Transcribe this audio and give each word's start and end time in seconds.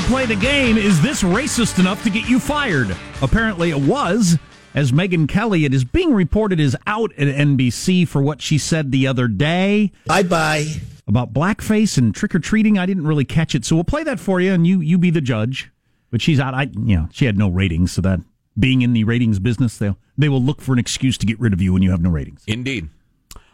15 0.00 0.14
we'll 0.14 0.26
play 0.26 0.34
the 0.34 0.40
game. 0.40 0.76
Is 0.76 1.00
this 1.02 1.22
racist 1.22 1.78
enough 1.78 2.02
to 2.04 2.10
get 2.10 2.28
you 2.28 2.38
fired? 2.38 2.96
Apparently, 3.22 3.70
it 3.70 3.80
was. 3.80 4.38
As 4.74 4.92
Megyn 4.92 5.28
Kelly, 5.28 5.64
it 5.64 5.74
is 5.74 5.84
being 5.84 6.14
reported, 6.14 6.60
is 6.60 6.76
out 6.86 7.12
at 7.14 7.26
NBC 7.26 8.06
for 8.06 8.22
what 8.22 8.40
she 8.40 8.56
said 8.56 8.92
the 8.92 9.06
other 9.06 9.26
day. 9.26 9.90
Bye 10.06 10.22
bye. 10.22 10.66
About 11.08 11.32
blackface 11.32 11.98
and 11.98 12.14
trick 12.14 12.34
or 12.34 12.38
treating. 12.38 12.78
I 12.78 12.86
didn't 12.86 13.06
really 13.06 13.24
catch 13.24 13.54
it, 13.54 13.64
so 13.64 13.74
we'll 13.74 13.84
play 13.84 14.04
that 14.04 14.20
for 14.20 14.40
you, 14.40 14.52
and 14.52 14.66
you 14.66 14.80
you 14.80 14.96
be 14.96 15.10
the 15.10 15.20
judge. 15.20 15.70
But 16.10 16.22
she's 16.22 16.38
out. 16.38 16.54
I 16.54 16.70
you 16.72 16.96
know 16.96 17.08
she 17.10 17.24
had 17.24 17.36
no 17.36 17.48
ratings, 17.48 17.92
so 17.92 18.00
that 18.02 18.20
being 18.58 18.82
in 18.82 18.92
the 18.92 19.02
ratings 19.04 19.40
business, 19.40 19.76
they 19.76 19.92
they 20.16 20.28
will 20.28 20.42
look 20.42 20.60
for 20.60 20.72
an 20.72 20.78
excuse 20.78 21.18
to 21.18 21.26
get 21.26 21.40
rid 21.40 21.52
of 21.52 21.60
you 21.60 21.72
when 21.72 21.82
you 21.82 21.90
have 21.90 22.00
no 22.00 22.10
ratings. 22.10 22.44
Indeed. 22.46 22.88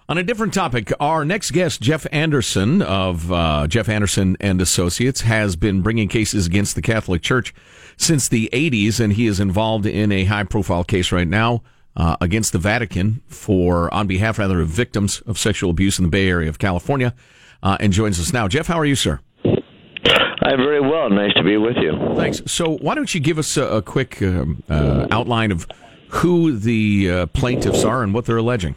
On 0.09 0.19
a 0.19 0.23
different 0.23 0.55
topic, 0.55 0.93
our 1.01 1.25
next 1.25 1.51
guest, 1.51 1.81
Jeff 1.81 2.07
Anderson 2.13 2.81
of 2.81 3.33
uh, 3.33 3.67
Jeff 3.67 3.89
Anderson 3.89 4.37
and 4.39 4.61
Associates, 4.61 5.23
has 5.23 5.57
been 5.57 5.83
bringing 5.83 6.07
cases 6.07 6.47
against 6.47 6.77
the 6.77 6.83
Catholic 6.83 7.23
Church 7.23 7.53
since 7.97 8.29
the 8.29 8.49
80s, 8.53 9.01
and 9.01 9.15
he 9.15 9.27
is 9.27 9.41
involved 9.41 9.85
in 9.85 10.13
a 10.13 10.25
high-profile 10.25 10.85
case 10.85 11.11
right 11.11 11.27
now 11.27 11.65
uh, 11.97 12.17
against 12.21 12.53
the 12.53 12.59
Vatican 12.61 13.21
for, 13.27 13.93
on 13.93 14.07
behalf 14.07 14.39
rather 14.39 14.61
of 14.61 14.69
victims 14.69 15.23
of 15.23 15.41
sexual 15.41 15.71
abuse 15.71 15.99
in 15.99 16.05
the 16.05 16.11
Bay 16.11 16.29
Area 16.29 16.49
of 16.49 16.61
California, 16.61 17.13
uh, 17.65 17.77
and 17.81 17.93
joins 17.93 18.21
us 18.21 18.33
now. 18.33 18.47
Jeff, 18.47 18.69
how 18.69 18.79
are 18.79 18.87
you, 18.87 18.95
sir? 18.95 19.19
I'm 19.45 20.59
very 20.59 20.81
well. 20.81 21.11
Nice 21.11 21.35
to 21.35 21.43
be 21.43 21.57
with 21.57 21.79
you. 21.79 22.15
Thanks. 22.15 22.43
So, 22.47 22.77
why 22.77 22.95
don't 22.95 23.13
you 23.13 23.19
give 23.19 23.39
us 23.39 23.57
a, 23.57 23.65
a 23.65 23.83
quick 23.83 24.23
um, 24.23 24.63
uh, 24.69 25.09
outline 25.11 25.51
of 25.51 25.67
who 26.11 26.57
the 26.57 27.11
uh, 27.11 27.27
plaintiffs 27.27 27.83
are 27.83 28.05
and 28.05 28.15
what 28.15 28.27
they're 28.27 28.37
alleging? 28.37 28.77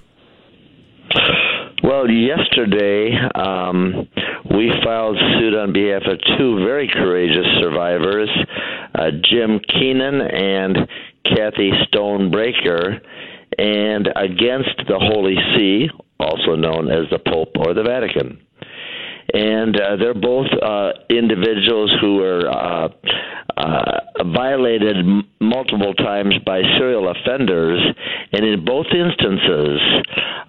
Well, 1.82 2.10
yesterday 2.10 3.14
um, 3.36 4.08
we 4.52 4.72
filed 4.84 5.18
suit 5.40 5.56
on 5.56 5.72
behalf 5.72 6.02
of 6.06 6.20
two 6.38 6.58
very 6.66 6.90
courageous 6.90 7.48
survivors, 7.62 8.30
uh, 8.96 9.12
Jim 9.24 9.60
Keenan 9.70 10.22
and 10.22 10.78
Kathy 11.24 11.72
Stonebreaker, 11.88 13.00
and 13.58 14.10
against 14.16 14.76
the 14.88 15.00
Holy 15.00 15.36
See, 15.56 15.90
also 16.20 16.56
known 16.56 16.92
as 16.92 17.10
the 17.12 17.20
Pope 17.20 17.56
or 17.58 17.74
the 17.74 17.84
Vatican 17.84 18.42
and 19.34 19.80
uh, 19.80 19.96
they're 19.98 20.14
both 20.14 20.48
uh, 20.62 20.92
individuals 21.10 21.92
who 22.02 22.18
were 22.18 22.50
uh, 22.50 22.90
uh, 23.58 24.24
violated 24.34 24.98
m- 24.98 25.28
multiple 25.40 25.94
times 25.94 26.36
by 26.46 26.62
serial 26.78 27.10
offenders, 27.10 27.80
and 28.32 28.46
in 28.46 28.64
both 28.66 28.88
instances, 28.94 29.80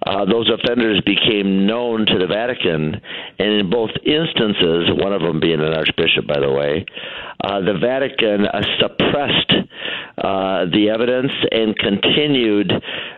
uh, 0.05 0.25
those 0.25 0.49
offenders 0.49 1.01
became 1.05 1.65
known 1.67 2.05
to 2.05 2.17
the 2.17 2.27
Vatican, 2.27 2.99
and 3.39 3.47
in 3.47 3.69
both 3.69 3.91
instances, 4.05 4.89
one 4.97 5.13
of 5.13 5.21
them 5.21 5.39
being 5.39 5.59
an 5.59 5.73
archbishop, 5.73 6.27
by 6.27 6.39
the 6.39 6.51
way, 6.51 6.85
uh, 7.43 7.59
the 7.61 7.77
Vatican 7.79 8.45
suppressed 8.79 9.51
the 10.17 10.89
evidence 10.93 11.31
and 11.51 11.77
continued 11.77 12.71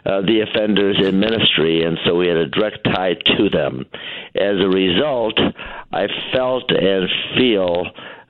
uh, 0.06 0.22
the 0.22 0.42
offenders 0.42 0.98
in 1.00 1.20
ministry, 1.20 1.84
and 1.84 1.98
so 2.06 2.16
we 2.16 2.28
had 2.28 2.38
a 2.38 2.50
direct 2.50 2.80
tie 2.86 3.16
to 3.38 3.50
them. 3.50 3.86
As 4.36 4.60
a 4.60 4.68
result, 4.68 5.40
I 5.92 6.08
felt 6.34 6.70
and 6.72 7.10
feel 7.38 7.86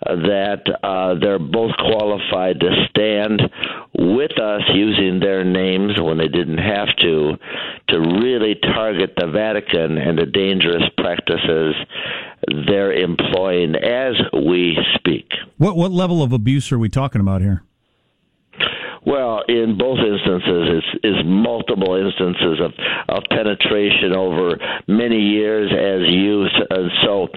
that 0.06 0.64
uh, 0.84 1.16
they're 1.20 1.40
both 1.40 1.72
qualified 1.78 2.60
to 2.60 2.88
stand 2.90 3.42
with 3.94 4.38
us 4.40 4.62
using 4.74 5.20
their 5.20 5.44
names 5.44 5.94
when 6.00 6.18
they 6.18 6.28
didn't 6.28 6.58
have 6.58 6.90
to, 7.02 7.34
to 7.90 8.00
really 8.00 8.56
target 8.56 9.14
the 9.18 9.28
Vatican 9.28 9.98
and 9.98 10.18
the 10.18 10.26
dangerous 10.26 10.84
practices 10.98 11.76
they're 12.68 12.92
employing 12.92 13.76
as 13.76 14.16
we 14.34 14.78
speak. 14.96 15.32
What 15.58 15.78
what 15.78 15.92
level 15.92 16.22
of 16.22 16.34
abuse 16.34 16.72
are 16.72 16.80
we 16.80 16.90
talking 16.90 17.22
about 17.22 17.42
here? 17.42 17.64
Well, 19.06 19.44
in 19.50 19.78
both 19.78 20.00
instances, 20.00 20.80
it's 20.80 21.04
is 21.04 21.26
multiple 21.26 21.96
instances 21.96 22.60
of 22.64 22.72
of 23.10 23.24
penetration 23.30 24.14
over 24.16 24.58
many 24.88 25.20
years 25.20 25.72
as 25.72 26.14
used. 26.14 26.56
and 26.70 26.92
so 27.04 27.28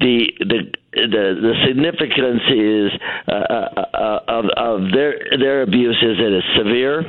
the 0.00 0.26
the 0.40 0.72
the 0.94 1.24
the 1.42 1.54
significance 1.66 2.42
is 2.50 3.00
uh, 3.26 3.32
uh, 3.32 3.84
uh, 3.94 4.20
of 4.28 4.44
of 4.56 4.92
their 4.92 5.18
their 5.38 5.62
abuse 5.62 5.98
is 6.02 6.18
that 6.18 6.38
it's 6.38 6.46
severe, 6.56 7.00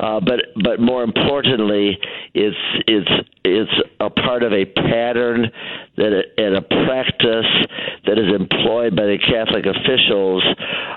uh, 0.00 0.20
but 0.20 0.40
but 0.62 0.80
more 0.80 1.04
importantly, 1.04 1.98
it's 2.34 2.56
it's 2.86 3.28
it's 3.44 3.72
a 4.00 4.10
part 4.10 4.42
of 4.42 4.52
a 4.52 4.64
pattern 4.64 5.50
that 5.98 6.22
and 6.38 6.56
a 6.56 6.62
practice 6.62 7.50
that 8.06 8.18
is 8.18 8.32
employed 8.32 8.96
by 8.96 9.04
the 9.04 9.18
Catholic 9.18 9.66
officials 9.66 10.42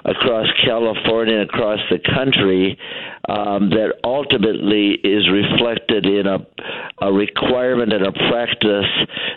across 0.06 0.48
California 0.64 1.40
and 1.42 1.50
across 1.50 1.80
the 1.90 2.00
country 2.00 2.78
um, 3.30 3.70
that 3.70 3.94
ultimately 4.04 4.98
is 5.04 5.30
reflected 5.30 6.06
in 6.06 6.26
a, 6.26 6.40
a 7.02 7.12
requirement 7.12 7.94
and 7.94 8.06
a 8.08 8.12
practice 8.12 8.90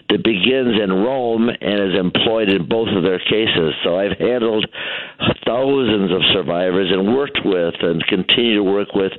that 0.08 0.22
begins 0.24 0.80
in 0.80 0.92
Rome 0.92 1.48
and 1.48 1.92
is 1.92 1.98
employed 1.98 2.48
in 2.48 2.68
both 2.68 2.88
of 2.96 3.02
their 3.02 3.18
cases. 3.18 3.74
So 3.82 3.98
I've 3.98 4.16
handled 4.18 4.66
thousands 5.46 6.12
of 6.12 6.22
survivors 6.32 6.88
and 6.90 7.14
worked 7.14 7.40
with 7.44 7.74
and 7.80 8.04
continue 8.06 8.56
to 8.56 8.62
work 8.62 8.94
with 8.94 9.12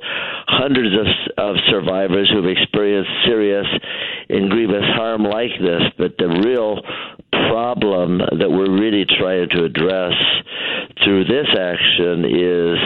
hundreds 0.48 0.94
of, 0.94 1.06
of 1.38 1.56
survivors 1.68 2.30
who've 2.30 2.46
experienced 2.46 3.10
serious 3.24 3.66
and 4.28 4.50
grievous 4.50 4.84
harm 4.94 5.22
like 5.22 5.52
this. 5.60 5.82
But 5.96 6.16
the 6.18 6.28
real 6.44 6.80
problem 7.30 8.18
that 8.18 8.50
we're 8.50 8.70
really 8.70 9.04
trying 9.18 9.48
to 9.50 9.64
address 9.64 10.12
through 11.04 11.24
this 11.24 11.46
action 11.58 12.24
is 12.24 12.78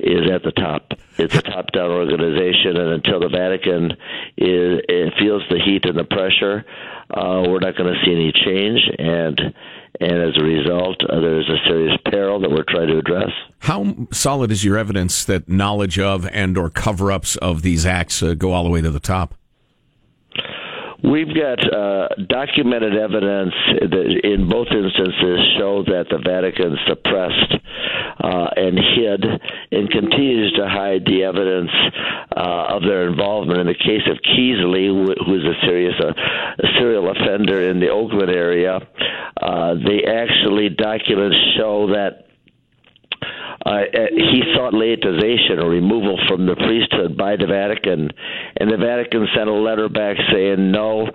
is 0.00 0.30
at 0.30 0.42
the 0.42 0.52
top. 0.52 0.92
It's 1.16 1.34
a 1.36 1.42
top-down 1.42 1.90
organization, 1.90 2.76
and 2.76 2.92
until 2.94 3.20
the 3.20 3.28
Vatican 3.28 3.92
is 4.36 4.80
feels 5.18 5.42
the 5.48 5.60
heat 5.64 5.84
and 5.84 5.96
the 5.96 6.04
pressure, 6.04 6.64
uh, 7.10 7.44
we're 7.48 7.60
not 7.60 7.76
going 7.76 7.94
to 7.94 8.00
see 8.04 8.12
any 8.12 8.32
change. 8.32 8.80
And 8.98 9.54
and 10.00 10.12
as 10.12 10.36
a 10.36 10.42
result, 10.42 10.96
uh, 11.08 11.20
there's 11.20 11.48
a 11.48 11.68
serious 11.68 11.96
peril 12.10 12.40
that 12.40 12.50
we're 12.50 12.64
trying 12.68 12.88
to 12.88 12.98
address. 12.98 13.30
How 13.60 14.08
solid 14.10 14.50
is 14.50 14.64
your 14.64 14.76
evidence 14.76 15.24
that 15.24 15.48
knowledge 15.48 15.98
of 16.00 16.28
and 16.32 16.58
or 16.58 16.68
cover-ups 16.68 17.36
of 17.36 17.62
these 17.62 17.86
acts 17.86 18.20
uh, 18.22 18.34
go 18.34 18.52
all 18.52 18.64
the 18.64 18.70
way 18.70 18.80
to 18.80 18.90
the 18.90 19.00
top? 19.00 19.36
We've 21.04 21.34
got 21.34 21.60
uh, 21.60 22.08
documented 22.28 22.96
evidence 22.96 23.52
that 23.78 24.20
in 24.24 24.48
both 24.48 24.68
instances 24.72 25.38
show 25.58 25.84
that 25.84 26.06
the 26.08 26.16
Vatican 26.16 26.78
suppressed 26.88 27.60
uh, 28.24 28.48
and 28.56 28.78
hid 28.78 29.22
and 29.70 29.90
continues 29.90 30.54
to 30.56 30.66
hide 30.66 31.04
the 31.04 31.24
evidence 31.24 31.70
uh, 32.34 32.76
of 32.76 32.82
their 32.84 33.06
involvement. 33.06 33.60
In 33.60 33.66
the 33.66 33.74
case 33.74 34.08
of 34.08 34.16
Kiesle, 34.24 35.12
who's 35.26 35.44
a 35.44 35.66
serious 35.66 35.94
uh, 36.00 36.08
a 36.08 36.68
serial 36.78 37.10
offender 37.10 37.68
in 37.68 37.80
the 37.80 37.90
Oakland 37.90 38.30
area, 38.30 38.80
uh, 39.42 39.74
the 39.74 40.08
actually 40.08 40.70
documents 40.70 41.36
show 41.58 41.88
that 41.92 42.28
uh, 43.64 43.68
uh, 43.68 43.82
he 44.12 44.42
sought 44.54 44.74
laicization 44.74 45.62
or 45.62 45.70
removal 45.70 46.18
from 46.28 46.46
the 46.46 46.54
priesthood 46.54 47.16
by 47.16 47.36
the 47.36 47.46
Vatican, 47.46 48.10
and 48.58 48.70
the 48.70 48.76
Vatican 48.76 49.26
sent 49.34 49.48
a 49.48 49.54
letter 49.54 49.88
back 49.88 50.16
saying, 50.32 50.70
"No, 50.70 51.08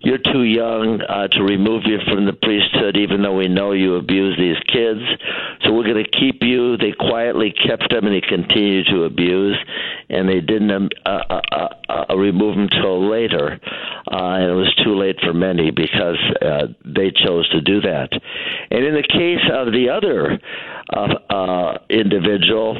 you're 0.00 0.24
too 0.32 0.44
young 0.44 1.00
uh, 1.02 1.28
to 1.28 1.42
remove 1.42 1.82
you 1.84 1.98
from 2.10 2.24
the 2.24 2.32
priesthood, 2.32 2.96
even 2.96 3.22
though 3.22 3.36
we 3.36 3.48
know 3.48 3.72
you 3.72 3.96
abuse 3.96 4.36
these 4.38 4.58
kids. 4.72 5.00
So 5.62 5.72
we're 5.72 5.84
going 5.84 6.02
to 6.02 6.10
keep 6.10 6.42
you." 6.42 6.76
They 6.78 6.92
quietly 6.92 7.52
kept 7.52 7.92
him, 7.92 8.06
and 8.06 8.14
he 8.14 8.22
continued 8.22 8.86
to 8.90 9.04
abuse, 9.04 9.58
and 10.08 10.28
they 10.28 10.40
didn't 10.40 10.70
um, 10.70 10.88
uh, 11.04 11.68
uh, 11.90 12.16
remove 12.16 12.56
them 12.56 12.68
till 12.68 13.10
later, 13.10 13.60
uh, 14.10 14.34
and 14.40 14.50
it 14.50 14.54
was 14.54 14.74
too 14.84 14.96
late 14.96 15.16
for 15.20 15.32
many 15.32 15.70
because 15.70 16.18
uh, 16.42 16.66
they 16.84 17.10
chose 17.10 17.48
to 17.50 17.60
do 17.60 17.80
that. 17.80 18.10
And 18.70 18.84
in 18.84 18.94
the 18.94 19.02
case 19.02 19.44
of 19.52 19.72
the 19.72 19.88
other 19.90 20.38
uh, 20.92 21.34
uh, 21.34 21.78
individual 21.88 22.76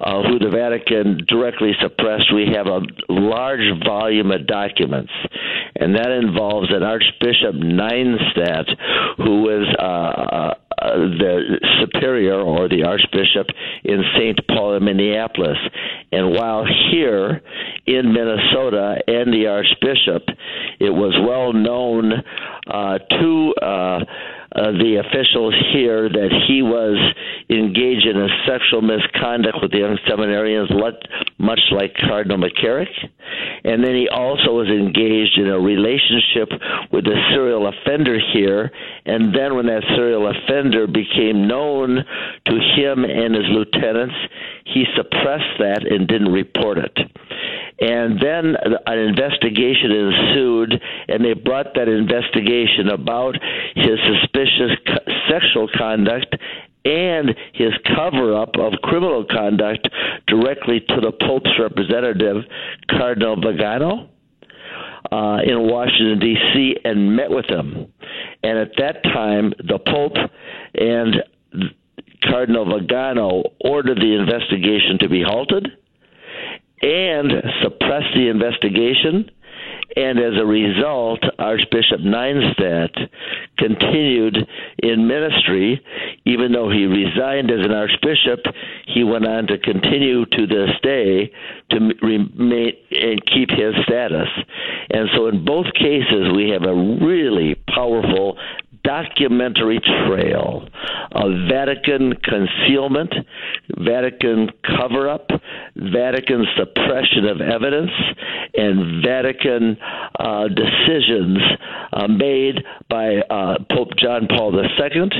uh, 0.00 0.22
who 0.22 0.38
the 0.38 0.48
Vatican 0.48 1.24
directly 1.28 1.72
suppressed, 1.80 2.32
we 2.34 2.46
have 2.54 2.66
a 2.66 2.80
large 3.08 3.84
volume 3.84 4.30
of 4.30 4.46
documents, 4.46 5.12
and 5.76 5.94
that 5.94 6.10
involves 6.10 6.68
an 6.70 6.82
Archbishop 6.82 7.54
Nienstedt, 7.54 8.68
who 9.18 9.42
was 9.42 9.66
uh, 9.78 9.82
uh, 9.82 10.54
the 10.80 11.60
superior 11.80 12.40
or 12.40 12.68
the 12.68 12.84
Archbishop 12.84 13.46
in 13.84 14.02
St. 14.16 14.38
Paul 14.48 14.76
in 14.76 14.84
Minneapolis. 14.84 15.58
And 16.12 16.32
while 16.32 16.64
here 16.90 17.42
in 17.86 18.12
Minnesota 18.12 18.96
and 19.06 19.32
the 19.32 19.46
Archbishop, 19.46 20.24
it 20.78 20.90
was 20.90 21.14
well 21.26 21.52
known 21.52 22.12
uh, 22.66 22.98
to 22.98 23.54
uh, 24.54 24.72
the 24.72 24.98
officials 24.98 25.54
here 25.72 26.08
that 26.08 26.30
he 26.48 26.62
was 26.62 26.98
engaged 27.48 28.06
in 28.06 28.16
a 28.16 28.28
sexual 28.46 28.82
misconduct 28.82 29.58
with 29.62 29.70
the 29.70 29.78
young 29.78 29.98
seminarians, 30.08 30.70
much 31.38 31.60
like 31.70 31.94
Cardinal 31.94 32.38
McCarrick. 32.38 32.90
And 33.62 33.84
then 33.84 33.94
he 33.94 34.08
also 34.08 34.58
was 34.58 34.68
engaged 34.68 35.38
in 35.38 35.46
a 35.48 35.58
relationship 35.58 36.50
with 36.90 37.06
a 37.06 37.16
serial 37.30 37.68
offender 37.68 38.18
here. 38.32 38.72
And 39.06 39.34
then 39.34 39.54
when 39.54 39.66
that 39.66 39.84
serial 39.94 40.26
offender 40.26 40.86
became 40.86 41.46
known 41.46 42.04
to 42.46 42.54
him 42.74 43.04
and 43.04 43.34
his 43.34 43.46
lieutenants, 43.50 44.14
he 44.64 44.84
suppressed 44.96 45.58
that 45.58 45.86
and 45.86 46.08
didn't 46.08 46.32
report 46.32 46.78
it. 46.78 46.98
And 47.80 48.20
then 48.20 48.56
an 48.86 48.98
investigation 48.98 49.90
ensued, 49.90 50.82
and 51.08 51.24
they 51.24 51.32
brought 51.32 51.72
that 51.74 51.88
investigation 51.88 52.88
about 52.92 53.36
his 53.74 53.98
suspicious 54.46 55.10
sexual 55.30 55.68
conduct 55.76 56.36
and 56.84 57.30
his 57.52 57.72
cover 57.94 58.34
up 58.34 58.56
of 58.58 58.72
criminal 58.82 59.24
conduct 59.30 59.88
directly 60.26 60.80
to 60.80 61.00
the 61.00 61.12
Pope's 61.12 61.50
representative, 61.58 62.44
Cardinal 62.90 63.36
Vigano. 63.36 64.08
Uh, 65.10 65.38
in 65.42 65.66
Washington, 65.66 66.20
D.C., 66.20 66.76
and 66.84 67.16
met 67.16 67.30
with 67.30 67.46
him. 67.46 67.90
And 68.44 68.58
at 68.58 68.70
that 68.76 69.02
time, 69.02 69.52
the 69.58 69.78
Pope 69.78 70.16
and 70.74 71.16
Cardinal 72.22 72.78
Vigano 72.78 73.42
ordered 73.64 73.98
the 73.98 74.14
investigation 74.14 74.98
to 75.00 75.08
be 75.08 75.22
halted 75.22 75.68
and 76.82 77.32
suppress 77.62 78.02
the 78.14 78.28
investigation. 78.28 79.30
And 79.96 80.18
as 80.18 80.34
a 80.40 80.46
result, 80.46 81.20
Archbishop 81.38 82.00
Nienstedt 82.00 83.08
continued 83.58 84.36
in 84.82 85.06
ministry. 85.06 85.82
Even 86.24 86.52
though 86.52 86.70
he 86.70 86.84
resigned 86.86 87.50
as 87.50 87.64
an 87.64 87.72
archbishop, 87.72 88.40
he 88.86 89.02
went 89.02 89.26
on 89.26 89.46
to 89.48 89.58
continue 89.58 90.24
to 90.26 90.46
this 90.46 90.70
day 90.82 91.32
to 91.70 91.90
remain 92.02 92.72
and 92.90 93.24
keep 93.26 93.50
his 93.50 93.74
status. 93.84 94.28
And 94.90 95.08
so, 95.14 95.26
in 95.26 95.44
both 95.44 95.66
cases, 95.74 96.32
we 96.34 96.50
have 96.50 96.62
a 96.62 96.74
really 96.74 97.56
powerful 97.74 98.36
documentary 98.90 99.80
trail 100.06 100.66
of 101.12 101.30
Vatican 101.48 102.12
concealment, 102.24 103.12
Vatican 103.78 104.48
cover 104.66 105.08
up, 105.08 105.28
Vatican 105.76 106.44
suppression 106.56 107.26
of 107.26 107.40
evidence, 107.40 107.90
and 108.54 109.04
Vatican 109.04 109.76
uh, 110.18 110.48
decisions 110.48 111.38
uh, 111.92 112.08
made 112.08 112.64
by 112.88 113.18
uh, 113.30 113.58
Pope 113.70 113.90
John 113.96 114.26
Paul 114.28 114.60
II, 114.60 115.10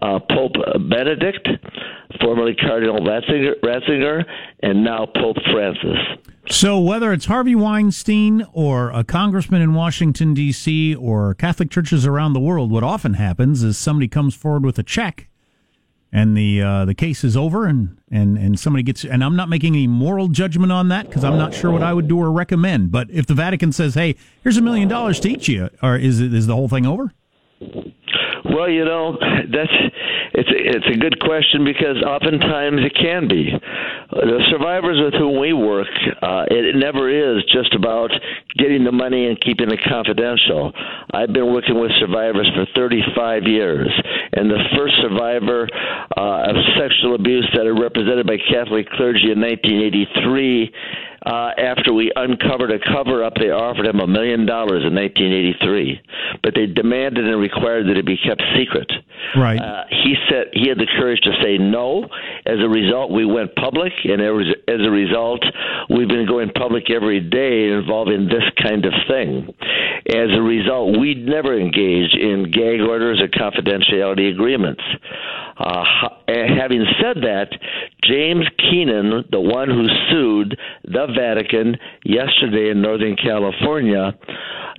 uh, 0.00 0.18
Pope 0.30 0.56
Benedict, 0.88 1.48
formerly 2.20 2.54
Cardinal 2.54 3.00
Ratzinger, 3.00 3.60
Ratzinger, 3.62 4.24
and 4.62 4.82
now 4.82 5.06
Pope 5.06 5.36
Francis. 5.52 6.31
So, 6.50 6.78
whether 6.80 7.12
it's 7.12 7.26
Harvey 7.26 7.54
Weinstein 7.54 8.46
or 8.52 8.90
a 8.90 9.04
congressman 9.04 9.62
in 9.62 9.74
Washington, 9.74 10.34
D.C., 10.34 10.94
or 10.96 11.34
Catholic 11.34 11.70
churches 11.70 12.04
around 12.04 12.32
the 12.32 12.40
world, 12.40 12.70
what 12.70 12.82
often 12.82 13.14
happens 13.14 13.62
is 13.62 13.78
somebody 13.78 14.08
comes 14.08 14.34
forward 14.34 14.64
with 14.64 14.78
a 14.78 14.82
check 14.82 15.28
and 16.12 16.36
the 16.36 16.60
uh, 16.60 16.84
the 16.84 16.94
case 16.94 17.24
is 17.24 17.36
over 17.36 17.66
and, 17.66 17.96
and, 18.10 18.36
and 18.36 18.60
somebody 18.60 18.82
gets 18.82 19.04
and 19.04 19.24
I'm 19.24 19.34
not 19.34 19.48
making 19.48 19.74
any 19.74 19.86
moral 19.86 20.28
judgment 20.28 20.70
on 20.70 20.88
that 20.88 21.06
because 21.06 21.24
I'm 21.24 21.38
not 21.38 21.54
sure 21.54 21.70
what 21.70 21.82
I 21.82 21.94
would 21.94 22.06
do 22.06 22.18
or 22.18 22.30
recommend. 22.30 22.92
But 22.92 23.10
if 23.10 23.26
the 23.26 23.34
Vatican 23.34 23.72
says, 23.72 23.94
"Hey, 23.94 24.16
here's 24.42 24.58
a 24.58 24.62
million 24.62 24.88
dollars 24.88 25.18
to 25.20 25.30
each 25.30 25.48
you," 25.48 25.70
or 25.82 25.96
is 25.96 26.20
it 26.20 26.34
is 26.34 26.46
the 26.46 26.54
whole 26.54 26.68
thing 26.68 26.86
over? 26.86 27.12
Well, 28.44 28.68
you 28.68 28.84
know, 28.84 29.16
that's 29.20 29.72
it's 30.34 30.50
it's 30.50 30.86
a 30.88 30.98
good 30.98 31.20
question 31.20 31.64
because 31.64 32.02
oftentimes 32.02 32.80
it 32.82 32.94
can 32.98 33.28
be. 33.28 33.52
The 34.10 34.40
survivors 34.50 34.98
with 34.98 35.14
whom 35.14 35.38
we 35.38 35.52
work, 35.52 35.86
uh, 36.20 36.44
it 36.50 36.74
never 36.76 37.08
is 37.08 37.44
just 37.52 37.74
about 37.74 38.10
getting 38.58 38.84
the 38.84 38.92
money 38.92 39.26
and 39.26 39.40
keeping 39.40 39.70
it 39.70 39.80
confidential. 39.86 40.72
I've 41.12 41.32
been 41.32 41.52
working 41.52 41.78
with 41.78 41.92
survivors 42.00 42.50
for 42.54 42.66
35 42.74 43.44
years, 43.44 43.90
and 44.32 44.50
the 44.50 44.58
first 44.76 44.94
survivor 45.02 45.68
uh, 46.16 46.50
of 46.50 46.56
sexual 46.76 47.14
abuse 47.14 47.48
that 47.54 47.66
are 47.66 47.78
represented 47.78 48.26
by 48.26 48.38
Catholic 48.50 48.88
clergy 48.90 49.30
in 49.30 49.40
1983 49.40 50.72
uh, 51.24 51.50
after 51.56 51.92
we 51.92 52.10
uncovered 52.16 52.72
a 52.72 52.78
cover 52.78 53.22
up, 53.22 53.34
they 53.36 53.50
offered 53.50 53.86
him 53.86 54.00
a 54.00 54.06
million 54.06 54.44
dollars 54.44 54.82
in 54.82 54.94
1983, 54.94 56.00
but 56.42 56.54
they 56.54 56.66
demanded 56.66 57.28
and 57.28 57.40
required 57.40 57.86
that 57.86 57.96
it 57.96 58.04
be 58.04 58.18
kept 58.18 58.42
secret. 58.58 58.90
Right. 59.36 59.60
Uh, 59.60 59.84
he 59.88 60.16
said 60.28 60.50
he 60.52 60.68
had 60.68 60.78
the 60.78 60.90
courage 60.98 61.20
to 61.22 61.30
say 61.42 61.58
no. 61.58 62.08
As 62.44 62.58
a 62.58 62.68
result, 62.68 63.12
we 63.12 63.24
went 63.24 63.54
public, 63.54 63.92
and 64.04 64.20
as 64.20 64.80
a 64.82 64.90
result, 64.90 65.44
we've 65.88 66.08
been 66.08 66.26
going 66.26 66.50
public 66.50 66.90
every 66.90 67.20
day 67.20 67.70
involving 67.70 68.26
this 68.26 68.44
kind 68.60 68.84
of 68.84 68.92
thing. 69.06 69.54
As 70.10 70.34
a 70.34 70.42
result, 70.42 70.98
we 70.98 71.14
never 71.14 71.56
engaged 71.56 72.16
in 72.18 72.50
gag 72.50 72.80
orders 72.80 73.22
or 73.22 73.28
confidentiality 73.28 74.32
agreements. 74.32 74.82
Uh, 75.56 75.84
having 76.26 76.84
said 77.00 77.22
that, 77.22 77.48
James 78.02 78.46
Keenan, 78.58 79.24
the 79.30 79.40
one 79.40 79.68
who 79.68 79.86
sued 80.10 80.58
the 80.82 81.11
Vatican 81.14 81.76
yesterday 82.04 82.70
in 82.70 82.82
Northern 82.82 83.16
California, 83.16 84.12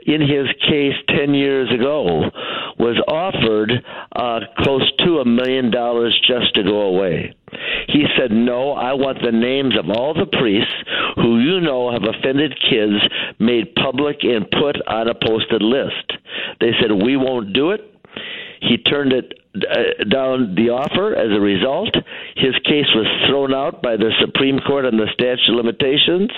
in 0.05 0.21
his 0.21 0.47
case 0.67 0.95
10 1.09 1.33
years 1.33 1.71
ago, 1.71 2.29
was 2.79 3.01
offered 3.07 3.71
uh, 4.15 4.39
close 4.59 4.91
to 5.05 5.19
a 5.19 5.25
million 5.25 5.71
dollars 5.71 6.19
just 6.27 6.53
to 6.55 6.63
go 6.63 6.81
away. 6.81 7.35
He 7.87 8.05
said, 8.17 8.31
No, 8.31 8.71
I 8.71 8.93
want 8.93 9.19
the 9.23 9.31
names 9.31 9.77
of 9.77 9.89
all 9.89 10.13
the 10.13 10.25
priests 10.25 10.73
who 11.15 11.39
you 11.39 11.61
know 11.61 11.91
have 11.91 12.03
offended 12.03 12.53
kids 12.69 12.99
made 13.39 13.75
public 13.75 14.23
and 14.23 14.49
put 14.49 14.77
on 14.87 15.07
a 15.07 15.15
posted 15.15 15.61
list. 15.61 16.13
They 16.59 16.71
said, 16.81 16.91
We 16.91 17.17
won't 17.17 17.53
do 17.53 17.71
it. 17.71 17.81
He 18.67 18.77
turned 18.77 19.11
it 19.11 19.33
uh, 19.55 20.03
down 20.09 20.55
the 20.55 20.69
offer. 20.69 21.13
As 21.15 21.29
a 21.29 21.39
result, 21.39 21.93
his 22.35 22.55
case 22.65 22.89
was 22.95 23.05
thrown 23.27 23.53
out 23.53 23.83
by 23.83 23.97
the 23.97 24.11
Supreme 24.19 24.59
Court 24.59 24.85
on 24.85 24.97
the 24.97 25.07
statute 25.13 25.51
of 25.51 25.55
limitations, 25.55 26.31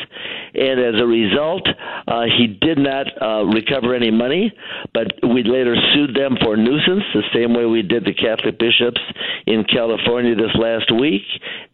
and 0.53 0.79
as 0.79 0.99
a 0.99 1.05
result, 1.05 1.67
uh, 2.07 2.25
he 2.37 2.47
did 2.47 2.77
not 2.77 3.07
uh, 3.21 3.45
recover 3.45 3.95
any 3.95 4.11
money. 4.11 4.51
But 4.93 5.13
we 5.23 5.43
later 5.43 5.75
sued 5.93 6.15
them 6.15 6.37
for 6.43 6.57
nuisance, 6.57 7.03
the 7.13 7.23
same 7.33 7.53
way 7.53 7.65
we 7.65 7.83
did 7.83 8.05
the 8.05 8.13
Catholic 8.13 8.59
bishops 8.59 9.01
in 9.47 9.63
California 9.63 10.35
this 10.35 10.55
last 10.55 10.91
week, 10.91 11.23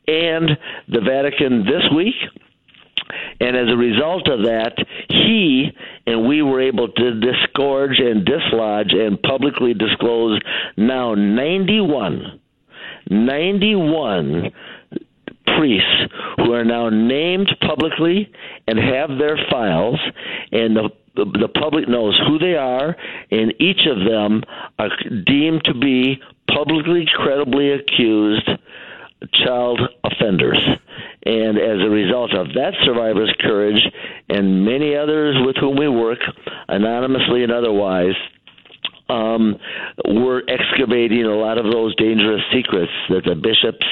and 0.07 0.51
the 0.87 1.01
Vatican 1.01 1.65
this 1.65 1.83
week. 1.95 2.15
And 3.39 3.55
as 3.55 3.67
a 3.69 3.77
result 3.77 4.27
of 4.27 4.43
that, 4.43 4.73
he 5.09 5.71
and 6.05 6.27
we 6.27 6.41
were 6.41 6.61
able 6.61 6.89
to 6.89 7.19
disgorge 7.19 7.99
and 7.99 8.25
dislodge 8.25 8.93
and 8.93 9.21
publicly 9.21 9.73
disclose 9.73 10.39
now 10.77 11.13
91, 11.15 12.39
91 13.09 14.51
priests 15.57 16.13
who 16.37 16.53
are 16.53 16.65
now 16.65 16.89
named 16.89 17.49
publicly 17.61 18.31
and 18.67 18.79
have 18.79 19.17
their 19.17 19.37
files, 19.49 19.99
and 20.51 20.75
the 20.75 20.89
the 21.15 21.49
public 21.59 21.89
knows 21.89 22.17
who 22.25 22.39
they 22.39 22.55
are, 22.55 22.95
and 23.31 23.53
each 23.59 23.85
of 23.85 24.05
them 24.09 24.43
are 24.79 24.89
deemed 25.25 25.61
to 25.65 25.73
be 25.73 26.21
publicly 26.47 27.05
credibly 27.13 27.71
accused 27.71 28.49
child 29.33 29.81
offenders. 30.03 30.63
And 31.25 31.57
as 31.57 31.79
a 31.85 31.89
result 31.89 32.33
of 32.33 32.47
that 32.53 32.73
survivor's 32.83 33.33
courage 33.39 33.81
and 34.29 34.65
many 34.65 34.95
others 34.95 35.35
with 35.45 35.55
whom 35.57 35.77
we 35.77 35.87
work, 35.87 36.19
anonymously 36.67 37.43
and 37.43 37.51
otherwise, 37.51 38.15
um, 39.11 39.57
we're 40.05 40.41
excavating 40.47 41.25
a 41.25 41.35
lot 41.35 41.57
of 41.57 41.65
those 41.71 41.95
dangerous 41.95 42.41
secrets 42.53 42.91
that 43.09 43.23
the 43.25 43.35
bishops 43.35 43.85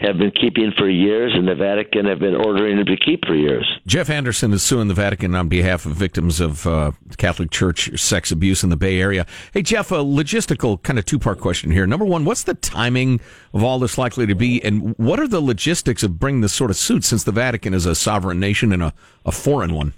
have 0.00 0.18
been 0.18 0.32
keeping 0.32 0.72
for 0.76 0.88
years 0.88 1.32
and 1.34 1.46
the 1.46 1.54
Vatican 1.54 2.06
have 2.06 2.18
been 2.18 2.34
ordering 2.34 2.76
them 2.76 2.86
to 2.86 2.96
keep 2.96 3.24
for 3.26 3.34
years. 3.34 3.68
Jeff 3.86 4.10
Anderson 4.10 4.52
is 4.52 4.62
suing 4.62 4.88
the 4.88 4.94
Vatican 4.94 5.34
on 5.34 5.48
behalf 5.48 5.86
of 5.86 5.92
victims 5.92 6.40
of 6.40 6.66
uh, 6.66 6.92
Catholic 7.18 7.50
Church 7.50 7.98
sex 8.00 8.32
abuse 8.32 8.64
in 8.64 8.70
the 8.70 8.76
Bay 8.76 9.00
Area. 9.00 9.26
Hey, 9.52 9.62
Jeff, 9.62 9.92
a 9.92 9.96
logistical 9.96 10.82
kind 10.82 10.98
of 10.98 11.04
two 11.04 11.18
part 11.18 11.40
question 11.40 11.70
here. 11.70 11.86
Number 11.86 12.04
one, 12.04 12.24
what's 12.24 12.42
the 12.42 12.54
timing 12.54 13.20
of 13.52 13.62
all 13.62 13.78
this 13.78 13.98
likely 13.98 14.26
to 14.26 14.34
be, 14.34 14.62
and 14.64 14.96
what 14.98 15.20
are 15.20 15.28
the 15.28 15.40
logistics 15.40 16.02
of 16.02 16.18
bringing 16.18 16.40
this 16.40 16.52
sort 16.52 16.70
of 16.70 16.76
suit 16.76 17.04
since 17.04 17.24
the 17.24 17.32
Vatican 17.32 17.74
is 17.74 17.86
a 17.86 17.94
sovereign 17.94 18.40
nation 18.40 18.72
and 18.72 18.82
a, 18.82 18.94
a 19.26 19.32
foreign 19.32 19.74
one? 19.74 19.92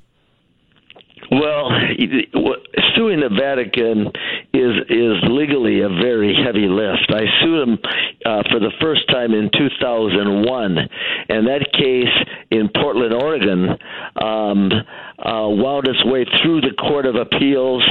Well, 1.31 1.71
suing 2.97 3.21
the 3.21 3.29
Vatican 3.29 4.07
is 4.53 4.75
is 4.89 5.17
legally 5.31 5.81
a 5.81 5.89
very 5.89 6.35
heavy 6.35 6.69
lift. 6.69 7.11
I 7.11 7.25
sued 7.41 7.61
them 7.61 7.79
uh, 8.25 8.43
for 8.51 8.61
the 8.61 8.71
first 8.81 9.09
time 9.09 9.33
in 9.33 9.51
2001, 9.57 10.79
and 11.29 11.47
that 11.47 11.73
case 11.73 12.15
in 12.51 12.69
Portland, 12.75 13.15
Oregon. 13.15 13.71
Um, 14.21 14.71
uh, 15.19 15.49
wound 15.49 15.87
its 15.89 16.05
way 16.05 16.27
through 16.43 16.61
the 16.61 16.75
Court 16.79 17.07
of 17.07 17.15
Appeals 17.15 17.85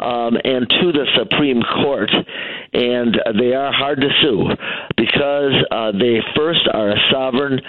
um, 0.00 0.36
and 0.44 0.68
to 0.80 0.92
the 0.92 1.06
Supreme 1.16 1.62
Court. 1.62 2.10
And 2.72 3.16
they 3.38 3.54
are 3.54 3.72
hard 3.72 4.00
to 4.00 4.08
sue 4.22 4.44
because 4.96 5.54
uh, 5.70 5.92
they 5.92 6.20
first 6.36 6.68
are 6.72 6.90
a 6.90 6.96
sovereign 7.10 7.60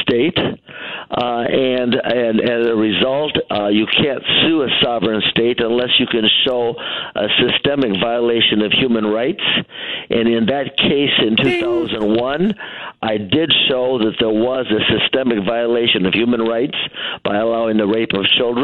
state, 0.00 0.36
uh, 0.36 1.44
and, 1.48 1.94
and 1.94 2.40
as 2.40 2.66
a 2.66 2.74
result, 2.74 3.32
uh, 3.50 3.68
you 3.68 3.86
can't 3.86 4.22
sue 4.42 4.62
a 4.62 4.68
sovereign 4.82 5.22
state 5.30 5.60
unless 5.60 5.90
you 5.98 6.06
can 6.06 6.24
show 6.46 6.74
a 7.14 7.26
systemic 7.40 8.00
violation 8.00 8.62
of 8.62 8.72
human 8.72 9.06
rights. 9.06 9.42
And 10.10 10.28
in 10.28 10.46
that 10.46 10.76
case, 10.76 11.12
in 11.20 11.36
2001, 11.36 12.54
I 13.02 13.16
did 13.16 13.52
show 13.68 13.98
that 13.98 14.16
there 14.18 14.28
was 14.28 14.66
a 14.70 14.82
systemic 14.98 15.44
violation 15.46 16.04
of 16.06 16.14
human 16.14 16.40
rights 16.40 16.76
by 17.24 17.36
allowing 17.36 17.76
the 17.76 17.86
rape 17.86 18.12
of 18.12 18.24
children, 18.36 18.57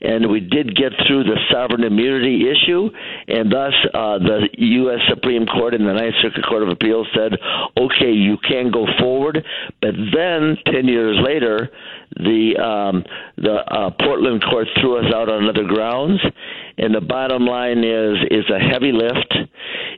and 0.00 0.30
we 0.30 0.40
did 0.40 0.76
get 0.76 0.92
through 1.06 1.24
the 1.24 1.38
sovereign 1.52 1.84
immunity 1.84 2.46
issue, 2.48 2.90
and 3.28 3.50
thus 3.50 3.72
uh, 3.94 4.18
the 4.18 4.48
U.S. 4.56 5.00
Supreme 5.08 5.46
Court 5.46 5.74
and 5.74 5.86
the 5.86 5.92
Ninth 5.92 6.14
Circuit 6.22 6.44
Court 6.44 6.62
of 6.62 6.68
Appeals 6.68 7.06
said, 7.14 7.38
okay, 7.78 8.12
you 8.12 8.36
can 8.46 8.70
go 8.70 8.86
forward. 8.98 9.44
But 9.80 9.94
then, 10.14 10.56
10 10.72 10.86
years 10.86 11.18
later, 11.22 11.70
the 12.16 12.56
um, 12.58 13.04
the 13.36 13.54
uh, 13.54 13.90
Portland 14.04 14.42
court 14.50 14.66
threw 14.80 14.98
us 14.98 15.12
out 15.14 15.28
on 15.28 15.48
other 15.48 15.64
grounds, 15.64 16.20
and 16.78 16.94
the 16.94 17.00
bottom 17.00 17.46
line 17.46 17.84
is 17.84 18.16
is 18.30 18.44
a 18.50 18.58
heavy 18.58 18.92
lift. 18.92 19.34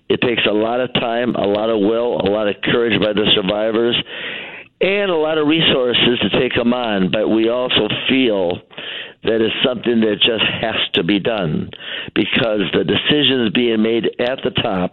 It 0.08 0.20
takes 0.20 0.42
a 0.48 0.52
lot 0.52 0.80
of 0.80 0.92
time, 0.94 1.34
a 1.34 1.46
lot 1.46 1.70
of 1.70 1.80
will, 1.80 2.20
a 2.20 2.28
lot 2.28 2.48
of 2.48 2.56
courage 2.62 3.00
by 3.00 3.14
the 3.14 3.26
survivors, 3.34 3.96
and 4.80 5.10
a 5.10 5.16
lot 5.16 5.38
of 5.38 5.46
resources 5.46 6.18
to 6.20 6.40
take 6.40 6.54
them 6.54 6.74
on. 6.74 7.10
But 7.10 7.28
we 7.28 7.48
also 7.48 7.88
feel 8.08 8.60
that 9.24 9.40
is 9.40 9.52
something 9.64 10.00
that 10.00 10.16
just 10.20 10.44
has 10.60 10.76
to 10.94 11.04
be 11.04 11.20
done. 11.20 11.70
Because 12.14 12.66
the 12.72 12.84
decisions 12.84 13.52
being 13.54 13.82
made 13.82 14.06
at 14.18 14.38
the 14.42 14.50
top 14.62 14.92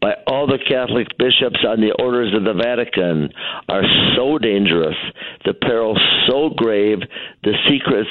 by 0.00 0.14
all 0.26 0.46
the 0.46 0.58
Catholic 0.58 1.08
bishops 1.18 1.64
on 1.66 1.80
the 1.80 1.92
orders 2.00 2.34
of 2.34 2.44
the 2.44 2.54
Vatican 2.54 3.30
are 3.68 3.82
so 4.16 4.38
dangerous, 4.38 4.96
the 5.44 5.54
peril 5.54 5.98
so 6.28 6.50
grave, 6.56 6.98
the 7.42 7.54
secrets 7.68 8.10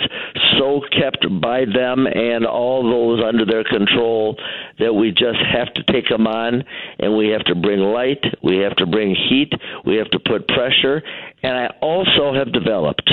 so 0.58 0.82
kept 0.92 1.26
by 1.42 1.66
them 1.66 2.08
and 2.08 2.46
all 2.46 2.84
those 2.84 3.24
under 3.24 3.46
their 3.46 3.64
control 3.64 4.38
that 4.80 4.94
we 4.94 5.12
just 5.12 5.40
have 5.52 5.74
to 5.74 5.84
take 5.92 6.10
them 6.10 6.28
on. 6.28 6.64
And 7.00 7.18
we 7.18 7.30
have 7.30 7.44
to 7.46 7.56
bring 7.56 7.80
light, 7.80 8.24
we 8.44 8.58
have 8.58 8.76
to 8.78 8.86
bring 8.86 9.16
heat, 9.16 9.54
we 9.86 9.96
have 9.96 10.10
to 10.12 10.20
put 10.20 10.48
pressure. 10.48 11.02
And 11.44 11.58
I 11.58 11.68
also 11.82 12.34
have 12.34 12.54
developed 12.54 13.12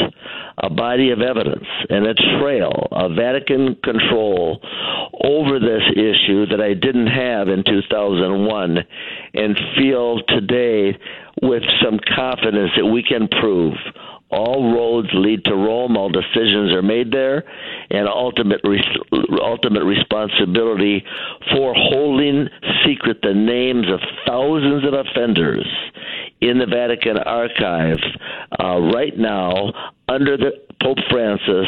a 0.58 0.70
body 0.70 1.10
of 1.10 1.20
evidence 1.20 1.66
and 1.88 2.06
a 2.06 2.14
trail 2.14 2.88
of 2.92 3.12
Vatican 3.16 3.76
control 3.82 4.60
over 5.24 5.58
this 5.58 5.82
issue 5.92 6.46
that 6.46 6.60
I 6.60 6.74
didn't 6.74 7.08
have 7.08 7.48
in 7.48 7.64
2001 7.64 8.78
and 9.34 9.60
feel 9.76 10.20
today 10.28 10.96
with 11.42 11.62
some 11.82 11.98
confidence 12.14 12.70
that 12.76 12.86
we 12.86 13.02
can 13.02 13.28
prove 13.28 13.74
all 14.30 14.72
roads 14.74 15.08
lead 15.12 15.44
to 15.44 15.54
Rome. 15.54 15.96
All 15.96 16.08
decisions 16.08 16.72
are 16.72 16.82
made 16.82 17.10
there, 17.10 17.44
and 17.90 18.08
ultimate 18.08 18.60
ultimate 19.42 19.84
responsibility 19.84 21.04
for 21.52 21.74
holding 21.74 22.48
secret 22.86 23.18
the 23.22 23.34
names 23.34 23.86
of 23.90 24.00
thousands 24.26 24.84
of 24.86 24.94
offenders 24.94 25.66
in 26.40 26.58
the 26.58 26.66
Vatican 26.66 27.18
archive 27.18 27.98
uh, 28.62 28.78
right 28.94 29.16
now 29.18 29.72
under 30.08 30.36
the 30.36 30.52
Pope 30.82 30.98
Francis 31.10 31.66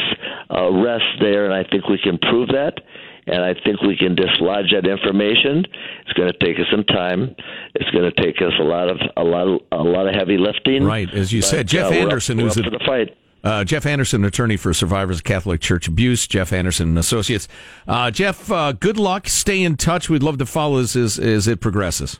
uh, 0.49 0.71
rests 0.71 1.07
there, 1.19 1.45
and 1.45 1.53
I 1.53 1.69
think 1.69 1.87
we 1.87 1.99
can 1.99 2.17
prove 2.17 2.47
that 2.49 2.79
and 3.27 3.43
I 3.43 3.53
think 3.53 3.81
we 3.81 3.97
can 3.97 4.15
dislodge 4.15 4.71
that 4.73 4.87
information. 4.87 5.65
It's 6.05 6.13
going 6.13 6.31
to 6.31 6.45
take 6.45 6.59
us 6.59 6.65
some 6.71 6.83
time. 6.85 7.35
It's 7.75 7.89
going 7.91 8.11
to 8.11 8.21
take 8.21 8.41
us 8.41 8.53
a 8.59 8.63
lot 8.63 8.89
of 8.89 8.97
a 9.17 9.23
lot 9.23 9.47
of 9.47 9.61
a 9.71 9.83
lot 9.83 10.07
of 10.07 10.15
heavy 10.15 10.37
lifting. 10.37 10.83
Right, 10.83 11.11
as 11.13 11.31
you 11.31 11.41
but, 11.41 11.47
said, 11.47 11.67
Jeff 11.67 11.91
uh, 11.91 11.95
Anderson, 11.95 12.39
up, 12.39 12.43
who's 12.43 12.57
a, 12.57 12.61
the 12.61 12.81
fight. 12.85 13.15
Uh, 13.43 13.63
Jeff 13.63 13.85
Anderson, 13.85 14.23
attorney 14.23 14.55
for 14.55 14.73
survivors 14.73 15.17
of 15.17 15.25
Catholic 15.25 15.59
Church 15.59 15.87
abuse. 15.87 16.27
Jeff 16.27 16.53
Anderson 16.53 16.89
and 16.89 16.97
Associates. 16.97 17.49
Uh, 17.87 18.09
Jeff, 18.09 18.49
uh, 18.49 18.71
good 18.71 18.97
luck. 18.97 19.27
Stay 19.27 19.63
in 19.63 19.75
touch. 19.75 20.09
We'd 20.09 20.23
love 20.23 20.37
to 20.37 20.45
follow 20.45 20.77
as 20.77 20.95
as, 20.95 21.19
as 21.19 21.47
it 21.47 21.59
progresses. 21.59 22.19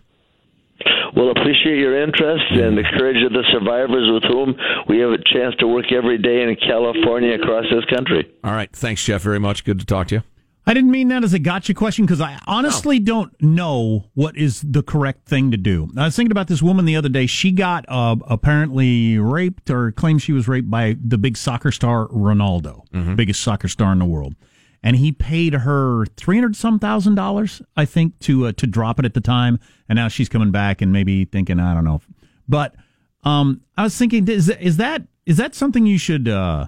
We'll 1.15 1.31
appreciate 1.31 1.77
your 1.77 2.01
interest 2.01 2.43
and 2.51 2.75
the 2.75 2.83
courage 2.97 3.23
of 3.23 3.33
the 3.33 3.43
survivors 3.53 4.09
with 4.11 4.23
whom 4.23 4.55
we 4.89 4.97
have 4.99 5.11
a 5.11 5.19
chance 5.31 5.53
to 5.59 5.67
work 5.67 5.91
every 5.91 6.17
day 6.17 6.41
in 6.41 6.55
California 6.55 7.35
across 7.35 7.65
this 7.71 7.85
country. 7.85 8.31
All 8.43 8.51
right. 8.51 8.71
Thanks, 8.73 9.03
Jeff, 9.03 9.21
very 9.21 9.39
much. 9.39 9.63
Good 9.63 9.79
to 9.79 9.85
talk 9.85 10.07
to 10.07 10.15
you. 10.15 10.23
I 10.65 10.73
didn't 10.73 10.91
mean 10.91 11.09
that 11.09 11.23
as 11.23 11.33
a 11.33 11.39
gotcha 11.39 11.73
question 11.73 12.05
because 12.05 12.21
I 12.21 12.39
honestly 12.47 12.99
no. 12.99 13.05
don't 13.05 13.41
know 13.41 14.05
what 14.13 14.37
is 14.37 14.61
the 14.61 14.81
correct 14.81 15.27
thing 15.27 15.51
to 15.51 15.57
do. 15.57 15.89
I 15.97 16.05
was 16.05 16.15
thinking 16.15 16.31
about 16.31 16.47
this 16.47 16.61
woman 16.61 16.85
the 16.85 16.95
other 16.95 17.09
day. 17.09 17.25
She 17.25 17.51
got 17.51 17.85
uh, 17.89 18.15
apparently 18.27 19.17
raped 19.17 19.69
or 19.69 19.91
claimed 19.91 20.21
she 20.21 20.31
was 20.31 20.47
raped 20.47 20.71
by 20.71 20.95
the 21.03 21.17
big 21.17 21.35
soccer 21.35 21.71
star 21.71 22.07
Ronaldo, 22.07 22.87
mm-hmm. 22.91 23.15
biggest 23.15 23.41
soccer 23.41 23.67
star 23.67 23.91
in 23.91 23.99
the 23.99 24.05
world 24.05 24.35
and 24.83 24.97
he 24.97 25.11
paid 25.11 25.53
her 25.53 26.05
three 26.17 26.35
hundred 26.35 26.55
some 26.55 26.77
thousand 26.77 27.15
dollars, 27.15 27.61
I 27.75 27.85
think, 27.85 28.19
to 28.19 28.47
uh, 28.47 28.51
to 28.53 28.67
drop 28.67 28.99
it 28.99 29.05
at 29.05 29.13
the 29.13 29.21
time. 29.21 29.59
And 29.87 29.95
now 29.95 30.09
she's 30.09 30.29
coming 30.29 30.51
back 30.51 30.81
and 30.81 30.91
maybe 30.91 31.25
thinking, 31.25 31.59
I 31.59 31.73
don't 31.73 31.85
know, 31.85 32.01
but 32.47 32.75
um, 33.23 33.61
I 33.77 33.83
was 33.83 33.97
thinking, 33.97 34.27
is 34.27 34.49
is 34.49 34.77
that 34.77 35.03
is 35.25 35.37
that 35.37 35.55
something 35.55 35.85
you 35.85 35.97
should 35.97 36.27
uh, 36.27 36.67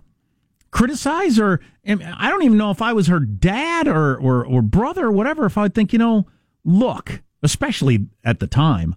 criticize, 0.75 1.39
or 1.39 1.61
I 1.87 2.29
don't 2.29 2.43
even 2.43 2.57
know 2.57 2.69
if 2.69 2.81
I 2.81 2.91
was 2.93 3.07
her 3.07 3.21
dad 3.21 3.87
or 3.87 4.15
or 4.17 4.45
or 4.45 4.61
brother 4.61 5.05
or 5.05 5.11
whatever. 5.11 5.45
If 5.45 5.57
I 5.57 5.63
would 5.63 5.73
think, 5.73 5.93
you 5.93 5.99
know, 5.99 6.27
look, 6.65 7.23
especially 7.41 8.07
at 8.23 8.39
the 8.39 8.47
time, 8.47 8.93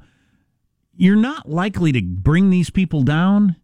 you're 0.96 1.16
not 1.16 1.48
likely 1.48 1.92
to 1.92 2.02
bring 2.02 2.50
these 2.50 2.68
people 2.68 3.02
down 3.02 3.56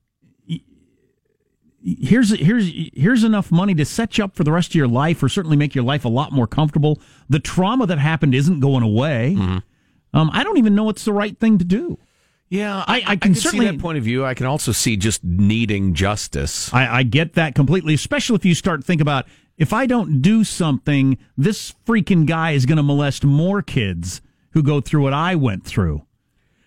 here's 1.85 2.31
here's 2.31 2.71
here's 2.95 3.25
enough 3.25 3.53
money 3.53 3.75
to 3.75 3.85
set 3.85 4.17
you 4.17 4.25
up 4.25 4.35
for 4.35 4.45
the 4.45 4.53
rest 4.53 4.71
of 4.71 4.75
your 4.75 4.89
life, 4.89 5.23
or 5.23 5.29
certainly 5.29 5.57
make 5.57 5.75
your 5.75 5.85
life 5.85 6.05
a 6.05 6.09
lot 6.09 6.33
more 6.33 6.47
comfortable. 6.47 7.01
The 7.29 7.41
trauma 7.41 7.87
that 7.87 7.99
happened 7.99 8.35
isn't 8.35 8.61
going 8.61 8.83
away. 8.83 9.35
Mm-hmm. 9.37 9.59
Um, 10.19 10.31
I 10.33 10.45
don't 10.45 10.57
even 10.57 10.75
know 10.75 10.85
what's 10.85 11.05
the 11.05 11.13
right 11.13 11.39
thing 11.39 11.59
to 11.59 11.65
do. 11.65 11.99
Yeah, 12.55 12.85
I, 12.87 13.03
I 13.05 13.17
can, 13.17 13.33
I 13.33 13.35
certainly 13.35 13.67
see 13.67 13.73
that 13.73 13.81
point 13.81 13.99
of 13.99 14.05
view. 14.05 14.25
I 14.25 14.35
can 14.35 14.47
also 14.47 14.71
see 14.71 14.97
just 14.97 15.25
needing 15.25 15.93
justice. 15.93 16.73
I, 16.73 16.99
I 16.99 17.03
get 17.03 17.33
that 17.33 17.57
completely, 17.57 17.95
especially 17.95 18.37
if 18.37 18.45
you 18.45 18.55
start 18.55 18.85
think 18.85 19.01
about 19.01 19.27
if 19.59 19.73
I 19.73 19.87
don't 19.87 20.23
do 20.23 20.45
something, 20.45 21.19
this 21.37 21.75
freaking 21.85 22.27
guy 22.27 22.53
is 22.53 22.65
going 22.65 22.77
to 22.77 22.85
molest 22.85 23.25
more 23.25 23.61
kids 23.61 24.23
who 24.53 24.63
go 24.63 24.81
through 24.81 25.03
what 25.03 25.13
I 25.13 25.35
went 25.35 25.65
through. 25.65 26.03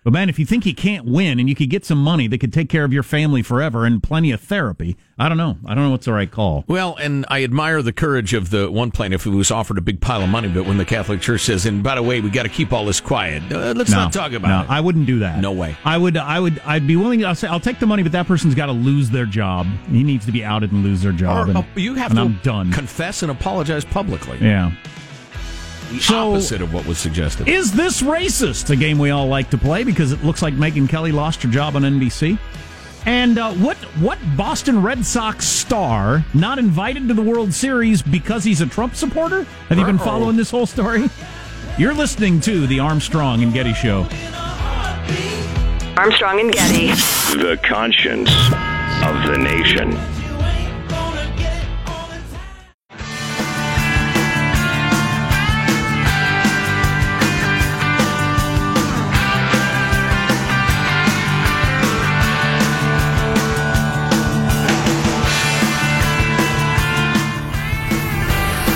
But 0.08 0.14
man, 0.14 0.30
if 0.30 0.38
you 0.38 0.46
think 0.46 0.64
you 0.64 0.74
can't 0.74 1.04
win 1.04 1.38
and 1.38 1.50
you 1.50 1.54
could 1.54 1.68
get 1.68 1.84
some 1.84 2.02
money 2.02 2.28
that 2.28 2.38
could 2.38 2.50
take 2.50 2.70
care 2.70 2.82
of 2.82 2.94
your 2.94 3.02
family 3.02 3.42
forever 3.42 3.84
and 3.84 4.02
plenty 4.02 4.30
of 4.30 4.40
therapy, 4.40 4.96
I 5.18 5.28
don't 5.28 5.36
know. 5.36 5.58
I 5.66 5.74
don't 5.74 5.84
know 5.84 5.90
what's 5.90 6.06
the 6.06 6.14
right 6.14 6.30
call. 6.30 6.64
Well, 6.66 6.96
and 6.96 7.26
I 7.28 7.44
admire 7.44 7.82
the 7.82 7.92
courage 7.92 8.32
of 8.32 8.48
the 8.48 8.70
one 8.70 8.90
plaintiff 8.90 9.24
who 9.24 9.32
was 9.32 9.50
offered 9.50 9.76
a 9.76 9.82
big 9.82 10.00
pile 10.00 10.22
of 10.22 10.30
money, 10.30 10.48
but 10.48 10.64
when 10.64 10.78
the 10.78 10.86
Catholic 10.86 11.20
Church 11.20 11.42
says, 11.42 11.66
"And 11.66 11.82
by 11.82 11.94
the 11.94 12.02
way, 12.02 12.22
we 12.22 12.30
got 12.30 12.44
to 12.44 12.48
keep 12.48 12.72
all 12.72 12.86
this 12.86 13.02
quiet," 13.02 13.42
uh, 13.52 13.74
let's 13.76 13.90
no, 13.90 13.98
not 13.98 14.14
talk 14.14 14.32
about 14.32 14.48
no, 14.48 14.60
it. 14.62 14.74
I 14.74 14.80
wouldn't 14.80 15.04
do 15.04 15.18
that. 15.18 15.40
No 15.40 15.52
way. 15.52 15.76
I 15.84 15.98
would. 15.98 16.16
I 16.16 16.40
would. 16.40 16.58
I'd 16.64 16.86
be 16.86 16.96
willing. 16.96 17.22
I'll 17.22 17.34
say 17.34 17.46
I'll 17.46 17.60
take 17.60 17.78
the 17.78 17.86
money, 17.86 18.02
but 18.02 18.12
that 18.12 18.26
person's 18.26 18.54
got 18.54 18.66
to 18.66 18.72
lose 18.72 19.10
their 19.10 19.26
job. 19.26 19.66
He 19.90 20.02
needs 20.02 20.24
to 20.24 20.32
be 20.32 20.42
outed 20.42 20.72
and 20.72 20.84
lose 20.84 21.02
their 21.02 21.12
job. 21.12 21.48
Or, 21.48 21.50
and, 21.50 21.58
uh, 21.58 21.62
you 21.76 21.96
have 21.96 22.14
to 22.14 22.20
I'm 22.22 22.40
done. 22.42 22.72
confess 22.72 23.20
and 23.22 23.30
apologize 23.30 23.84
publicly. 23.84 24.38
Yeah 24.40 24.72
the 25.90 26.00
so, 26.00 26.32
opposite 26.32 26.62
of 26.62 26.72
what 26.72 26.86
was 26.86 26.98
suggested. 26.98 27.48
Is 27.48 27.72
this 27.72 28.02
racist? 28.02 28.70
A 28.70 28.76
game 28.76 28.98
we 28.98 29.10
all 29.10 29.26
like 29.26 29.50
to 29.50 29.58
play 29.58 29.84
because 29.84 30.12
it 30.12 30.22
looks 30.24 30.42
like 30.42 30.54
Megyn 30.54 30.88
Kelly 30.88 31.12
lost 31.12 31.42
her 31.42 31.48
job 31.48 31.76
on 31.76 31.82
NBC. 31.82 32.38
And 33.06 33.38
uh, 33.38 33.52
what 33.54 33.76
what 34.00 34.18
Boston 34.36 34.82
Red 34.82 35.06
Sox 35.06 35.46
star 35.46 36.24
not 36.34 36.58
invited 36.58 37.08
to 37.08 37.14
the 37.14 37.22
World 37.22 37.54
Series 37.54 38.02
because 38.02 38.44
he's 38.44 38.60
a 38.60 38.66
Trump 38.66 38.94
supporter? 38.94 39.44
Have 39.68 39.78
you 39.78 39.84
been 39.84 39.98
following 39.98 40.36
this 40.36 40.50
whole 40.50 40.66
story? 40.66 41.08
You're 41.78 41.94
listening 41.94 42.40
to 42.42 42.66
the 42.66 42.80
Armstrong 42.80 43.42
and 43.42 43.52
Getty 43.52 43.72
Show. 43.72 44.06
Armstrong 45.96 46.40
and 46.40 46.52
Getty, 46.52 46.88
the 47.38 47.58
conscience 47.62 48.30
of 49.02 49.26
the 49.26 49.38
nation. 49.38 50.17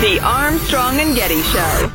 The 0.03 0.19
Armstrong 0.19 0.99
and 0.99 1.15
Getty 1.15 1.41
Show. 1.43 1.89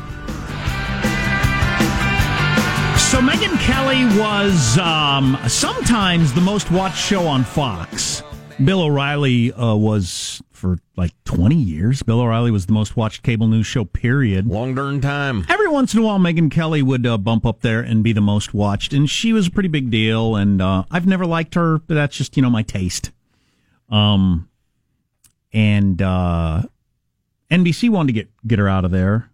So 2.97 3.19
Megyn 3.19 3.55
Kelly 3.59 4.03
was 4.19 4.79
um, 4.79 5.37
sometimes 5.47 6.33
the 6.33 6.41
most 6.41 6.71
watched 6.71 6.97
show 6.97 7.27
on 7.27 7.43
Fox. 7.43 8.23
Bill 8.65 8.81
O'Reilly 8.81 9.53
uh, 9.53 9.75
was 9.75 10.41
for 10.49 10.79
like 10.97 11.11
20 11.25 11.53
years. 11.53 12.01
Bill 12.01 12.21
O'Reilly 12.21 12.49
was 12.49 12.65
the 12.65 12.73
most 12.73 12.97
watched 12.97 13.21
cable 13.21 13.47
news 13.47 13.67
show, 13.67 13.85
period. 13.85 14.47
Long 14.47 14.73
darn 14.73 15.01
time. 15.01 15.45
Every 15.47 15.67
once 15.67 15.93
in 15.93 15.99
a 15.99 16.03
while, 16.03 16.17
Megyn 16.17 16.49
Kelly 16.49 16.81
would 16.81 17.05
uh, 17.05 17.19
bump 17.19 17.45
up 17.45 17.61
there 17.61 17.81
and 17.81 18.03
be 18.03 18.11
the 18.11 18.21
most 18.21 18.55
watched, 18.55 18.91
and 18.91 19.07
she 19.07 19.33
was 19.33 19.45
a 19.45 19.51
pretty 19.51 19.69
big 19.69 19.91
deal. 19.91 20.35
And 20.35 20.63
uh, 20.63 20.85
I've 20.89 21.05
never 21.05 21.27
liked 21.27 21.53
her, 21.53 21.77
but 21.77 21.93
that's 21.93 22.17
just 22.17 22.35
you 22.37 22.41
know 22.41 22.49
my 22.49 22.63
taste. 22.63 23.11
Um, 23.87 24.49
and 25.53 26.01
uh, 26.01 26.63
NBC 27.51 27.89
wanted 27.89 28.07
to 28.07 28.13
get 28.13 28.29
get 28.47 28.59
her 28.59 28.69
out 28.69 28.85
of 28.85 28.91
there. 28.91 29.31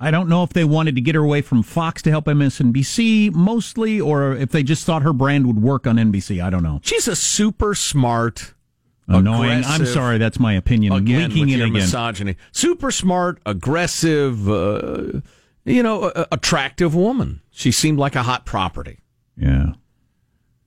I 0.00 0.10
don't 0.10 0.28
know 0.28 0.44
if 0.44 0.50
they 0.50 0.64
wanted 0.64 0.94
to 0.94 1.00
get 1.00 1.14
her 1.14 1.22
away 1.22 1.40
from 1.40 1.62
Fox 1.62 2.02
to 2.02 2.10
help 2.10 2.26
MSNBC 2.26 3.32
mostly, 3.32 4.00
or 4.00 4.34
if 4.36 4.50
they 4.50 4.62
just 4.62 4.84
thought 4.84 5.02
her 5.02 5.12
brand 5.12 5.46
would 5.46 5.60
work 5.60 5.86
on 5.86 5.96
NBC. 5.96 6.42
I 6.42 6.50
don't 6.50 6.62
know. 6.62 6.80
She's 6.82 7.08
a 7.08 7.16
super 7.16 7.74
smart, 7.74 8.54
Annoying. 9.08 9.64
I'm 9.64 9.86
sorry, 9.86 10.18
that's 10.18 10.38
my 10.38 10.52
opinion. 10.52 10.92
again 10.92 11.30
Leaking 11.30 11.46
with 11.46 11.54
it 11.54 11.62
again. 11.62 11.72
misogyny. 11.72 12.36
Super 12.52 12.90
smart, 12.90 13.40
aggressive, 13.46 14.48
uh, 14.48 15.20
you 15.64 15.82
know, 15.82 16.12
attractive 16.30 16.94
woman. 16.94 17.40
She 17.50 17.72
seemed 17.72 17.98
like 17.98 18.14
a 18.14 18.22
hot 18.22 18.44
property, 18.44 19.00
yeah. 19.36 19.72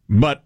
but 0.09 0.43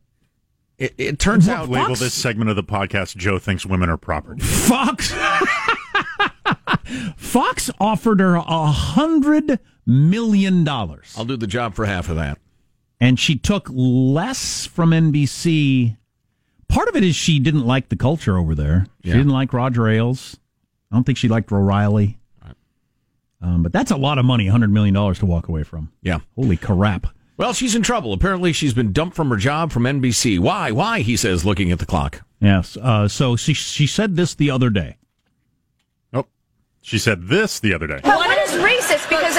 it, 0.78 0.94
it 0.98 1.20
turns 1.20 1.48
out 1.50 1.70
Label 1.70 1.88
Fox- 1.90 2.00
this 2.02 2.14
segment 2.14 2.50
of 2.50 2.56
the 2.56 2.64
podcast 2.64 3.16
Joe 3.16 3.40
thinks 3.40 3.66
women 3.66 3.90
are 3.90 3.98
property. 3.98 4.42
Fox 4.42 5.14
Fox 7.18 7.70
offered 7.80 8.20
her 8.20 8.36
a 8.36 8.68
hundred 8.72 9.60
million 9.86 10.64
dollars, 10.64 11.14
I'll 11.18 11.26
do 11.26 11.38
the 11.38 11.48
job 11.48 11.76
for 11.76 11.86
half 11.86 12.10
of 12.10 12.16
that. 12.16 12.40
and 13.00 13.20
she 13.20 13.36
took 13.38 13.68
less 13.72 14.66
from 14.66 14.92
NBC. 14.92 15.98
Part 16.68 16.88
of 16.90 16.96
it 16.96 17.04
is 17.04 17.16
she 17.16 17.40
didn't 17.40 17.66
like 17.66 17.90
the 17.90 17.96
culture 17.96 18.38
over 18.38 18.56
there. 18.56 18.88
She 19.04 19.10
Yeah. 19.10 19.18
didn't 19.18 19.32
like 19.34 19.54
Roger 19.54 19.88
Ailes. 19.88 20.38
I 20.92 20.96
don't 20.96 21.04
think 21.04 21.18
she 21.18 21.28
liked 21.28 21.52
O'Reilly. 21.52 22.18
Um, 23.42 23.62
but 23.62 23.72
that's 23.74 23.92
a 23.92 23.98
lot 23.98 24.18
of 24.18 24.26
money, 24.26 24.48
hundred 24.48 24.72
million 24.72 24.94
dollars 24.96 25.20
to 25.20 25.26
walk 25.28 25.48
away 25.48 25.62
from. 25.64 25.92
Yeah. 26.02 26.20
Holy 26.36 26.58
crap! 26.58 27.08
Well, 27.38 27.54
she's 27.54 27.76
in 27.76 27.82
trouble. 27.82 28.14
Apparently, 28.14 28.54
she's 28.54 28.74
been 28.74 28.94
dumped 28.94 29.16
from 29.16 29.30
her 29.30 29.36
job 29.38 29.72
from 29.72 29.84
NBC. 29.84 30.40
Why? 30.40 30.72
Why? 30.72 31.00
He 31.02 31.18
says, 31.18 31.46
looking 31.46 31.72
at 31.72 31.80
the 31.80 31.86
clock. 31.86 32.22
Yes. 32.40 32.78
Uh, 32.78 33.08
so 33.08 33.36
she 33.36 33.54
she 33.54 33.88
said 33.88 34.16
this 34.16 34.36
the 34.36 34.52
other 34.52 34.70
day. 34.70 34.98
Oh, 36.14 36.26
she 36.82 36.98
said 36.98 37.28
this 37.28 37.60
the 37.60 37.74
other 37.74 37.88
day. 37.88 38.00
But 38.04 38.18
what 38.18 38.30
is 38.30 38.35
racist? 38.35 38.35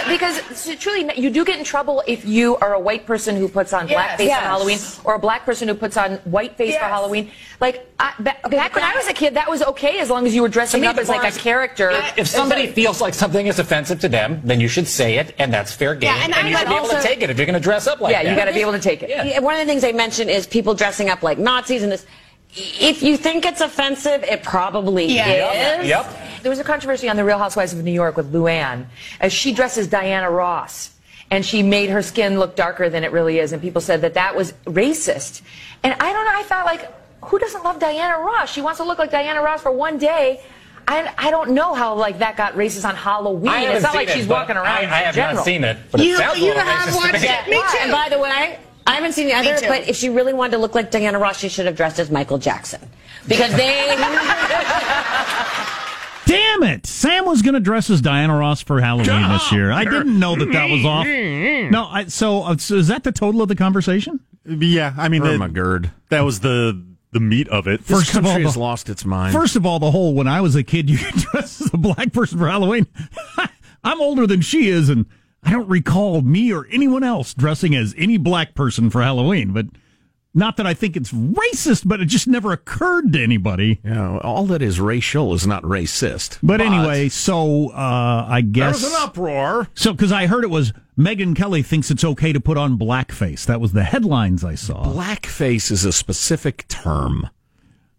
Because 0.08 0.36
because 0.42 0.76
truly, 0.76 1.10
you 1.16 1.30
do 1.30 1.44
get 1.44 1.58
in 1.58 1.64
trouble 1.64 2.02
if 2.06 2.24
you 2.24 2.56
are 2.56 2.74
a 2.74 2.80
white 2.80 3.06
person 3.06 3.36
who 3.36 3.48
puts 3.48 3.72
on 3.72 3.88
Yes. 3.88 3.96
blackface 4.20 4.26
Yes. 4.26 4.38
for 4.40 4.44
Halloween, 4.46 4.78
or 5.04 5.14
a 5.14 5.18
black 5.18 5.44
person 5.44 5.68
who 5.68 5.74
puts 5.74 5.96
on 5.96 6.18
whiteface 6.18 6.74
for 6.74 6.80
Yes. 6.86 6.90
Halloween. 6.90 7.30
Like 7.60 7.86
I, 7.98 8.12
ba- 8.18 8.36
back 8.50 8.74
when 8.74 8.84
I 8.84 8.94
was 8.94 9.08
a 9.08 9.12
kid, 9.12 9.34
that 9.34 9.48
was 9.48 9.62
okay 9.62 9.98
as 10.00 10.10
long 10.10 10.26
as 10.26 10.34
you 10.34 10.42
were 10.42 10.48
dressing 10.48 10.80
me, 10.82 10.86
up 10.86 10.98
as 10.98 11.08
like 11.08 11.24
a 11.24 11.36
character. 11.38 11.90
if 11.90 12.18
If 12.18 12.26
somebody 12.28 12.66
feels 12.68 13.00
like 13.00 13.14
something 13.14 13.46
is 13.46 13.58
offensive 13.58 14.00
to 14.00 14.08
them, 14.08 14.40
then 14.44 14.60
you 14.60 14.68
should 14.68 14.86
say 14.88 15.16
it, 15.18 15.34
and 15.38 15.52
that's 15.52 15.72
fair 15.72 15.94
game. 15.94 16.10
Yeah, 16.14 16.24
and 16.24 16.34
I 16.34 16.48
you 16.48 16.56
should 16.56 16.68
would 16.68 16.72
be 16.74 16.76
able 16.78 16.88
to 16.88 17.02
take 17.02 17.22
it 17.22 17.30
if 17.30 17.36
you're 17.38 17.46
going 17.46 17.54
to 17.54 17.60
dress 17.60 17.86
up 17.86 18.00
like 18.00 18.12
yeah, 18.12 18.22
that. 18.22 18.30
you 18.30 18.36
got 18.36 18.44
to 18.46 18.52
be 18.52 18.60
able 18.60 18.72
to 18.72 18.78
take 18.80 19.02
it. 19.02 19.08
Yeah, 19.10 19.38
One 19.40 19.54
of 19.54 19.60
the 19.60 19.66
things 19.66 19.82
they 19.82 19.92
mentioned 19.92 20.30
is 20.30 20.46
people 20.46 20.74
dressing 20.74 21.08
up 21.10 21.22
like 21.22 21.38
Nazis 21.38 21.82
and 21.82 21.90
this. 21.92 22.06
If 22.54 23.02
you 23.02 23.16
think 23.16 23.44
it's 23.44 23.60
offensive, 23.60 24.22
it 24.24 24.42
probably 24.42 25.06
Yeah. 25.06 25.80
Is. 25.80 25.88
Yep. 25.88 26.06
There 26.42 26.50
was 26.50 26.58
a 26.58 26.64
controversy 26.64 27.08
on 27.08 27.16
The 27.16 27.24
Real 27.24 27.38
Housewives 27.38 27.72
of 27.72 27.82
New 27.82 27.90
York 27.92 28.16
with 28.16 28.32
Luann, 28.32 28.86
as 29.20 29.32
she 29.32 29.52
dresses 29.52 29.88
Diana 29.88 30.30
Ross, 30.30 30.90
and 31.30 31.44
she 31.44 31.62
made 31.62 31.90
her 31.90 32.02
skin 32.02 32.38
look 32.38 32.54
darker 32.56 32.88
than 32.88 33.04
it 33.04 33.12
really 33.12 33.38
is, 33.40 33.52
and 33.52 33.60
people 33.60 33.80
said 33.82 34.00
that 34.02 34.14
that 34.14 34.36
was 34.36 34.52
racist. 34.64 35.42
And 35.82 35.92
I 35.94 36.12
don't 36.12 36.24
know. 36.24 36.32
I 36.34 36.42
thought 36.44 36.64
like, 36.66 36.90
who 37.24 37.38
doesn't 37.38 37.64
love 37.64 37.78
Diana 37.80 38.18
Ross? 38.22 38.52
She 38.52 38.60
wants 38.60 38.78
to 38.78 38.84
look 38.84 38.98
like 38.98 39.10
Diana 39.10 39.42
Ross 39.42 39.60
for 39.62 39.72
one 39.72 39.98
day. 39.98 40.40
I, 40.88 41.12
I 41.18 41.32
don't 41.32 41.50
know 41.50 41.74
how 41.74 41.94
like 41.94 42.20
that 42.20 42.36
got 42.36 42.52
racist 42.54 42.88
on 42.88 42.94
Halloween. 42.94 43.52
It's 43.70 43.82
not 43.82 43.96
like 43.96 44.08
it, 44.08 44.14
she's 44.14 44.28
walking 44.28 44.54
around 44.56 44.66
I, 44.68 44.78
I 44.78 44.82
in 44.82 44.88
have 44.88 45.14
general. 45.16 45.34
not 45.36 45.44
seen 45.44 45.64
it, 45.64 45.78
but 45.90 46.00
it 46.00 46.16
sounds 46.16 46.38
a 46.38 46.42
little 46.44 46.62
racist 46.62 47.44
to 47.44 47.50
me. 47.50 47.56
Yeah, 47.56 47.74
And 47.80 47.90
by 47.90 48.08
the 48.08 48.20
way, 48.20 48.60
I 48.86 48.94
haven't 48.94 49.12
seen 49.12 49.26
the 49.26 49.34
other, 49.34 49.56
but 49.66 49.88
if 49.88 49.96
she 49.96 50.08
really 50.08 50.32
wanted 50.32 50.52
to 50.52 50.58
look 50.58 50.74
like 50.74 50.90
Diana 50.90 51.18
Ross, 51.18 51.38
she 51.38 51.48
should 51.48 51.66
have 51.66 51.76
dressed 51.76 51.98
as 51.98 52.10
Michael 52.10 52.38
Jackson. 52.38 52.80
Because 53.26 53.54
they. 53.56 53.96
Damn 56.26 56.64
it! 56.64 56.86
Sam 56.86 57.24
was 57.24 57.42
going 57.42 57.54
to 57.54 57.60
dress 57.60 57.88
as 57.88 58.00
Diana 58.00 58.36
Ross 58.36 58.60
for 58.60 58.80
Halloween 58.80 59.28
this 59.28 59.52
year. 59.52 59.70
I 59.70 59.84
didn't 59.84 60.18
know 60.18 60.34
that 60.34 60.50
that 60.52 60.68
was 60.70 60.84
off. 60.84 61.06
No, 61.06 61.86
I, 61.86 62.06
so, 62.06 62.42
uh, 62.42 62.56
so 62.56 62.74
is 62.74 62.88
that 62.88 63.04
the 63.04 63.12
total 63.12 63.42
of 63.42 63.48
the 63.48 63.54
conversation? 63.54 64.18
Yeah, 64.44 64.92
I 64.96 65.08
mean, 65.08 65.22
that, 65.22 65.38
Ermagerd. 65.38 65.92
that 66.08 66.22
was 66.22 66.40
the 66.40 66.84
the 67.12 67.20
meat 67.20 67.48
of 67.48 67.66
it. 67.68 67.84
This 67.84 67.98
First 67.98 68.16
of 68.16 68.26
all, 68.26 68.32
country 68.32 68.44
has 68.44 68.56
lost 68.56 68.88
its 68.88 69.04
mind. 69.04 69.32
First 69.34 69.56
of 69.56 69.64
all, 69.64 69.78
the 69.78 69.90
whole 69.90 70.14
when 70.14 70.26
I 70.26 70.40
was 70.40 70.56
a 70.56 70.62
kid, 70.62 70.90
you 70.90 70.98
could 70.98 71.14
dress 71.14 71.60
as 71.60 71.72
a 71.72 71.78
black 71.78 72.12
person 72.12 72.38
for 72.38 72.48
Halloween. 72.48 72.86
I'm 73.84 74.00
older 74.00 74.26
than 74.26 74.40
she 74.40 74.68
is, 74.68 74.88
and 74.88 75.06
I 75.46 75.50
don't 75.50 75.68
recall 75.68 76.22
me 76.22 76.52
or 76.52 76.66
anyone 76.70 77.04
else 77.04 77.32
dressing 77.32 77.74
as 77.74 77.94
any 77.96 78.16
black 78.16 78.54
person 78.54 78.90
for 78.90 79.00
Halloween. 79.00 79.52
But 79.52 79.66
not 80.34 80.56
that 80.56 80.66
I 80.66 80.74
think 80.74 80.96
it's 80.96 81.12
racist, 81.12 81.86
but 81.86 82.00
it 82.00 82.06
just 82.06 82.26
never 82.26 82.52
occurred 82.52 83.12
to 83.12 83.22
anybody. 83.22 83.80
yeah, 83.84 84.18
all 84.18 84.44
that 84.46 84.60
is 84.60 84.80
racial 84.80 85.32
is 85.34 85.46
not 85.46 85.62
racist. 85.62 86.38
But 86.42 86.60
anyway, 86.60 87.08
so 87.08 87.70
uh, 87.70 88.26
I 88.28 88.40
guess 88.42 88.82
there's 88.82 88.92
an 88.92 89.02
uproar. 89.02 89.68
So, 89.74 89.92
because 89.92 90.12
I 90.12 90.26
heard 90.26 90.42
it 90.44 90.50
was 90.50 90.72
Megyn 90.98 91.36
Kelly 91.36 91.62
thinks 91.62 91.90
it's 91.90 92.04
okay 92.04 92.32
to 92.32 92.40
put 92.40 92.58
on 92.58 92.76
blackface. 92.76 93.46
That 93.46 93.60
was 93.60 93.72
the 93.72 93.84
headlines 93.84 94.44
I 94.44 94.56
saw. 94.56 94.84
Blackface 94.84 95.70
is 95.70 95.84
a 95.84 95.92
specific 95.92 96.66
term 96.68 97.30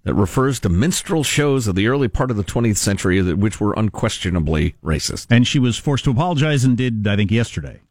that 0.07 0.13
refers 0.13 0.57
to 0.61 0.69
minstrel 0.69 1.21
shows 1.21 1.67
of 1.67 1.75
the 1.75 1.85
early 1.89 2.07
part 2.07 2.31
of 2.31 2.37
the 2.37 2.43
20th 2.43 2.77
century, 2.77 3.21
which 3.33 3.59
were 3.59 3.73
unquestionably 3.75 4.73
racist. 4.81 5.27
And 5.29 5.45
she 5.45 5.59
was 5.59 5.77
forced 5.77 6.05
to 6.05 6.11
apologize 6.11 6.63
and 6.63 6.77
did, 6.77 7.05
I 7.05 7.17
think, 7.17 7.29
yesterday. 7.29 7.81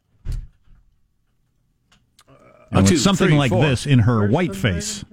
Uh, 2.27 2.33
and 2.71 2.81
with 2.81 2.87
two, 2.89 2.97
something 2.97 3.27
three, 3.27 3.37
like 3.37 3.51
four. 3.51 3.63
this 3.63 3.85
in 3.85 3.99
her 3.99 4.27
white 4.29 4.55
face 4.55 5.05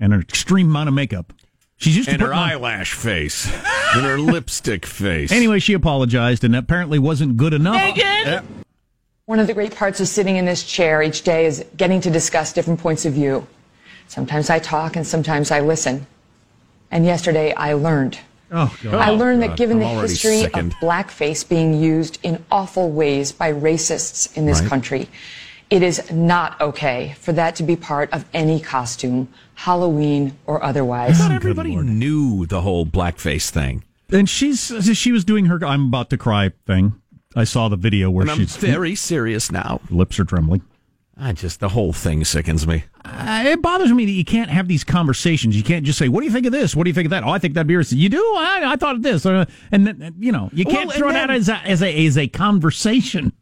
and 0.00 0.12
an 0.12 0.20
extreme 0.20 0.66
amount 0.70 0.88
of 0.88 0.94
makeup. 0.96 1.32
She's 1.76 1.96
used 1.96 2.08
And 2.08 2.18
to 2.18 2.24
her 2.26 2.32
putting 2.32 2.42
on- 2.42 2.50
eyelash 2.50 2.94
face, 2.94 3.46
and 3.94 4.04
her 4.04 4.18
lipstick 4.32 4.86
face. 4.86 5.30
Anyway, 5.30 5.60
she 5.60 5.72
apologized 5.72 6.42
and 6.42 6.56
apparently 6.56 6.98
wasn't 6.98 7.36
good 7.36 7.54
enough. 7.54 7.96
One 9.26 9.38
of 9.38 9.46
the 9.46 9.54
great 9.54 9.76
parts 9.76 10.00
of 10.00 10.08
sitting 10.08 10.34
in 10.34 10.46
this 10.46 10.64
chair 10.64 11.00
each 11.00 11.22
day 11.22 11.46
is 11.46 11.64
getting 11.76 12.00
to 12.00 12.10
discuss 12.10 12.52
different 12.52 12.80
points 12.80 13.06
of 13.06 13.12
view. 13.12 13.46
Sometimes 14.08 14.50
I 14.50 14.58
talk 14.58 14.96
and 14.96 15.06
sometimes 15.06 15.52
I 15.52 15.60
listen. 15.60 16.08
And 16.94 17.04
yesterday 17.04 17.52
I 17.54 17.74
learned. 17.74 18.18
Oh, 18.52 18.74
God. 18.84 18.94
I 18.94 19.10
learned 19.10 19.42
that 19.42 19.48
God, 19.48 19.56
given 19.58 19.82
I'm 19.82 19.96
the 19.96 20.02
history 20.02 20.42
sickened. 20.42 20.72
of 20.74 20.78
blackface 20.78 21.46
being 21.46 21.74
used 21.74 22.20
in 22.22 22.42
awful 22.52 22.90
ways 22.92 23.32
by 23.32 23.52
racists 23.52 24.34
in 24.36 24.46
this 24.46 24.60
Right. 24.60 24.68
country, 24.70 25.08
it 25.70 25.82
is 25.82 26.10
not 26.12 26.60
okay 26.60 27.16
for 27.18 27.32
that 27.32 27.56
to 27.56 27.64
be 27.64 27.74
part 27.74 28.12
of 28.12 28.24
any 28.32 28.60
costume, 28.60 29.26
Halloween 29.54 30.36
or 30.46 30.62
otherwise. 30.62 31.18
Not 31.18 31.32
everybody 31.32 31.74
knew 31.74 32.46
the 32.46 32.60
whole 32.60 32.86
blackface 32.86 33.50
thing. 33.50 33.82
And 34.12 34.28
she's 34.28 34.60
she 34.96 35.10
was 35.10 35.24
doing 35.24 35.46
her 35.46 35.58
I'm 35.64 35.86
about 35.88 36.10
to 36.10 36.16
cry 36.16 36.52
thing. 36.66 36.94
I 37.34 37.42
saw 37.42 37.68
the 37.68 37.76
video 37.76 38.08
where 38.08 38.22
And 38.22 38.30
I'm 38.30 38.38
she's 38.38 38.56
very 38.56 38.94
serious 38.94 39.50
now. 39.50 39.80
lips 39.90 40.20
are 40.20 40.24
trembling. 40.24 40.62
I 41.16 41.32
just, 41.32 41.58
the 41.58 41.70
whole 41.70 41.92
thing 41.92 42.24
sickens 42.24 42.66
me. 42.66 42.84
Uh, 43.04 43.44
it 43.46 43.60
bothers 43.62 43.92
me 43.92 44.06
that 44.06 44.12
you 44.12 44.24
can't 44.24 44.48
have 44.50 44.66
these 44.66 44.82
conversations. 44.82 45.56
You 45.56 45.62
can't 45.62 45.84
just 45.84 45.98
say, 45.98 46.08
"What 46.08 46.20
do 46.20 46.26
you 46.26 46.32
think 46.32 46.46
of 46.46 46.52
this? 46.52 46.74
What 46.74 46.84
do 46.84 46.90
you 46.90 46.94
think 46.94 47.06
of 47.06 47.10
that?" 47.10 47.22
Oh, 47.22 47.28
I 47.30 47.38
think 47.38 47.54
that'd 47.54 47.66
be 47.66 47.74
racist. 47.74 47.98
You 47.98 48.08
do? 48.08 48.22
I, 48.36 48.62
I 48.72 48.76
thought 48.76 48.96
of 48.96 49.02
this, 49.02 49.26
uh, 49.26 49.44
and 49.70 49.86
then, 49.86 50.14
you 50.18 50.32
know, 50.32 50.48
you 50.52 50.64
can't 50.64 50.88
Well, 50.88 50.96
throw 50.96 51.10
it 51.10 51.16
out 51.16 51.30
as 51.30 51.48
a, 51.48 51.56
as 51.58 51.82
a 51.82 52.06
as 52.06 52.16
a 52.16 52.28
conversation. 52.28 53.32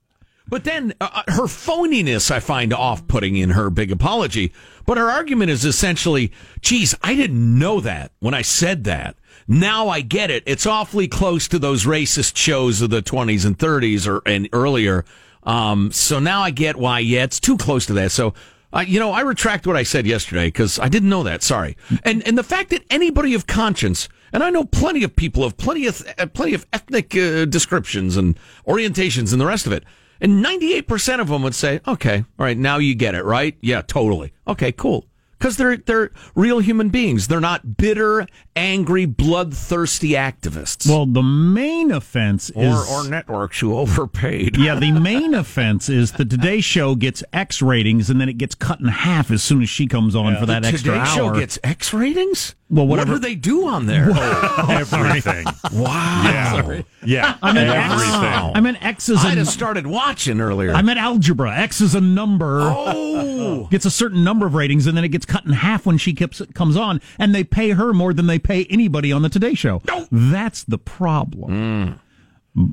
But 0.48 0.64
then 0.64 0.92
uh, 1.00 1.22
her 1.28 1.44
phoniness 1.44 2.30
I 2.30 2.40
find 2.40 2.74
off 2.74 3.06
putting 3.06 3.36
in 3.36 3.50
her 3.50 3.70
big 3.70 3.92
apology. 3.92 4.52
But 4.84 4.98
her 4.98 5.08
argument 5.08 5.50
is 5.50 5.64
essentially, 5.64 6.32
geez, 6.60 6.94
I 7.02 7.14
didn't 7.14 7.58
know 7.58 7.80
that 7.80 8.12
when 8.18 8.34
I 8.34 8.42
said 8.42 8.84
that. 8.84 9.16
Now 9.46 9.88
I 9.88 10.00
get 10.00 10.30
it. 10.30 10.42
It's 10.44 10.66
awfully 10.66 11.06
close 11.08 11.46
to 11.48 11.58
those 11.58 11.84
racist 11.84 12.36
shows 12.36 12.82
of 12.82 12.90
the 12.90 13.00
20s 13.00 13.46
and 13.46 13.56
30s 13.56 14.06
or 14.08 14.22
and 14.26 14.48
earlier. 14.52 15.04
Um, 15.44 15.90
so 15.92 16.18
now 16.18 16.42
I 16.42 16.50
get 16.50 16.76
why, 16.76 16.98
yeah, 16.98 17.22
it's 17.24 17.40
too 17.40 17.56
close 17.56 17.86
to 17.86 17.92
that. 17.94 18.12
So, 18.12 18.34
uh, 18.72 18.80
you 18.80 18.98
know, 18.98 19.12
I 19.12 19.20
retract 19.20 19.66
what 19.66 19.76
I 19.76 19.82
said 19.82 20.06
yesterday 20.06 20.46
because 20.46 20.78
I 20.78 20.88
didn't 20.88 21.08
know 21.08 21.22
that. 21.22 21.42
Sorry. 21.42 21.76
And, 22.04 22.26
and 22.26 22.38
the 22.38 22.42
fact 22.42 22.70
that 22.70 22.82
anybody 22.90 23.34
of 23.34 23.46
conscience, 23.46 24.08
and 24.32 24.42
I 24.42 24.50
know 24.50 24.64
plenty 24.64 25.04
of 25.04 25.14
people 25.14 25.44
of 25.44 25.56
plenty 25.56 25.86
of, 25.86 26.02
uh, 26.18 26.26
plenty 26.26 26.54
of 26.54 26.66
ethnic 26.72 27.14
uh, 27.16 27.44
descriptions 27.44 28.16
and 28.16 28.38
orientations 28.66 29.32
and 29.32 29.40
the 29.40 29.46
rest 29.46 29.66
of 29.66 29.72
it. 29.72 29.84
And 30.20 30.44
98% 30.44 31.20
of 31.20 31.28
them 31.28 31.42
would 31.42 31.54
say, 31.54 31.80
okay, 31.86 32.18
all 32.38 32.46
right, 32.46 32.56
now 32.56 32.78
you 32.78 32.94
get 32.94 33.14
it, 33.14 33.24
right? 33.24 33.56
Yeah, 33.60 33.82
totally. 33.82 34.32
Okay, 34.46 34.70
cool. 34.70 35.06
Because 35.42 35.56
they're, 35.56 35.76
they're 35.76 36.12
real 36.36 36.60
human 36.60 36.88
beings. 36.88 37.26
They're 37.26 37.40
not 37.40 37.76
bitter, 37.76 38.28
angry, 38.54 39.06
bloodthirsty 39.06 40.10
activists. 40.10 40.88
Well, 40.88 41.04
the 41.04 41.20
main 41.22 41.90
offense 41.90 42.48
or, 42.50 42.62
is 42.62 42.88
or 42.88 43.08
networks 43.08 43.58
who 43.58 43.76
overpaid. 43.76 44.56
yeah, 44.56 44.76
the 44.76 44.92
main 44.92 45.34
offense 45.34 45.88
is 45.88 46.12
the 46.12 46.24
Today 46.24 46.60
Show 46.60 46.94
gets 46.94 47.24
X 47.32 47.60
ratings 47.60 48.08
and 48.08 48.20
then 48.20 48.28
it 48.28 48.38
gets 48.38 48.54
cut 48.54 48.78
in 48.78 48.86
half 48.86 49.32
as 49.32 49.42
soon 49.42 49.62
as 49.62 49.68
she 49.68 49.88
comes 49.88 50.14
on 50.14 50.36
for 50.36 50.46
that 50.46 50.64
extra 50.64 50.92
Today 50.92 50.98
hour. 50.98 51.06
Today 51.06 51.16
Show 51.16 51.32
gets 51.32 51.58
X 51.64 51.92
ratings? 51.92 52.54
Well, 52.72 52.86
What 52.86 53.00
whatever. 53.00 53.12
do 53.14 53.18
they 53.18 53.34
do 53.34 53.66
on 53.68 53.84
there? 53.84 54.10
Everything. 54.70 55.44
Wow. 55.74 56.22
Yeah. 56.24 56.82
Yeah. 57.04 57.36
I 57.42 57.52
meant 57.52 57.68
Everything. 57.68 58.24
X. 58.24 58.52
I 58.54 58.60
meant 58.60 58.82
X 58.82 59.08
is 59.10 59.22
I'd 59.24 59.36
have 59.36 59.46
started 59.48 59.86
watching 59.86 60.40
earlier. 60.40 60.72
I 60.72 60.80
meant 60.80 60.98
algebra. 60.98 61.54
X 61.54 61.82
is 61.82 61.94
a 61.94 62.00
number. 62.00 62.60
oh. 62.62 63.68
Gets 63.70 63.84
a 63.84 63.90
certain 63.90 64.24
number 64.24 64.46
of 64.46 64.54
ratings, 64.54 64.86
and 64.86 64.96
then 64.96 65.04
it 65.04 65.08
gets 65.08 65.26
cut 65.26 65.44
in 65.44 65.52
half 65.52 65.84
when 65.84 65.98
she 65.98 66.14
keeps, 66.14 66.40
comes 66.54 66.76
on, 66.76 67.00
and 67.18 67.34
they 67.34 67.44
pay 67.44 67.70
her 67.70 67.92
more 67.92 68.14
than 68.14 68.26
they 68.26 68.38
pay 68.38 68.64
anybody 68.70 69.12
on 69.12 69.20
the 69.22 69.28
Today 69.28 69.52
Show. 69.54 69.82
No. 69.86 70.06
That's 70.10 70.64
the 70.64 70.78
problem. 70.78 71.50
Mm. 71.50 71.98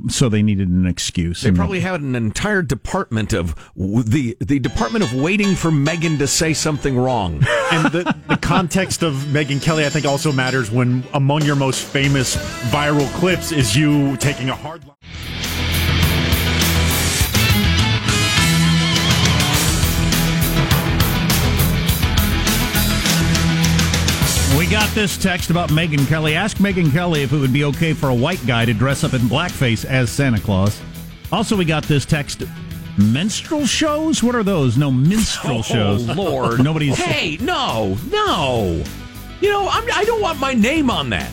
So 0.09 0.27
they 0.27 0.43
needed 0.43 0.67
an 0.67 0.85
excuse. 0.85 1.41
They 1.41 1.51
probably 1.51 1.79
had 1.79 2.01
an 2.01 2.13
entire 2.13 2.61
department 2.61 3.31
of 3.31 3.55
the 3.75 4.35
the 4.41 4.59
department 4.59 5.05
of 5.05 5.13
waiting 5.13 5.55
for 5.55 5.71
Megyn 5.71 6.17
to 6.17 6.27
say 6.27 6.53
something 6.53 6.97
wrong. 6.97 7.35
and 7.71 7.85
the, 7.93 8.15
the 8.27 8.35
context 8.37 9.03
of 9.03 9.13
Megyn 9.31 9.61
Kelly, 9.61 9.85
I 9.85 9.89
think, 9.89 10.05
also 10.05 10.33
matters 10.33 10.69
when 10.69 11.05
among 11.13 11.43
your 11.43 11.55
most 11.55 11.85
famous 11.85 12.35
viral 12.71 13.07
clips 13.13 13.53
is 13.53 13.75
you 13.75 14.17
taking 14.17 14.49
a 14.49 14.55
hard 14.55 14.85
line. 14.85 14.97
We 24.57 24.67
got 24.67 24.89
this 24.89 25.17
text 25.17 25.51
about 25.51 25.69
Megyn 25.69 26.05
Kelly. 26.07 26.35
Ask 26.35 26.57
Megyn 26.57 26.91
Kelly 26.91 27.23
if 27.23 27.31
it 27.31 27.38
would 27.38 27.53
be 27.53 27.63
okay 27.65 27.93
for 27.93 28.09
a 28.09 28.13
white 28.13 28.45
guy 28.45 28.65
to 28.65 28.73
dress 28.73 29.03
up 29.03 29.13
in 29.13 29.21
blackface 29.21 29.85
as 29.85 30.09
Santa 30.09 30.39
Claus. 30.39 30.81
Also, 31.31 31.55
we 31.55 31.63
got 31.65 31.83
this 31.83 32.05
text. 32.05 32.43
Menstrual 32.97 33.65
shows? 33.65 34.21
What 34.21 34.35
are 34.35 34.43
those? 34.43 34.77
No, 34.77 34.91
minstrel 34.91 35.62
shows. 35.63 36.09
Oh 36.09 36.13
Lord, 36.13 36.59
Nobody's. 36.63 36.97
Hey, 36.97 37.38
no, 37.39 37.97
no. 38.12 38.83
You 39.39 39.49
know, 39.49 39.69
I'm, 39.69 39.89
I 39.93 40.03
don't 40.03 40.21
want 40.21 40.39
my 40.39 40.53
name 40.53 40.89
on 40.89 41.09
that. 41.12 41.31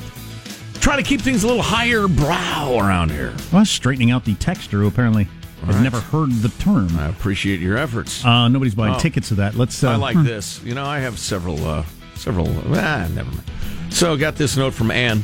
Try 0.74 0.94
to 0.94 1.02
keep 1.02 1.20
things 1.20 1.42
a 1.42 1.48
little 1.48 1.62
higher 1.62 2.07
brow 2.07 2.76
around 2.79 3.11
here. 3.11 3.35
Well, 3.52 3.64
straightening 3.64 4.12
out 4.12 4.24
the 4.24 4.35
texter 4.37 4.72
who 4.72 4.87
apparently 4.87 5.24
has 5.64 5.74
right. 5.74 5.83
never 5.83 5.98
heard 5.98 6.31
the 6.31 6.50
term. 6.61 6.96
I 6.96 7.09
appreciate 7.09 7.59
your 7.59 7.76
efforts. 7.76 8.24
Uh, 8.24 8.46
nobody's 8.46 8.76
buying 8.76 8.94
Oh. 8.94 8.98
tickets 8.98 9.29
to 9.29 9.35
that. 9.37 9.57
Let's. 9.57 9.83
Uh, 9.83 9.90
I 9.90 9.96
like 9.96 10.16
hmm. 10.16 10.22
this. 10.22 10.62
You 10.62 10.74
know, 10.74 10.85
I 10.85 11.00
have 11.00 11.18
several, 11.18 11.66
uh, 11.66 11.83
several. 12.16 12.48
Ah, 12.74 13.09
never 13.14 13.31
mind. 13.31 13.44
So, 13.90 14.14
I 14.14 14.16
got 14.16 14.37
this 14.37 14.57
note 14.57 14.74
from 14.74 14.90
Anne. 14.90 15.22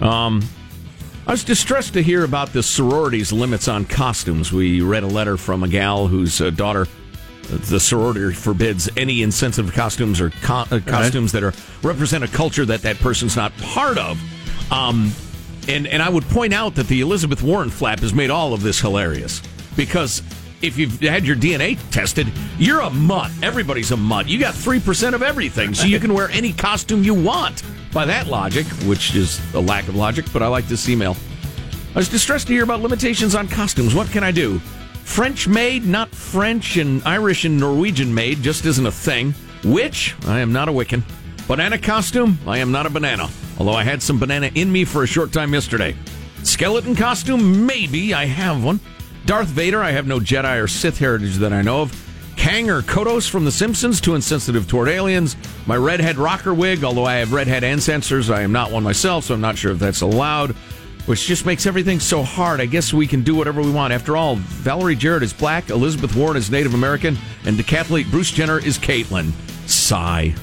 Um, 0.00 0.42
I 1.26 1.30
was 1.30 1.44
distressed 1.44 1.94
to 1.94 2.02
hear 2.02 2.24
about 2.24 2.52
the 2.52 2.62
sorority's 2.62 3.32
limits 3.32 3.66
on 3.68 3.86
costumes. 3.86 4.52
We 4.52 4.82
read 4.82 5.02
a 5.02 5.06
letter 5.06 5.36
from 5.36 5.62
a 5.62 5.68
gal 5.68 6.06
whose 6.06 6.40
uh, 6.40 6.50
daughter, 6.50 6.86
the 7.48 7.80
sorority 7.80 8.34
forbids 8.34 8.90
any 8.96 9.22
insensitive 9.22 9.72
costumes 9.72 10.20
or 10.20 10.30
co- 10.42 10.66
uh, 10.70 10.80
costumes 10.84 11.32
that 11.32 11.42
are 11.42 11.54
represent 11.82 12.24
a 12.24 12.28
culture 12.28 12.66
that 12.66 12.82
that 12.82 12.98
person's 12.98 13.36
not 13.36 13.56
part 13.58 13.96
of. 13.96 14.20
Um, 14.70 15.12
and 15.66 15.86
and 15.86 16.02
I 16.02 16.10
would 16.10 16.24
point 16.24 16.52
out 16.52 16.74
that 16.74 16.88
the 16.88 17.00
Elizabeth 17.00 17.42
Warren 17.42 17.70
flap 17.70 18.00
has 18.00 18.12
made 18.12 18.28
all 18.30 18.52
of 18.52 18.62
this 18.62 18.80
hilarious 18.80 19.40
because 19.76 20.22
if 20.66 20.78
you've 20.78 21.00
had 21.00 21.24
your 21.26 21.36
DNA 21.36 21.78
tested, 21.90 22.26
you're 22.58 22.80
a 22.80 22.90
mutt. 22.90 23.30
Everybody's 23.42 23.90
a 23.90 23.96
mutt. 23.96 24.28
You 24.28 24.38
got 24.38 24.54
three 24.54 24.80
percent 24.80 25.14
of 25.14 25.22
everything, 25.22 25.74
so 25.74 25.86
you 25.86 26.00
can 26.00 26.14
wear 26.14 26.30
any 26.30 26.52
costume 26.52 27.02
you 27.02 27.14
want. 27.14 27.62
By 27.92 28.04
that 28.06 28.26
logic, 28.26 28.66
which 28.86 29.14
is 29.14 29.40
a 29.54 29.60
lack 29.60 29.86
of 29.88 29.94
logic, 29.94 30.26
but 30.32 30.42
I 30.42 30.48
like 30.48 30.66
this 30.66 30.88
email. 30.88 31.16
I 31.94 31.98
was 31.98 32.08
distressed 32.08 32.48
to 32.48 32.52
hear 32.52 32.64
about 32.64 32.80
limitations 32.80 33.36
on 33.36 33.46
costumes. 33.46 33.94
What 33.94 34.08
can 34.08 34.24
I 34.24 34.32
do? 34.32 34.58
French 35.04 35.46
made, 35.46 35.86
not 35.86 36.08
French 36.08 36.76
and 36.76 37.02
Irish 37.04 37.44
and 37.44 37.60
Norwegian 37.60 38.12
made, 38.12 38.42
just 38.42 38.64
isn't 38.64 38.86
a 38.86 38.90
thing. 38.90 39.32
Witch, 39.62 40.16
I 40.26 40.40
am 40.40 40.52
not 40.52 40.68
a 40.68 40.72
Wiccan. 40.72 41.02
Banana 41.46 41.78
costume, 41.78 42.38
I 42.46 42.58
am 42.58 42.72
not 42.72 42.86
a 42.86 42.90
banana. 42.90 43.28
Although 43.58 43.74
I 43.74 43.84
had 43.84 44.02
some 44.02 44.18
banana 44.18 44.50
in 44.54 44.72
me 44.72 44.84
for 44.84 45.04
a 45.04 45.06
short 45.06 45.32
time 45.32 45.54
yesterday. 45.54 45.94
Skeleton 46.42 46.96
costume, 46.96 47.64
maybe 47.64 48.12
I 48.12 48.24
have 48.24 48.64
one. 48.64 48.80
Darth 49.26 49.48
Vader, 49.48 49.82
I 49.82 49.92
have 49.92 50.06
no 50.06 50.20
Jedi 50.20 50.62
or 50.62 50.68
Sith 50.68 50.98
heritage 50.98 51.36
that 51.36 51.52
I 51.52 51.62
know 51.62 51.82
of. 51.82 52.00
Kang 52.36 52.68
or 52.68 52.82
Kodos 52.82 53.28
from 53.28 53.46
The 53.46 53.52
Simpsons, 53.52 54.00
too 54.00 54.14
insensitive 54.14 54.68
toward 54.68 54.88
aliens. 54.88 55.36
My 55.66 55.76
redhead 55.76 56.18
rocker 56.18 56.52
wig, 56.52 56.84
although 56.84 57.06
I 57.06 57.14
have 57.14 57.32
redhead 57.32 57.64
ancestors, 57.64 58.28
I 58.28 58.42
am 58.42 58.52
not 58.52 58.70
one 58.70 58.82
myself, 58.82 59.24
so 59.24 59.34
I'm 59.34 59.40
not 59.40 59.56
sure 59.56 59.72
if 59.72 59.78
that's 59.78 60.02
allowed. 60.02 60.50
Which 61.06 61.26
just 61.26 61.46
makes 61.46 61.66
everything 61.66 62.00
so 62.00 62.22
hard. 62.22 62.60
I 62.60 62.66
guess 62.66 62.92
we 62.92 63.06
can 63.06 63.22
do 63.22 63.34
whatever 63.34 63.62
we 63.62 63.70
want. 63.70 63.92
After 63.92 64.16
all, 64.16 64.36
Valerie 64.36 64.96
Jarrett 64.96 65.22
is 65.22 65.32
black, 65.32 65.70
Elizabeth 65.70 66.14
Warren 66.16 66.36
is 66.36 66.50
Native 66.50 66.74
American, 66.74 67.16
and 67.44 67.56
decathlete 67.56 68.10
Bruce 68.10 68.30
Jenner 68.30 68.58
is 68.58 68.78
Caitlyn. 68.78 69.32
Sigh. 69.66 70.34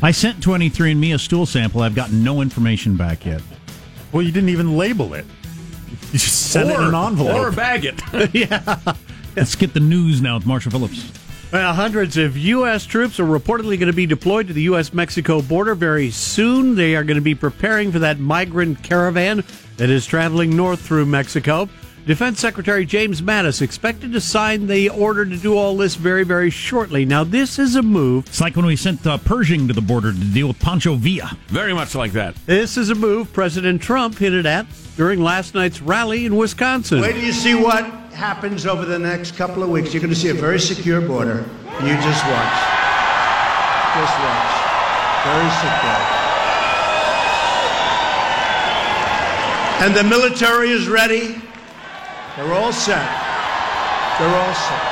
I 0.00 0.12
sent 0.12 0.40
23andMe 0.40 1.14
a 1.14 1.18
stool 1.18 1.46
sample. 1.46 1.82
I've 1.82 1.94
gotten 1.94 2.22
no 2.22 2.40
information 2.40 2.96
back 2.96 3.26
yet. 3.26 3.42
Well, 4.12 4.22
you 4.22 4.30
didn't 4.30 4.50
even 4.50 4.76
label 4.76 5.14
it. 5.14 5.26
You 6.12 6.18
just 6.18 6.50
sent 6.50 6.70
it 6.70 6.74
in 6.74 6.84
an 6.84 6.94
envelope. 6.94 7.34
Or 7.36 7.52
bag 7.52 7.84
it. 7.84 8.00
Yeah. 8.34 8.94
Let's 9.36 9.54
get 9.54 9.72
the 9.74 9.80
news 9.80 10.20
now 10.20 10.36
with 10.36 10.46
Marshall 10.46 10.72
Phillips. 10.72 11.12
Well, 11.52 11.72
hundreds 11.72 12.16
of 12.16 12.36
U.S. 12.36 12.84
troops 12.84 13.18
are 13.18 13.24
reportedly 13.24 13.78
going 13.78 13.86
to 13.86 13.92
be 13.94 14.04
deployed 14.04 14.48
to 14.48 14.52
the 14.52 14.62
U.S. 14.62 14.92
Mexico 14.92 15.40
border 15.40 15.74
very 15.74 16.10
soon. 16.10 16.74
They 16.74 16.94
are 16.96 17.04
going 17.04 17.16
to 17.16 17.22
be 17.22 17.34
preparing 17.34 17.90
for 17.92 18.00
that 18.00 18.18
migrant 18.18 18.82
caravan 18.82 19.44
that 19.78 19.88
is 19.88 20.04
traveling 20.06 20.54
north 20.56 20.80
through 20.80 21.06
Mexico. 21.06 21.68
Defense 22.08 22.40
Secretary 22.40 22.86
James 22.86 23.20
Mattis 23.20 23.60
expected 23.60 24.12
to 24.14 24.20
sign 24.22 24.66
the 24.66 24.88
order 24.88 25.26
to 25.26 25.36
do 25.36 25.58
all 25.58 25.76
this 25.76 25.94
very, 25.94 26.24
very 26.24 26.48
shortly. 26.48 27.04
Now, 27.04 27.22
this 27.22 27.58
is 27.58 27.76
a 27.76 27.82
move. 27.82 28.26
It's 28.28 28.40
like 28.40 28.56
when 28.56 28.64
we 28.64 28.76
sent 28.76 29.06
uh, 29.06 29.18
Pershing 29.18 29.68
to 29.68 29.74
the 29.74 29.82
border 29.82 30.12
to 30.12 30.18
deal 30.18 30.48
with 30.48 30.58
Pancho 30.58 30.94
Villa. 30.94 31.36
Very 31.48 31.74
much 31.74 31.94
like 31.94 32.12
that. 32.12 32.34
This 32.46 32.78
is 32.78 32.88
a 32.88 32.94
move 32.94 33.30
President 33.34 33.82
Trump 33.82 34.16
hinted 34.16 34.46
at 34.46 34.64
during 34.96 35.20
last 35.20 35.54
night's 35.54 35.82
rally 35.82 36.24
in 36.24 36.34
Wisconsin. 36.34 37.02
Wait 37.02 37.12
till 37.12 37.24
you 37.24 37.32
see 37.32 37.54
what 37.54 37.84
happens 38.14 38.64
over 38.64 38.86
the 38.86 38.98
next 38.98 39.36
couple 39.36 39.62
of 39.62 39.68
weeks. 39.68 39.92
You're 39.92 40.00
going 40.00 40.14
to 40.14 40.18
see 40.18 40.30
a 40.30 40.34
very 40.34 40.60
secure 40.60 41.02
border. 41.02 41.44
You 41.82 41.92
just 41.92 42.24
watch. 42.24 42.58
Just 43.92 44.16
watch. 44.24 44.54
Very 45.26 45.50
secure. 45.60 46.00
And 49.84 49.94
the 49.94 50.04
military 50.04 50.70
is 50.70 50.88
ready. 50.88 51.42
They're 52.38 52.54
all 52.54 52.72
set. 52.72 53.02
They're 54.20 54.28
all 54.28 54.54
set. 54.54 54.82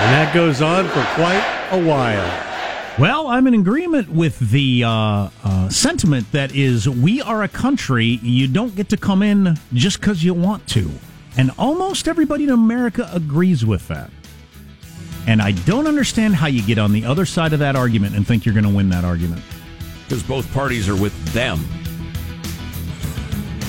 And 0.00 0.14
that 0.16 0.32
goes 0.34 0.60
on 0.60 0.88
for 0.88 1.04
quite 1.14 1.68
a 1.70 1.80
while. 1.80 2.98
Well, 2.98 3.28
I'm 3.28 3.46
in 3.46 3.54
agreement 3.54 4.08
with 4.08 4.40
the 4.50 4.82
uh, 4.82 5.28
uh, 5.44 5.68
sentiment 5.68 6.32
that 6.32 6.52
is, 6.56 6.88
we 6.88 7.22
are 7.22 7.44
a 7.44 7.48
country. 7.48 8.18
You 8.20 8.48
don't 8.48 8.74
get 8.74 8.88
to 8.88 8.96
come 8.96 9.22
in 9.22 9.60
just 9.72 10.00
because 10.00 10.24
you 10.24 10.34
want 10.34 10.66
to. 10.70 10.90
And 11.36 11.52
almost 11.56 12.08
everybody 12.08 12.42
in 12.42 12.50
America 12.50 13.08
agrees 13.12 13.64
with 13.64 13.86
that. 13.86 14.10
And 15.30 15.40
I 15.40 15.52
don't 15.52 15.86
understand 15.86 16.34
how 16.34 16.48
you 16.48 16.60
get 16.60 16.76
on 16.76 16.90
the 16.90 17.04
other 17.04 17.24
side 17.24 17.52
of 17.52 17.60
that 17.60 17.76
argument 17.76 18.16
and 18.16 18.26
think 18.26 18.44
you're 18.44 18.52
going 18.52 18.66
to 18.66 18.74
win 18.74 18.88
that 18.88 19.04
argument. 19.04 19.40
Because 20.02 20.24
both 20.24 20.52
parties 20.52 20.88
are 20.88 20.96
with 20.96 21.14
them. 21.32 21.64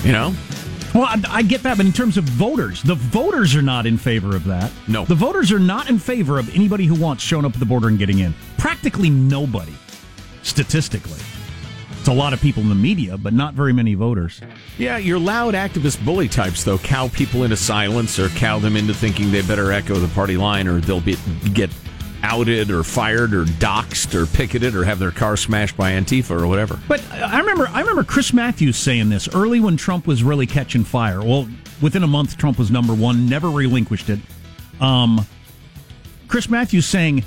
You 0.04 0.10
know? 0.10 0.34
Well, 0.92 1.04
I, 1.04 1.22
I 1.28 1.42
get 1.42 1.62
that, 1.62 1.76
but 1.76 1.86
in 1.86 1.92
terms 1.92 2.16
of 2.16 2.24
voters, 2.24 2.82
the 2.82 2.96
voters 2.96 3.54
are 3.54 3.62
not 3.62 3.86
in 3.86 3.96
favor 3.96 4.34
of 4.34 4.42
that. 4.46 4.72
No. 4.88 5.04
The 5.04 5.14
voters 5.14 5.52
are 5.52 5.60
not 5.60 5.88
in 5.88 6.00
favor 6.00 6.40
of 6.40 6.52
anybody 6.52 6.84
who 6.84 6.96
wants 6.96 7.22
showing 7.22 7.44
up 7.44 7.52
at 7.52 7.60
the 7.60 7.64
border 7.64 7.86
and 7.86 7.96
getting 7.96 8.18
in. 8.18 8.34
Practically 8.58 9.08
nobody, 9.08 9.74
statistically. 10.42 11.20
It's 12.02 12.08
a 12.08 12.12
lot 12.12 12.32
of 12.32 12.40
people 12.40 12.64
in 12.64 12.68
the 12.68 12.74
media, 12.74 13.16
but 13.16 13.32
not 13.32 13.54
very 13.54 13.72
many 13.72 13.94
voters. 13.94 14.40
Yeah, 14.76 14.96
your 14.98 15.20
loud 15.20 15.54
activist 15.54 16.04
bully 16.04 16.26
types, 16.26 16.64
though, 16.64 16.78
cow 16.78 17.06
people 17.06 17.44
into 17.44 17.56
silence 17.56 18.18
or 18.18 18.28
cow 18.30 18.58
them 18.58 18.74
into 18.74 18.92
thinking 18.92 19.30
they 19.30 19.40
better 19.42 19.70
echo 19.70 19.94
the 19.94 20.12
party 20.12 20.36
line 20.36 20.66
or 20.66 20.80
they'll 20.80 21.00
be, 21.00 21.16
get 21.54 21.70
outed 22.24 22.72
or 22.72 22.82
fired 22.82 23.32
or 23.32 23.44
doxxed 23.44 24.16
or 24.16 24.26
picketed 24.26 24.74
or 24.74 24.82
have 24.82 24.98
their 24.98 25.12
car 25.12 25.36
smashed 25.36 25.76
by 25.76 25.92
Antifa 25.92 26.32
or 26.32 26.48
whatever. 26.48 26.80
But 26.88 27.08
I 27.12 27.38
remember, 27.38 27.68
I 27.68 27.78
remember 27.78 28.02
Chris 28.02 28.32
Matthews 28.32 28.76
saying 28.76 29.08
this 29.08 29.32
early 29.32 29.60
when 29.60 29.76
Trump 29.76 30.08
was 30.08 30.24
really 30.24 30.48
catching 30.48 30.82
fire. 30.82 31.22
Well, 31.22 31.46
within 31.80 32.02
a 32.02 32.08
month, 32.08 32.36
Trump 32.36 32.58
was 32.58 32.72
number 32.72 32.94
one, 32.94 33.28
never 33.28 33.48
relinquished 33.48 34.10
it. 34.10 34.18
Um, 34.80 35.24
Chris 36.26 36.48
Matthews 36.48 36.84
saying, 36.84 37.22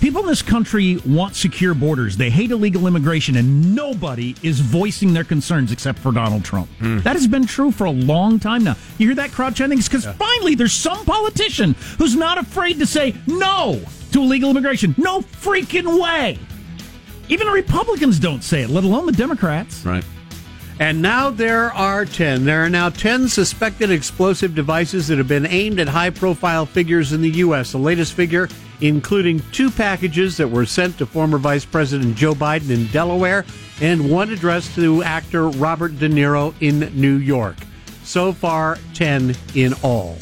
people 0.00 0.20
in 0.22 0.26
this 0.26 0.42
country 0.42 0.98
want 1.06 1.36
secure 1.36 1.74
borders. 1.74 2.16
They 2.16 2.30
hate 2.30 2.50
illegal 2.50 2.86
immigration, 2.86 3.36
and 3.36 3.74
nobody 3.74 4.34
is 4.42 4.60
voicing 4.60 5.12
their 5.12 5.24
concerns 5.24 5.72
except 5.72 5.98
for 5.98 6.12
Donald 6.12 6.44
Trump. 6.44 6.68
Hmm. 6.78 6.98
That 6.98 7.16
has 7.16 7.26
been 7.26 7.46
true 7.46 7.70
for 7.70 7.84
a 7.84 7.90
long 7.90 8.38
time 8.38 8.64
now. 8.64 8.76
You 8.98 9.06
hear 9.08 9.16
that 9.16 9.32
crowd 9.32 9.54
chanting? 9.56 9.78
It's 9.78 9.88
because 9.88 10.06
finally 10.06 10.54
there's 10.54 10.72
some 10.72 11.04
politician 11.04 11.74
who's 11.98 12.16
not 12.16 12.38
afraid 12.38 12.78
to 12.78 12.86
say 12.86 13.14
no 13.26 13.80
to 14.12 14.22
illegal 14.22 14.50
immigration. 14.50 14.94
No 14.98 15.20
freaking 15.20 16.00
way. 16.00 16.38
Even 17.28 17.46
the 17.46 17.52
Republicans 17.52 18.18
don't 18.18 18.44
say 18.44 18.62
it, 18.62 18.70
let 18.70 18.84
alone 18.84 19.06
the 19.06 19.12
Democrats. 19.12 19.84
Right. 19.84 20.04
And 20.80 21.00
now 21.00 21.30
there 21.30 21.72
are 21.72 22.04
10. 22.04 22.44
There 22.44 22.64
are 22.64 22.68
now 22.68 22.88
10 22.88 23.28
suspected 23.28 23.90
explosive 23.90 24.54
devices 24.54 25.06
that 25.08 25.18
have 25.18 25.28
been 25.28 25.46
aimed 25.46 25.78
at 25.78 25.86
high 25.88 26.10
profile 26.10 26.66
figures 26.66 27.12
in 27.12 27.22
the 27.22 27.30
U.S. 27.30 27.72
The 27.72 27.78
latest 27.78 28.14
figure, 28.14 28.48
including 28.80 29.40
two 29.52 29.70
packages 29.70 30.36
that 30.36 30.48
were 30.48 30.66
sent 30.66 30.98
to 30.98 31.06
former 31.06 31.38
Vice 31.38 31.64
President 31.64 32.16
Joe 32.16 32.34
Biden 32.34 32.70
in 32.70 32.86
Delaware 32.88 33.44
and 33.80 34.10
one 34.10 34.30
addressed 34.30 34.74
to 34.74 35.02
actor 35.02 35.48
Robert 35.48 35.98
De 35.98 36.08
Niro 36.08 36.54
in 36.60 36.90
New 36.98 37.16
York. 37.16 37.56
So 38.04 38.32
far, 38.32 38.78
10 38.94 39.34
in 39.54 39.74
all. 39.82 40.16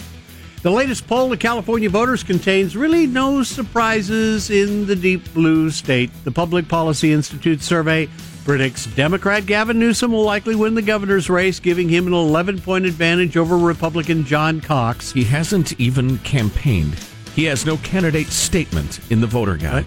The 0.63 0.71
latest 0.71 1.09
poll 1.09 1.31
to 1.31 1.37
California 1.37 1.91
voters 1.91 2.23
contains 2.23 2.77
really 2.77 3.09
no 3.09 3.43
surprises 3.43 4.49
in 4.49 4.87
the 4.87 4.95
deep 4.95 5.35
blue 5.35 5.71
state. 5.71 6.13
The 6.23 6.31
Public 6.31 6.69
Policy 6.69 7.13
Institute 7.13 7.63
survey 7.63 8.09
predicts 8.45 8.87
Democrat 8.87 9.45
Gavin 9.45 9.81
Newsom 9.81 10.13
will 10.13 10.23
likely 10.23 10.55
win 10.55 10.77
the 10.77 10.83
governor's 10.83 11.29
race, 11.29 11.59
giving 11.59 11.89
him 11.89 12.07
an 12.07 12.13
11 12.13 12.61
point 12.61 12.87
advantage 12.87 13.37
over 13.37 13.59
Republican 13.59 14.25
John 14.25 14.61
Cox. 14.61 15.11
He 15.11 15.25
hasn't 15.25 15.81
even 15.81 16.19
campaigned. 16.19 16.97
He 17.35 17.45
has 17.45 17.65
no 17.65 17.77
candidate 17.79 18.29
statement 18.29 19.01
in 19.11 19.21
the 19.21 19.27
voter 19.27 19.57
guide. 19.57 19.87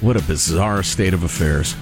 What 0.00 0.16
a 0.16 0.22
bizarre 0.22 0.82
state 0.82 1.14
of 1.14 1.22
affairs. 1.22 1.74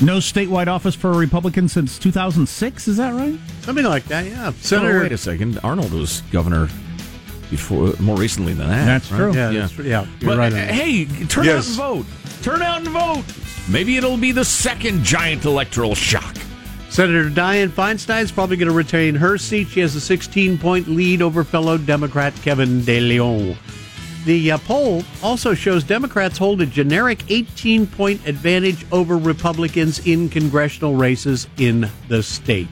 No 0.00 0.18
statewide 0.18 0.68
office 0.68 0.94
for 0.94 1.10
a 1.12 1.16
Republican 1.16 1.68
since 1.68 1.98
2006, 1.98 2.86
is 2.86 2.98
that 2.98 3.14
right? 3.14 3.38
Something 3.62 3.84
like 3.84 4.04
that, 4.04 4.26
yeah. 4.26 4.48
Oh, 4.48 4.54
Senator, 4.60 4.98
oh, 4.98 5.02
wait 5.02 5.12
a 5.12 5.18
second. 5.18 5.58
Arnold 5.64 5.92
was 5.92 6.20
governor 6.30 6.68
before, 7.50 7.94
more 7.98 8.16
recently 8.16 8.52
than 8.52 8.68
that. 8.68 8.84
That's 8.84 9.10
right? 9.10 9.18
true. 9.18 9.32
Yeah, 9.34 9.50
yeah. 9.50 9.60
That's, 9.62 9.78
yeah 9.78 10.06
you're 10.20 10.30
but, 10.30 10.38
right. 10.38 10.52
Uh, 10.52 10.56
hey, 10.56 11.06
turn 11.26 11.46
Yes. 11.46 11.78
out 11.78 11.96
and 11.96 12.04
vote. 12.04 12.42
Turn 12.42 12.62
out 12.62 12.78
and 12.78 12.88
vote. 12.88 13.24
Maybe 13.68 13.96
it'll 13.96 14.16
be 14.16 14.32
the 14.32 14.44
second 14.44 15.02
giant 15.02 15.44
electoral 15.44 15.94
shock. 15.94 16.36
Senator 16.98 17.30
Dianne 17.30 17.68
Feinstein's 17.68 18.32
probably 18.32 18.56
going 18.56 18.68
to 18.68 18.74
retain 18.74 19.14
her 19.14 19.38
seat. 19.38 19.68
She 19.68 19.78
has 19.78 19.94
a 19.94 20.00
16 20.00 20.58
point 20.58 20.88
lead 20.88 21.22
over 21.22 21.44
fellow 21.44 21.78
Democrat 21.78 22.34
Kevin 22.42 22.84
De 22.84 22.98
Leon. 22.98 23.56
The 24.24 24.50
uh, 24.50 24.58
poll 24.58 25.04
also 25.22 25.54
shows 25.54 25.84
Democrats 25.84 26.38
hold 26.38 26.60
a 26.60 26.66
generic 26.66 27.30
18 27.30 27.86
point 27.86 28.26
advantage 28.26 28.84
over 28.90 29.16
Republicans 29.16 30.04
in 30.08 30.28
congressional 30.28 30.96
races 30.96 31.46
in 31.56 31.88
the 32.08 32.20
state. 32.20 32.66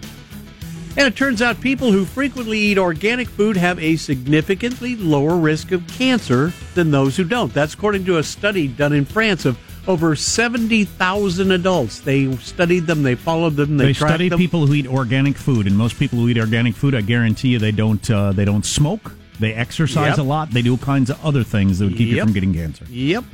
And 0.96 1.06
it 1.06 1.14
turns 1.14 1.40
out 1.40 1.60
people 1.60 1.92
who 1.92 2.04
frequently 2.04 2.58
eat 2.58 2.78
organic 2.78 3.28
food 3.28 3.56
have 3.56 3.78
a 3.78 3.94
significantly 3.94 4.96
lower 4.96 5.36
risk 5.36 5.70
of 5.70 5.86
cancer 5.86 6.52
than 6.74 6.90
those 6.90 7.16
who 7.16 7.22
don't. 7.22 7.54
That's 7.54 7.74
according 7.74 8.06
to 8.06 8.18
a 8.18 8.24
study 8.24 8.66
done 8.66 8.92
in 8.92 9.04
France 9.04 9.44
of 9.44 9.56
over 9.88 10.16
70,000 10.16 11.52
adults. 11.52 12.00
They 12.00 12.34
studied 12.36 12.86
them, 12.86 13.02
they 13.02 13.14
followed 13.14 13.56
them, 13.56 13.76
they, 13.76 13.86
They 13.86 13.92
study 13.92 14.28
them. 14.28 14.38
people 14.38 14.66
who 14.66 14.74
eat 14.74 14.86
organic 14.86 15.36
food, 15.36 15.66
and 15.66 15.76
most 15.76 15.98
people 15.98 16.18
who 16.18 16.28
eat 16.28 16.38
organic 16.38 16.74
food, 16.74 16.94
I 16.94 17.00
guarantee 17.02 17.48
you, 17.48 17.58
they 17.58 17.72
don't 17.72 18.08
uh, 18.10 18.32
they 18.32 18.44
don't 18.44 18.64
smoke. 18.66 19.12
They 19.38 19.52
exercise 19.52 20.10
Yep. 20.16 20.18
a 20.18 20.22
lot. 20.22 20.50
They 20.50 20.62
do 20.62 20.72
all 20.72 20.78
kinds 20.78 21.10
of 21.10 21.22
other 21.24 21.44
things 21.44 21.78
that 21.78 21.86
would 21.86 21.96
keep 21.96 22.08
you 22.08 22.22
from 22.22 22.32
getting 22.32 22.54
cancer. 22.54 22.84
Yep. 22.88 23.24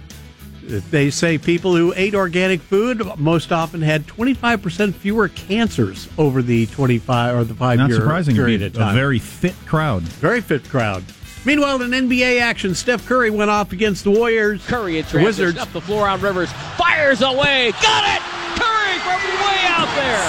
They 0.90 1.10
say 1.10 1.38
people 1.38 1.74
who 1.76 1.92
ate 1.96 2.14
organic 2.14 2.60
food 2.60 3.02
most 3.18 3.50
often 3.50 3.82
had 3.82 4.06
25% 4.06 4.94
fewer 4.94 5.28
cancers 5.28 6.08
over 6.18 6.40
the 6.40 6.66
25 6.66 7.36
or 7.36 7.44
the 7.44 7.54
5 7.54 7.78
Not 7.78 7.88
year 7.90 7.98
surprising. 7.98 8.36
Period 8.36 8.62
of 8.62 8.76
a 8.76 8.92
very 8.92 9.18
fit 9.18 9.54
crowd. 9.66 10.02
Very 10.02 10.40
fit 10.40 10.68
crowd. 10.68 11.02
Meanwhile, 11.44 11.82
in 11.82 11.90
NBA 11.90 12.40
action, 12.40 12.74
Steph 12.74 13.06
Curry 13.06 13.30
went 13.30 13.50
off 13.50 13.72
against 13.72 14.04
the 14.04 14.10
Warriors. 14.10 14.64
Curry 14.66 14.98
in 14.98 15.04
the 15.04 15.10
transition 15.10 15.24
Wizards. 15.46 15.58
up 15.58 15.72
the 15.72 15.80
floor 15.80 16.06
on 16.08 16.20
Rivers. 16.20 16.50
Fires 16.76 17.20
away. 17.20 17.72
Got 17.82 18.04
it! 18.14 18.22
Curry 18.60 18.98
from 19.00 19.20
way 19.42 19.60
out 19.66 19.90
there. 19.96 20.22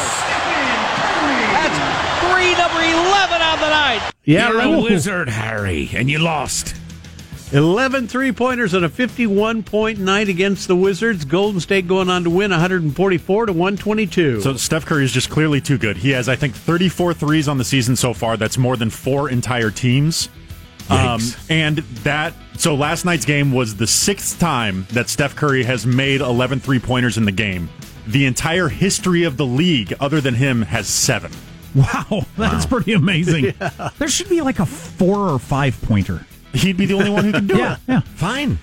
That's 1.53 2.33
three 2.33 2.53
number 2.55 2.81
11 2.81 3.41
on 3.41 3.59
the 3.59 3.69
night. 3.69 4.11
Yeah, 4.25 4.49
You're 4.49 4.57
right. 4.57 4.73
a 4.73 4.81
wizard, 4.81 5.29
Harry, 5.29 5.89
and 5.93 6.09
you 6.09 6.19
lost. 6.19 6.75
11 7.51 8.07
three 8.07 8.31
pointers 8.31 8.73
on 8.73 8.83
a 8.83 8.89
51 8.89 9.61
point 9.61 9.99
night 9.99 10.27
against 10.27 10.67
the 10.67 10.75
Wizards. 10.75 11.23
Golden 11.25 11.59
State 11.59 11.87
going 11.87 12.09
on 12.09 12.23
to 12.23 12.31
win 12.31 12.49
144 12.49 13.45
to 13.45 13.53
122. 13.53 14.41
So 14.41 14.55
Steph 14.55 14.87
Curry 14.87 15.03
is 15.05 15.11
just 15.11 15.29
clearly 15.29 15.61
too 15.61 15.77
good. 15.77 15.97
He 15.97 16.09
has, 16.11 16.27
I 16.27 16.35
think, 16.35 16.55
34 16.55 17.13
threes 17.13 17.47
on 17.47 17.59
the 17.59 17.63
season 17.63 17.95
so 17.95 18.15
far. 18.15 18.37
That's 18.37 18.57
more 18.57 18.75
than 18.75 18.89
four 18.89 19.29
entire 19.29 19.69
teams. 19.69 20.29
Um, 20.89 21.21
and 21.49 21.77
that, 22.03 22.33
so 22.57 22.75
last 22.75 23.05
night's 23.05 23.25
game 23.25 23.51
was 23.51 23.75
the 23.77 23.87
sixth 23.87 24.39
time 24.39 24.85
that 24.91 25.09
Steph 25.09 25.35
Curry 25.35 25.63
has 25.63 25.85
made 25.85 26.21
11 26.21 26.59
three 26.59 26.79
pointers 26.79 27.17
in 27.17 27.25
the 27.25 27.31
game. 27.31 27.69
The 28.07 28.25
entire 28.25 28.67
history 28.67 29.23
of 29.23 29.37
the 29.37 29.45
league, 29.45 29.93
other 29.99 30.19
than 30.21 30.35
him, 30.35 30.61
has 30.63 30.87
seven. 30.87 31.31
Wow, 31.73 32.25
that's 32.37 32.65
pretty 32.65 32.93
amazing. 32.93 33.53
There 33.97 34.07
should 34.09 34.29
be 34.29 34.41
like 34.41 34.59
a 34.59 34.65
four 34.65 35.17
or 35.29 35.39
five 35.39 35.81
pointer. 35.83 36.25
He'd 36.53 36.77
be 36.77 36.85
the 36.85 36.93
only 36.95 37.09
one 37.09 37.23
who 37.25 37.31
could 37.31 37.47
do 37.47 37.57
Yeah, 37.57 37.73
it. 37.73 37.79
yeah. 37.87 37.99
Fine. 38.01 38.59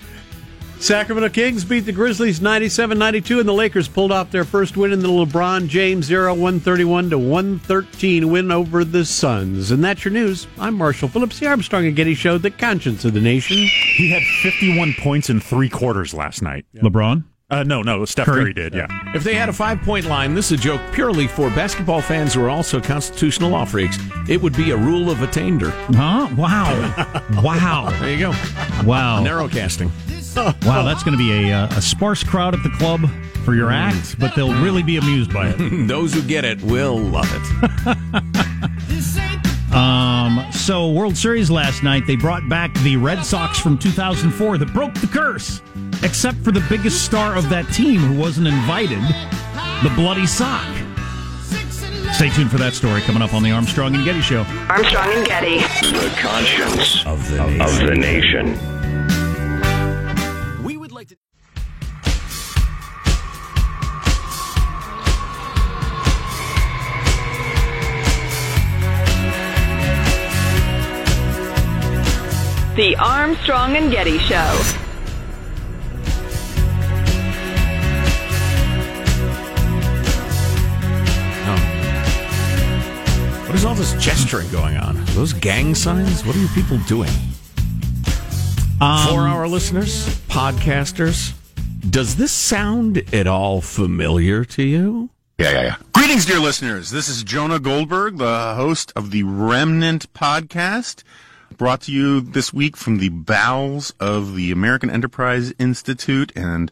Sacramento 0.81 1.29
Kings 1.29 1.63
beat 1.63 1.81
the 1.81 1.91
Grizzlies 1.91 2.41
97 2.41 2.97
92, 2.97 3.39
and 3.39 3.47
the 3.47 3.53
Lakers 3.53 3.87
pulled 3.87 4.11
off 4.11 4.31
their 4.31 4.43
first 4.43 4.75
win 4.75 4.91
in 4.91 4.99
the 4.99 5.07
LeBron 5.07 5.67
James 5.67 6.09
era 6.09 6.33
131 6.33 7.11
to 7.11 7.19
113 7.19 8.27
win 8.27 8.51
over 8.51 8.83
the 8.83 9.05
Suns. 9.05 9.69
And 9.69 9.83
that's 9.83 10.03
your 10.03 10.11
news. 10.11 10.47
I'm 10.57 10.73
Marshall 10.73 11.07
Phillips, 11.07 11.37
the 11.37 11.45
Armstrong 11.45 11.85
and 11.85 11.95
Getty 11.95 12.15
Show, 12.15 12.39
the 12.39 12.49
conscience 12.49 13.05
of 13.05 13.13
the 13.13 13.21
nation. 13.21 13.57
He 13.57 14.09
had 14.09 14.23
51 14.41 14.95
points 14.97 15.29
in 15.29 15.39
three 15.39 15.69
quarters 15.69 16.15
last 16.15 16.41
night. 16.41 16.65
LeBron? 16.75 17.25
Uh, 17.51 17.61
no, 17.61 17.83
no, 17.83 18.03
Steph 18.05 18.25
Curry. 18.25 18.45
Curry, 18.45 18.53
did, 18.53 18.73
yeah. 18.73 18.87
If 19.13 19.23
they 19.23 19.35
had 19.35 19.49
a 19.49 19.53
five 19.53 19.83
point 19.83 20.07
line, 20.07 20.33
this 20.33 20.51
is 20.51 20.59
a 20.59 20.63
joke 20.63 20.81
purely 20.93 21.27
for 21.27 21.51
basketball 21.51 22.01
fans 22.01 22.33
who 22.33 22.43
are 22.43 22.49
also 22.49 22.81
constitutional 22.81 23.51
law 23.51 23.65
freaks. 23.65 23.99
It 24.27 24.41
would 24.41 24.57
be 24.57 24.71
a 24.71 24.77
rule 24.77 25.11
of 25.11 25.21
attainder. 25.21 25.69
Huh? 25.69 26.27
Wow. 26.35 27.21
wow. 27.43 27.95
There 27.99 28.09
you 28.09 28.17
go. 28.17 28.33
Wow. 28.83 29.21
Narrow 29.21 29.47
casting. 29.47 29.91
Wow, 30.65 30.83
that's 30.83 31.03
going 31.03 31.17
to 31.17 31.23
be 31.23 31.49
a, 31.49 31.53
uh, 31.53 31.67
a 31.77 31.81
sparse 31.81 32.23
crowd 32.23 32.53
at 32.53 32.63
the 32.63 32.69
club 32.69 33.01
for 33.43 33.55
your 33.55 33.71
act, 33.71 34.17
but 34.19 34.35
they'll 34.35 34.53
really 34.61 34.83
be 34.83 34.97
amused 34.97 35.33
by 35.33 35.49
it. 35.49 35.57
Those 35.87 36.13
who 36.13 36.21
get 36.21 36.45
it 36.45 36.61
will 36.61 36.97
love 36.97 37.27
it. 37.31 38.23
Um, 39.71 40.45
so 40.51 40.91
World 40.91 41.15
Series 41.15 41.49
last 41.49 41.81
night, 41.81 42.05
they 42.05 42.17
brought 42.17 42.49
back 42.49 42.73
the 42.79 42.97
Red 42.97 43.23
Sox 43.23 43.57
from 43.57 43.77
2004 43.77 44.57
that 44.57 44.73
broke 44.73 44.93
the 44.95 45.07
curse, 45.07 45.61
except 46.03 46.39
for 46.39 46.51
the 46.51 46.59
biggest 46.67 47.05
star 47.05 47.37
of 47.37 47.47
that 47.49 47.65
team 47.73 48.01
who 48.01 48.19
wasn't 48.19 48.47
invited, 48.47 48.99
the 49.81 49.89
Bloody 49.95 50.27
Sock. 50.27 50.67
Stay 52.13 52.29
tuned 52.31 52.51
for 52.51 52.57
that 52.57 52.73
story 52.73 52.99
coming 53.01 53.21
up 53.21 53.33
on 53.33 53.43
the 53.43 53.51
Armstrong 53.51 53.95
and 53.95 54.03
Getty 54.03 54.19
Show. 54.19 54.41
Armstrong 54.67 55.09
and 55.13 55.25
Getty. 55.25 55.59
The 55.59 56.13
conscience 56.19 57.05
of 57.05 57.29
the 57.31 57.37
nation. 57.47 57.61
Of 57.61 57.87
the 57.87 57.95
nation. 57.95 58.80
The 72.75 72.95
Armstrong 72.97 73.75
and 73.75 73.91
Getty 73.91 74.17
Show. 74.19 74.77
What 83.47 83.55
is 83.57 83.65
all 83.65 83.75
this 83.75 83.93
gesturing 84.01 84.49
going 84.49 84.77
on? 84.77 84.97
Are 84.97 85.03
those 85.07 85.33
gang 85.33 85.75
signs? 85.75 86.25
What 86.25 86.35
are 86.37 86.39
you 86.39 86.47
people 86.49 86.77
doing? 86.87 87.09
Um, 88.79 89.07
For 89.09 89.27
our 89.27 89.45
listeners, 89.47 90.07
podcasters, 90.29 91.33
does 91.89 92.15
this 92.15 92.31
sound 92.31 93.03
at 93.13 93.27
all 93.27 93.59
familiar 93.59 94.45
to 94.45 94.63
you? 94.63 95.09
Yeah, 95.37 95.51
yeah, 95.51 95.61
yeah. 95.63 95.75
Greetings, 95.93 96.25
dear 96.25 96.39
listeners. 96.39 96.91
This 96.91 97.09
is 97.09 97.23
Jonah 97.23 97.59
Goldberg, 97.59 98.19
the 98.19 98.53
host 98.55 98.93
of 98.95 99.11
the 99.11 99.23
Remnant 99.23 100.11
podcast, 100.13 101.03
brought 101.61 101.81
to 101.81 101.91
you 101.91 102.21
this 102.21 102.51
week 102.51 102.75
from 102.75 102.97
the 102.97 103.09
bowels 103.09 103.93
of 103.99 104.33
the 104.33 104.51
American 104.51 104.89
Enterprise 104.89 105.53
Institute 105.59 106.31
and 106.35 106.71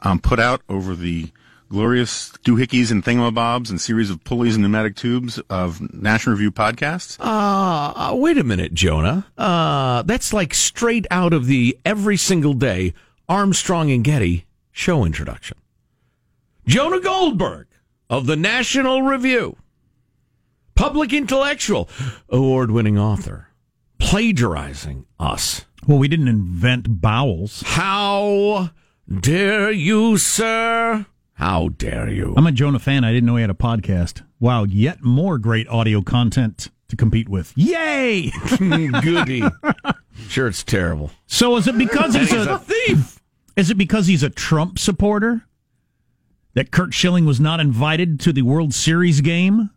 um, 0.00 0.18
put 0.18 0.40
out 0.40 0.60
over 0.68 0.96
the 0.96 1.30
glorious 1.68 2.32
doohickeys 2.44 2.90
and 2.90 3.04
thingamabobs 3.04 3.70
and 3.70 3.80
series 3.80 4.10
of 4.10 4.24
pulleys 4.24 4.56
and 4.56 4.62
pneumatic 4.64 4.96
tubes 4.96 5.38
of 5.48 5.80
National 5.94 6.32
Review 6.32 6.50
podcasts. 6.50 7.16
Uh, 7.20 7.92
uh, 7.94 8.16
wait 8.16 8.36
a 8.36 8.42
minute, 8.42 8.74
Jonah. 8.74 9.24
Uh, 9.38 10.02
that's 10.02 10.32
like 10.32 10.52
straight 10.52 11.06
out 11.12 11.32
of 11.32 11.46
the 11.46 11.78
every 11.84 12.16
single 12.16 12.54
day 12.54 12.92
Armstrong 13.28 13.92
and 13.92 14.02
Getty 14.02 14.46
show 14.72 15.04
introduction. 15.04 15.56
Jonah 16.66 16.98
Goldberg 16.98 17.68
of 18.10 18.26
the 18.26 18.34
National 18.34 19.02
Review, 19.02 19.54
public 20.74 21.12
intellectual, 21.12 21.88
award 22.28 22.72
winning 22.72 22.98
author, 22.98 23.46
plagiarizing 24.04 25.06
us. 25.18 25.64
Well, 25.86 25.98
we 25.98 26.08
didn't 26.08 26.28
invent 26.28 27.00
bowels. 27.00 27.62
How 27.64 28.70
dare 29.20 29.70
you, 29.70 30.18
sir? 30.18 31.06
How 31.32 31.70
dare 31.70 32.10
you? 32.10 32.34
I'm 32.36 32.46
a 32.46 32.52
Jonah 32.52 32.78
fan. 32.78 33.02
I 33.02 33.12
didn't 33.12 33.26
know 33.26 33.36
he 33.36 33.40
had 33.40 33.50
a 33.50 33.54
podcast. 33.54 34.22
Wow, 34.38 34.64
yet 34.64 35.02
more 35.02 35.38
great 35.38 35.66
audio 35.68 36.02
content 36.02 36.68
to 36.88 36.96
compete 36.96 37.30
with. 37.30 37.52
Yay! 37.56 38.30
Goody. 38.58 39.42
Sure, 40.28 40.48
it's 40.48 40.62
terrible. 40.62 41.10
So 41.26 41.56
is 41.56 41.66
it 41.66 41.78
because 41.78 42.14
he's, 42.14 42.30
he's 42.30 42.46
a, 42.46 42.54
a 42.54 42.58
thief? 42.58 43.20
Is 43.56 43.70
it 43.70 43.78
because 43.78 44.06
he's 44.06 44.22
a 44.22 44.30
Trump 44.30 44.78
supporter 44.78 45.46
that 46.52 46.70
Curt 46.70 46.92
Schilling 46.92 47.24
was 47.24 47.40
not 47.40 47.58
invited 47.58 48.20
to 48.20 48.32
the 48.34 48.42
World 48.42 48.74
Series 48.74 49.22
game? 49.22 49.70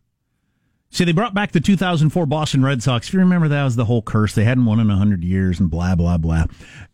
See, 0.97 1.03
they 1.03 1.11
brought 1.11 1.35
back 1.35 1.51
the 1.51 1.59
2004 1.59 2.25
Boston 2.25 2.63
Red 2.65 2.81
Sox. 2.81 3.07
If 3.07 3.13
you 3.13 3.19
remember, 3.19 3.47
that 3.49 3.63
was 3.63 3.75
the 3.75 3.85
whole 3.85 4.01
curse. 4.01 4.33
They 4.33 4.45
hadn't 4.45 4.65
won 4.65 4.79
in 4.79 4.87
100 4.87 5.23
years 5.23 5.59
and 5.59 5.69
blah, 5.69 5.93
blah, 5.93 6.17
blah. 6.17 6.45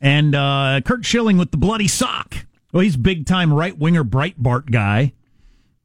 And 0.01 0.35
uh, 0.35 0.81
Curt 0.83 1.05
Schilling 1.05 1.37
with 1.37 1.51
the 1.51 1.57
bloody 1.57 1.87
sock. 1.87 2.35
Well, 2.73 2.83
he's 2.83 2.97
big 2.97 3.25
time 3.25 3.53
right 3.53 3.77
winger 3.77 4.03
Breitbart 4.03 4.71
guy. 4.71 5.13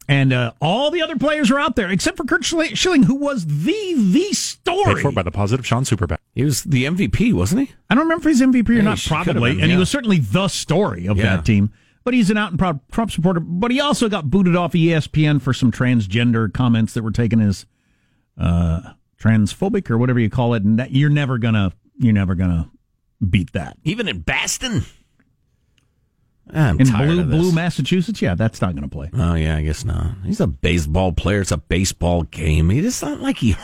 And 0.08 0.32
uh, 0.32 0.50
all 0.60 0.90
the 0.90 1.00
other 1.00 1.14
players 1.14 1.48
are 1.52 1.60
out 1.60 1.76
there 1.76 1.90
except 1.90 2.16
for 2.16 2.24
Curt 2.24 2.44
Schilling, 2.44 3.04
who 3.04 3.14
was 3.14 3.46
the 3.46 3.94
the 3.96 4.32
story. 4.32 4.94
Paid 4.96 5.02
for 5.02 5.12
by 5.12 5.22
the 5.22 5.30
positive 5.30 5.64
Sean 5.64 5.84
Super 5.84 6.08
PAC. 6.08 6.20
He 6.34 6.42
was 6.42 6.64
the 6.64 6.86
MVP, 6.86 7.32
wasn't 7.32 7.68
he? 7.68 7.74
I 7.88 7.94
don't 7.94 8.02
remember 8.02 8.28
if 8.28 8.36
he's 8.36 8.44
MVP 8.44 8.68
or 8.70 8.72
Yeah, 8.72 8.82
not, 8.82 8.98
probably. 9.06 9.52
been, 9.52 9.60
and 9.62 9.70
he 9.70 9.76
was 9.76 9.90
certainly 9.90 10.18
the 10.18 10.48
story 10.48 11.06
of 11.06 11.18
Yeah. 11.18 11.36
that 11.36 11.44
team. 11.44 11.70
But 12.02 12.14
he's 12.14 12.30
an 12.30 12.36
out 12.36 12.50
and 12.50 12.58
proud 12.58 12.80
Trump 12.90 13.12
supporter. 13.12 13.38
But 13.38 13.70
he 13.70 13.80
also 13.80 14.08
got 14.08 14.28
booted 14.28 14.56
off 14.56 14.72
ESPN 14.72 15.40
for 15.40 15.52
some 15.52 15.70
transgender 15.70 16.52
comments 16.52 16.94
that 16.94 17.04
were 17.04 17.12
taken 17.12 17.38
as 17.40 17.64
uh, 18.38 18.80
transphobic 19.20 19.90
or 19.90 19.98
whatever 19.98 20.20
you 20.20 20.30
call 20.30 20.54
it. 20.54 20.62
And 20.62 20.78
that, 20.78 20.92
you're 20.92 21.10
never 21.10 21.38
gonna 21.38 21.72
you're 21.98 22.12
never 22.12 22.34
gonna 22.34 22.70
beat 23.28 23.52
that. 23.52 23.76
Even 23.84 24.08
in 24.08 24.20
Baston? 24.20 24.84
I'm 26.50 26.80
In 26.80 26.86
blue 26.88 27.24
blue 27.24 27.52
Massachusetts, 27.52 28.22
yeah, 28.22 28.34
that's 28.34 28.62
not 28.62 28.74
gonna 28.74 28.88
play. 28.88 29.10
Oh 29.12 29.34
yeah, 29.34 29.56
I 29.56 29.62
guess 29.62 29.84
not. 29.84 30.14
He's 30.24 30.40
a 30.40 30.46
baseball 30.46 31.12
player. 31.12 31.42
It's 31.42 31.52
a 31.52 31.58
baseball 31.58 32.22
game. 32.22 32.70
It's 32.70 33.02
not 33.02 33.20
like 33.20 33.36
he 33.36 33.54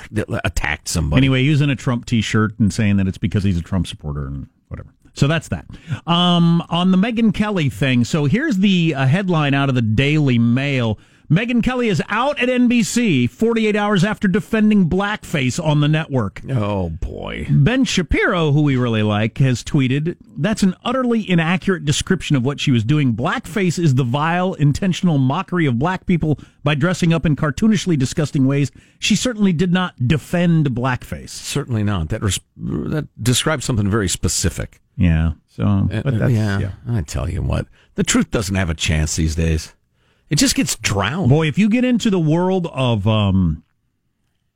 attacked 0.45 0.89
somebody. 0.89 1.21
Anyway, 1.21 1.43
using 1.43 1.71
a 1.71 1.77
Trump 1.77 2.05
T-shirt 2.05 2.59
and 2.59 2.73
saying 2.73 2.99
that 2.99 3.09
it's 3.09 3.17
because 3.17 3.43
he's 3.43 3.59
a 3.59 3.63
Trump 3.63 3.87
supporter 3.87 4.27
and 4.27 4.49
whatever. 4.69 4.91
So 5.15 5.29
that's 5.29 5.49
that. 5.49 5.65
Um, 6.07 6.63
on 6.69 6.91
the 6.91 6.99
Megyn 6.99 7.33
Kelly 7.33 7.71
thing. 7.71 8.05
So 8.05 8.25
here's 8.25 8.59
the 8.59 8.95
uh, 8.95 9.07
headline 9.07 9.55
out 9.55 9.69
of 9.69 9.75
the 9.77 9.83
Daily 9.83 10.39
Mail. 10.39 10.99
Megyn 11.35 11.64
Kelly 11.64 11.88
is 11.88 12.01
out 12.09 12.38
at 12.40 12.49
NBC 12.49 13.29
48 13.29 13.75
hours 13.75 14.05
after 14.05 14.29
defending 14.29 14.88
blackface 14.88 15.62
on 15.62 15.81
the 15.81 15.88
network. 15.88 16.40
Oh 16.49 16.90
boy. 16.90 17.47
Ben 17.51 17.85
Shapiro, 17.85 18.53
who 18.53 18.62
we 18.62 18.77
really 18.77 19.03
like, 19.03 19.38
has 19.38 19.64
tweeted, 19.64 20.16
That's 20.37 20.62
an 20.62 20.77
utterly 20.85 21.29
inaccurate 21.29 21.85
description 21.85 22.37
of 22.37 22.44
what 22.44 22.61
she 22.61 22.70
was 22.70 22.85
doing. 22.85 23.14
Blackface 23.16 23.83
is 23.83 23.97
the 23.97 24.05
vile, 24.05 24.55
intentional 24.55 25.18
mockery 25.18 25.66
of 25.66 25.77
black 25.77 26.07
people 26.07 26.38
by 26.62 26.77
dressing 26.77 27.12
up 27.12 27.27
in 27.27 27.35
cartoonishly 27.35 27.99
disgusting 27.99 28.47
ways. 28.47 28.70
She 29.01 29.16
certainly 29.16 29.53
did 29.53 29.73
not 29.73 30.07
defend 30.07 30.68
blackface. 30.70 31.31
Certainly 31.31 31.83
not. 31.83 32.11
That 32.11 32.23
res- 32.23 32.38
that 32.57 33.09
describes 33.20 33.64
something 33.64 33.90
very 33.90 34.09
specific. 34.09 34.81
Yeah. 34.97 35.33
So, 35.49 35.64
Uh, 35.64 36.03
but 36.03 36.16
that's, 36.18 36.33
yeah, 36.33 36.59
yeah. 36.61 36.70
I 36.88 37.03
tell 37.03 37.29
you 37.29 37.42
what, 37.42 37.66
the 37.97 38.05
truth 38.05 38.31
doesn't 38.31 38.55
have 38.55 38.70
a 38.70 38.75
chance 38.75 39.16
these 39.16 39.35
days. 39.35 39.75
It 40.31 40.37
just 40.37 40.55
gets 40.55 40.77
drowned. 40.77 41.29
Boy, 41.31 41.47
if 41.49 41.59
you 41.59 41.69
get 41.69 41.85
into 41.85 42.11
the 42.11 42.19
world 42.21 42.67
of 42.73 43.07
um, 43.07 43.63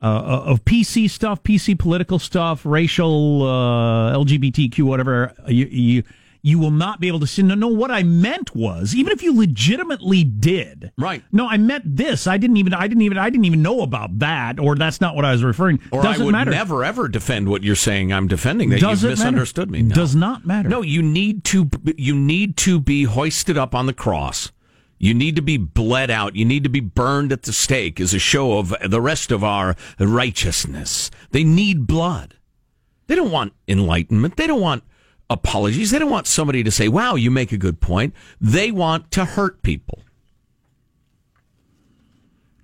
uh, 0.02 0.07
of 0.46 0.64
PC 0.64 1.11
stuff, 1.11 1.42
PC 1.42 1.78
political 1.78 2.18
stuff, 2.18 2.64
racial, 2.64 3.42
uh, 3.42 4.16
LGBTQ, 4.16 4.83
whatever, 4.83 5.35
you, 5.46 5.66
you 5.66 6.02
you 6.40 6.59
will 6.59 6.70
not 6.70 7.00
be 7.00 7.09
able 7.09 7.20
to 7.20 7.26
see. 7.26 7.42
No, 7.42 7.54
no. 7.54 7.66
What 7.68 7.90
I 7.90 8.02
meant 8.04 8.54
was, 8.54 8.94
even 8.94 9.12
if 9.12 9.22
you 9.22 9.37
legitimately 9.37 10.22
did, 10.24 10.92
right? 10.96 11.22
No, 11.33 11.48
I 11.48 11.57
meant 11.57 11.96
this. 11.96 12.26
I 12.26 12.38
didn't 12.38 12.57
even. 12.59 12.72
I 12.72 12.87
didn't 12.87 13.02
even. 13.02 13.18
I 13.18 13.28
didn't 13.28 13.44
even 13.44 13.61
know 13.61 13.81
about 13.81 14.20
that, 14.20 14.59
or 14.61 14.76
that's 14.76 15.00
not 15.00 15.16
what 15.16 15.24
I 15.24 15.33
was 15.33 15.42
referring. 15.42 15.81
Or 15.90 16.02
Doesn't 16.02 16.22
I 16.22 16.24
would 16.24 16.33
matter. 16.33 16.50
never 16.50 16.85
ever 16.85 17.09
defend 17.09 17.48
what 17.48 17.64
you're 17.64 17.74
saying. 17.74 18.12
I'm 18.12 18.28
defending 18.28 18.70
that 18.70 18.81
you've 18.81 18.90
matter. 18.90 19.09
misunderstood 19.09 19.70
me. 19.70 19.83
No. 19.83 19.94
Does 19.94 20.14
not 20.14 20.46
matter. 20.46 20.68
No, 20.68 20.81
you 20.83 21.02
need 21.02 21.44
to. 21.44 21.68
You 21.96 22.14
need 22.14 22.57
to 22.59 22.81
be 22.81 23.02
hoisted 23.04 23.59
up 23.59 23.74
on 23.74 23.87
the 23.87 23.92
cross. 23.92 24.52
You 24.98 25.14
need 25.14 25.37
to 25.37 25.42
be 25.42 25.56
bled 25.56 26.11
out. 26.11 26.34
You 26.34 26.44
need 26.44 26.64
to 26.64 26.68
be 26.68 26.80
burned 26.80 27.30
at 27.32 27.42
the 27.44 27.52
stake 27.52 28.00
as 28.00 28.12
a 28.12 28.18
show 28.18 28.58
of 28.58 28.74
the 28.84 29.00
rest 29.00 29.30
of 29.30 29.44
our 29.44 29.76
righteousness. 29.98 31.11
They 31.30 31.44
need 31.44 31.87
blood. 31.87 32.34
They 33.06 33.14
don't 33.14 33.30
want 33.30 33.52
enlightenment. 33.68 34.37
They 34.37 34.46
don't 34.46 34.61
want 34.61 34.82
apologies. 35.30 35.90
They 35.92 35.98
don't 35.98 36.11
want 36.11 36.26
somebody 36.26 36.62
to 36.64 36.70
say, 36.70 36.88
"Wow, 36.88 37.14
you 37.14 37.30
make 37.30 37.52
a 37.52 37.56
good 37.56 37.80
point." 37.80 38.12
They 38.40 38.70
want 38.70 39.11
to 39.12 39.24
hurt 39.24 39.62
people. 39.62 40.00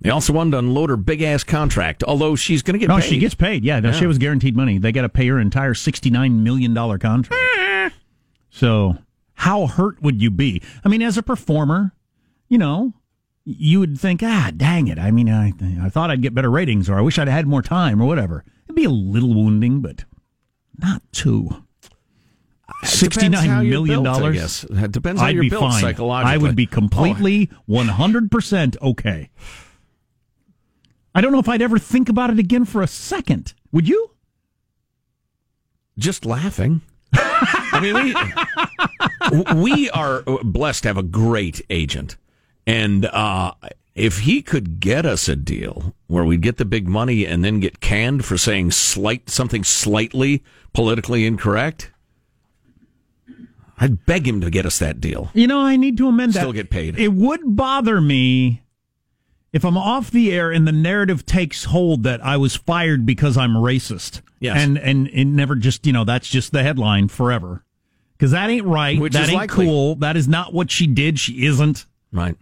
They 0.01 0.09
also 0.11 0.33
wanted 0.33 0.51
to 0.51 0.59
unload 0.59 0.89
her 0.91 0.97
big 0.97 1.21
ass 1.23 1.43
contract, 1.43 2.03
although 2.03 2.35
she's 2.35 2.61
going 2.61 2.73
to 2.73 2.79
get 2.79 2.89
no, 2.89 2.97
paid. 2.99 3.05
she 3.09 3.17
gets 3.17 3.33
paid. 3.33 3.63
Yeah, 3.63 3.79
no, 3.79 3.89
Yeah. 3.89 3.95
she 3.95 4.05
was 4.05 4.17
guaranteed 4.19 4.55
money. 4.55 4.77
They 4.77 4.91
got 4.91 5.01
to 5.01 5.09
pay 5.09 5.27
her 5.29 5.39
entire 5.39 5.73
sixty-nine 5.73 6.43
million 6.43 6.73
dollar 6.73 6.99
contract. 6.99 7.41
Eh. 7.57 7.89
so, 8.49 8.97
how 9.35 9.65
hurt 9.67 10.01
would 10.03 10.21
you 10.21 10.29
be? 10.29 10.61
I 10.83 10.89
mean, 10.89 11.01
as 11.01 11.17
a 11.17 11.23
performer, 11.23 11.93
you 12.47 12.57
know, 12.57 12.93
you 13.43 13.79
would 13.79 13.99
think, 13.99 14.21
ah, 14.23 14.51
dang 14.55 14.87
it. 14.87 14.97
I 14.99 15.11
mean, 15.11 15.29
I 15.29 15.53
I 15.81 15.89
thought 15.89 16.09
I'd 16.11 16.21
get 16.21 16.33
better 16.33 16.49
ratings, 16.51 16.89
or 16.89 16.97
I 16.97 17.01
wish 17.01 17.19
I'd 17.19 17.27
had 17.27 17.47
more 17.47 17.61
time, 17.61 18.01
or 18.01 18.05
whatever. 18.05 18.43
It'd 18.65 18.75
be 18.75 18.85
a 18.85 18.89
little 18.89 19.33
wounding, 19.33 19.81
but 19.81 20.05
not 20.77 21.01
too. 21.11 21.63
Sixty-nine 22.83 23.69
million 23.69 24.03
dollars. 24.03 24.35
guess. 24.35 24.63
It 24.63 24.91
depends 24.91 25.21
how 25.21 25.27
I'd 25.27 25.35
you're 25.35 25.43
be 25.43 25.49
built 25.49 25.61
fine. 25.61 25.81
psychologically. 25.81 26.33
I 26.33 26.37
would 26.37 26.55
be 26.55 26.65
completely 26.65 27.49
one 27.65 27.87
hundred 27.87 28.31
percent 28.31 28.75
okay. 28.81 29.29
I 31.13 31.21
don't 31.21 31.31
know 31.31 31.39
if 31.39 31.47
I'd 31.47 31.61
ever 31.61 31.79
think 31.79 32.09
about 32.09 32.29
it 32.31 32.39
again 32.39 32.65
for 32.65 32.81
a 32.81 32.87
second. 32.87 33.53
Would 33.71 33.87
you? 33.87 34.11
just 35.97 36.25
laughing. 36.25 36.81
I 37.13 37.79
mean, 37.81 39.45
we, 39.55 39.61
we 39.61 39.89
are 39.91 40.23
blessed 40.43 40.83
to 40.83 40.89
have 40.89 40.97
a 40.97 41.03
great 41.03 41.61
agent. 41.69 42.17
And 42.67 43.05
uh, 43.05 43.53
if 43.93 44.19
he 44.19 44.41
could 44.41 44.79
get 44.79 45.05
us 45.05 45.27
a 45.29 45.35
deal 45.35 45.93
where 46.07 46.23
we'd 46.23 46.41
get 46.41 46.57
the 46.57 46.65
big 46.65 46.87
money 46.87 47.25
and 47.25 47.43
then 47.43 47.59
get 47.59 47.79
canned 47.79 48.25
for 48.25 48.37
saying 48.37 48.71
slight 48.71 49.29
something 49.29 49.63
slightly 49.63 50.43
politically 50.73 51.25
incorrect, 51.25 51.91
I'd 53.77 54.05
beg 54.05 54.27
him 54.27 54.41
to 54.41 54.49
get 54.49 54.65
us 54.65 54.79
that 54.79 54.99
deal. 55.01 55.29
You 55.33 55.47
know, 55.47 55.61
I 55.61 55.75
need 55.75 55.97
to 55.97 56.07
amend 56.07 56.33
that. 56.33 56.39
Still 56.39 56.53
get 56.53 56.69
paid. 56.69 56.97
It 56.97 57.13
would 57.13 57.55
bother 57.55 57.99
me 58.01 58.63
if 59.51 59.63
I'm 59.63 59.77
off 59.77 60.11
the 60.11 60.33
air 60.33 60.51
and 60.51 60.67
the 60.67 60.71
narrative 60.71 61.25
takes 61.25 61.65
hold 61.65 62.03
that 62.03 62.23
I 62.23 62.37
was 62.37 62.55
fired 62.55 63.05
because 63.05 63.37
I'm 63.37 63.53
racist. 63.53 64.21
Yes. 64.39 64.57
And 64.61 64.77
and 64.77 65.07
it 65.07 65.25
never 65.25 65.55
just, 65.55 65.85
you 65.85 65.93
know, 65.93 66.03
that's 66.03 66.27
just 66.27 66.51
the 66.51 66.63
headline 66.63 67.07
forever. 67.07 67.63
Because 68.17 68.31
that 68.31 68.49
ain't 68.49 68.65
right. 68.65 68.99
Which 68.99 69.13
that 69.13 69.23
is 69.23 69.29
ain't 69.29 69.37
likely. 69.37 69.65
cool. 69.65 69.95
That 69.95 70.15
is 70.17 70.27
not 70.27 70.53
what 70.53 70.71
she 70.71 70.87
did. 70.87 71.19
She 71.19 71.45
isn't. 71.45 71.85
Right. 72.11 72.37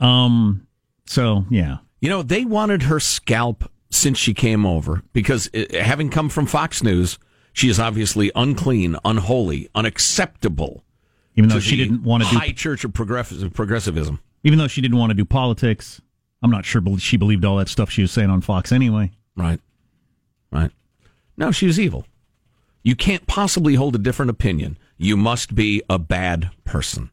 Um. 0.00 0.66
So 1.06 1.44
yeah. 1.50 1.78
You 2.00 2.08
know, 2.08 2.22
they 2.22 2.44
wanted 2.44 2.84
her 2.84 3.00
scalp 3.00 3.70
since 3.90 4.18
she 4.18 4.34
came 4.34 4.64
over 4.64 5.02
because 5.12 5.50
uh, 5.54 5.64
having 5.80 6.10
come 6.10 6.28
from 6.28 6.46
Fox 6.46 6.82
News, 6.82 7.18
she 7.52 7.68
is 7.68 7.80
obviously 7.80 8.30
unclean, 8.36 8.96
unholy, 9.04 9.68
unacceptable. 9.74 10.84
Even 11.34 11.50
though 11.50 11.60
she 11.60 11.76
didn't 11.76 12.02
want 12.02 12.24
to 12.24 12.30
do, 12.30 12.36
high 12.36 12.52
church 12.52 12.84
of 12.84 12.92
progressivism. 12.92 14.20
even 14.42 14.58
though 14.58 14.66
she 14.66 14.80
didn't 14.80 14.98
want 14.98 15.10
to 15.10 15.14
do 15.14 15.24
politics, 15.24 16.00
I'm 16.42 16.50
not 16.50 16.64
sure 16.64 16.82
she 16.98 17.16
believed 17.16 17.44
all 17.44 17.56
that 17.56 17.68
stuff 17.68 17.90
she 17.90 18.02
was 18.02 18.10
saying 18.10 18.30
on 18.30 18.40
Fox 18.40 18.72
anyway. 18.72 19.12
Right. 19.36 19.60
Right. 20.50 20.72
No, 21.36 21.52
she 21.52 21.66
was 21.66 21.78
evil. 21.78 22.06
You 22.82 22.96
can't 22.96 23.26
possibly 23.26 23.74
hold 23.74 23.94
a 23.94 23.98
different 23.98 24.30
opinion. 24.30 24.78
You 24.96 25.16
must 25.16 25.54
be 25.54 25.82
a 25.88 25.98
bad 25.98 26.50
person. 26.64 27.10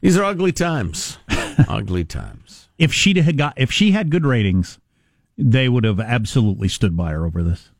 These 0.00 0.16
are 0.16 0.24
ugly 0.24 0.52
times. 0.52 1.18
ugly 1.68 2.04
times. 2.04 2.68
If 2.78 2.92
she 2.92 3.18
had 3.20 3.36
got, 3.36 3.54
if 3.56 3.72
she 3.72 3.90
had 3.92 4.10
good 4.10 4.24
ratings, 4.24 4.78
they 5.36 5.68
would 5.68 5.84
have 5.84 6.00
absolutely 6.00 6.68
stood 6.68 6.96
by 6.96 7.10
her 7.10 7.26
over 7.26 7.42
this. 7.42 7.70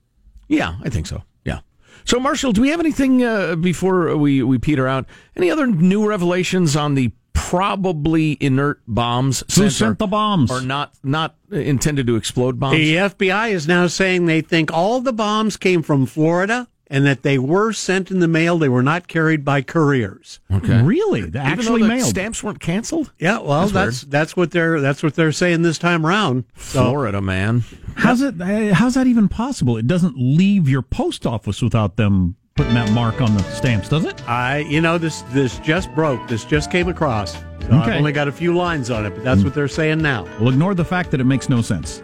Yeah, 0.48 0.76
I 0.82 0.88
think 0.88 1.06
so. 1.06 1.22
Yeah. 1.44 1.60
So, 2.04 2.18
Marshall, 2.18 2.52
do 2.52 2.60
we 2.60 2.70
have 2.70 2.80
anything 2.80 3.22
uh, 3.22 3.54
before 3.56 4.16
we, 4.16 4.42
we 4.42 4.58
peter 4.58 4.88
out? 4.88 5.06
Any 5.36 5.50
other 5.50 5.66
new 5.66 6.08
revelations 6.08 6.74
on 6.74 6.94
the 6.94 7.12
probably 7.34 8.36
inert 8.40 8.80
bombs? 8.88 9.44
Who 9.54 9.66
or- 9.66 9.70
sent 9.70 9.98
the 9.98 10.06
bombs? 10.06 10.50
Or 10.50 10.60
not 10.60 10.94
not 11.04 11.36
intended 11.52 12.06
to 12.08 12.16
explode 12.16 12.58
bombs? 12.58 12.76
The 12.76 12.94
FBI 12.94 13.50
is 13.50 13.68
now 13.68 13.86
saying 13.86 14.26
they 14.26 14.40
think 14.40 14.72
all 14.72 15.00
the 15.00 15.12
bombs 15.12 15.56
came 15.56 15.82
from 15.82 16.06
Florida 16.06 16.68
and 16.90 17.04
that 17.06 17.22
they 17.22 17.38
were 17.38 17.72
sent 17.72 18.10
in 18.10 18.18
the 18.20 18.28
mail. 18.28 18.58
They 18.58 18.68
were 18.68 18.82
not 18.82 19.08
carried 19.08 19.44
by 19.44 19.62
couriers. 19.62 20.40
Okay. 20.52 20.82
Really? 20.82 21.20
Even 21.20 21.36
Actually 21.36 21.82
though 21.82 21.88
the 21.88 21.94
mailed. 21.94 22.08
Stamps 22.08 22.42
weren't 22.42 22.60
canceled? 22.60 23.12
Yeah, 23.18 23.38
well, 23.38 23.66
That's 23.68 23.72
that's 23.72 24.00
that's, 24.02 24.36
what 24.36 24.50
they're 24.50 24.80
that's 24.80 25.02
what 25.02 25.14
they're 25.14 25.32
saying 25.32 25.62
this 25.62 25.78
time 25.78 26.06
around. 26.06 26.44
So 26.56 26.82
Florida, 26.84 27.20
man. 27.20 27.64
How's 27.96 28.22
it? 28.22 28.40
uh, 28.40 28.74
How's 28.74 28.94
that 28.94 29.06
even 29.06 29.28
possible? 29.28 29.76
It 29.76 29.86
doesn't 29.86 30.14
leave 30.16 30.68
your 30.68 30.82
post 30.82 31.26
office 31.26 31.60
without 31.62 31.96
them 31.96 32.36
putting 32.56 32.74
that 32.74 32.90
mark 32.92 33.20
on 33.20 33.36
the 33.36 33.42
stamps, 33.44 33.88
does 33.88 34.04
it? 34.04 34.28
I, 34.28 34.58
you 34.58 34.80
know, 34.80 34.98
this 34.98 35.22
this 35.32 35.58
just 35.60 35.94
broke. 35.94 36.26
This 36.28 36.44
just 36.44 36.70
came 36.70 36.88
across. 36.88 37.34
So 37.34 37.76
I've 37.76 37.96
only 37.96 38.12
got 38.12 38.28
a 38.28 38.32
few 38.32 38.56
lines 38.56 38.90
on 38.90 39.04
it, 39.04 39.10
but 39.10 39.22
that's 39.24 39.44
what 39.44 39.52
they're 39.54 39.68
saying 39.68 40.00
now. 40.00 40.26
We'll 40.40 40.48
ignore 40.50 40.74
the 40.74 40.84
fact 40.86 41.10
that 41.10 41.20
it 41.20 41.24
makes 41.24 41.48
no 41.50 41.60
sense. 41.60 42.02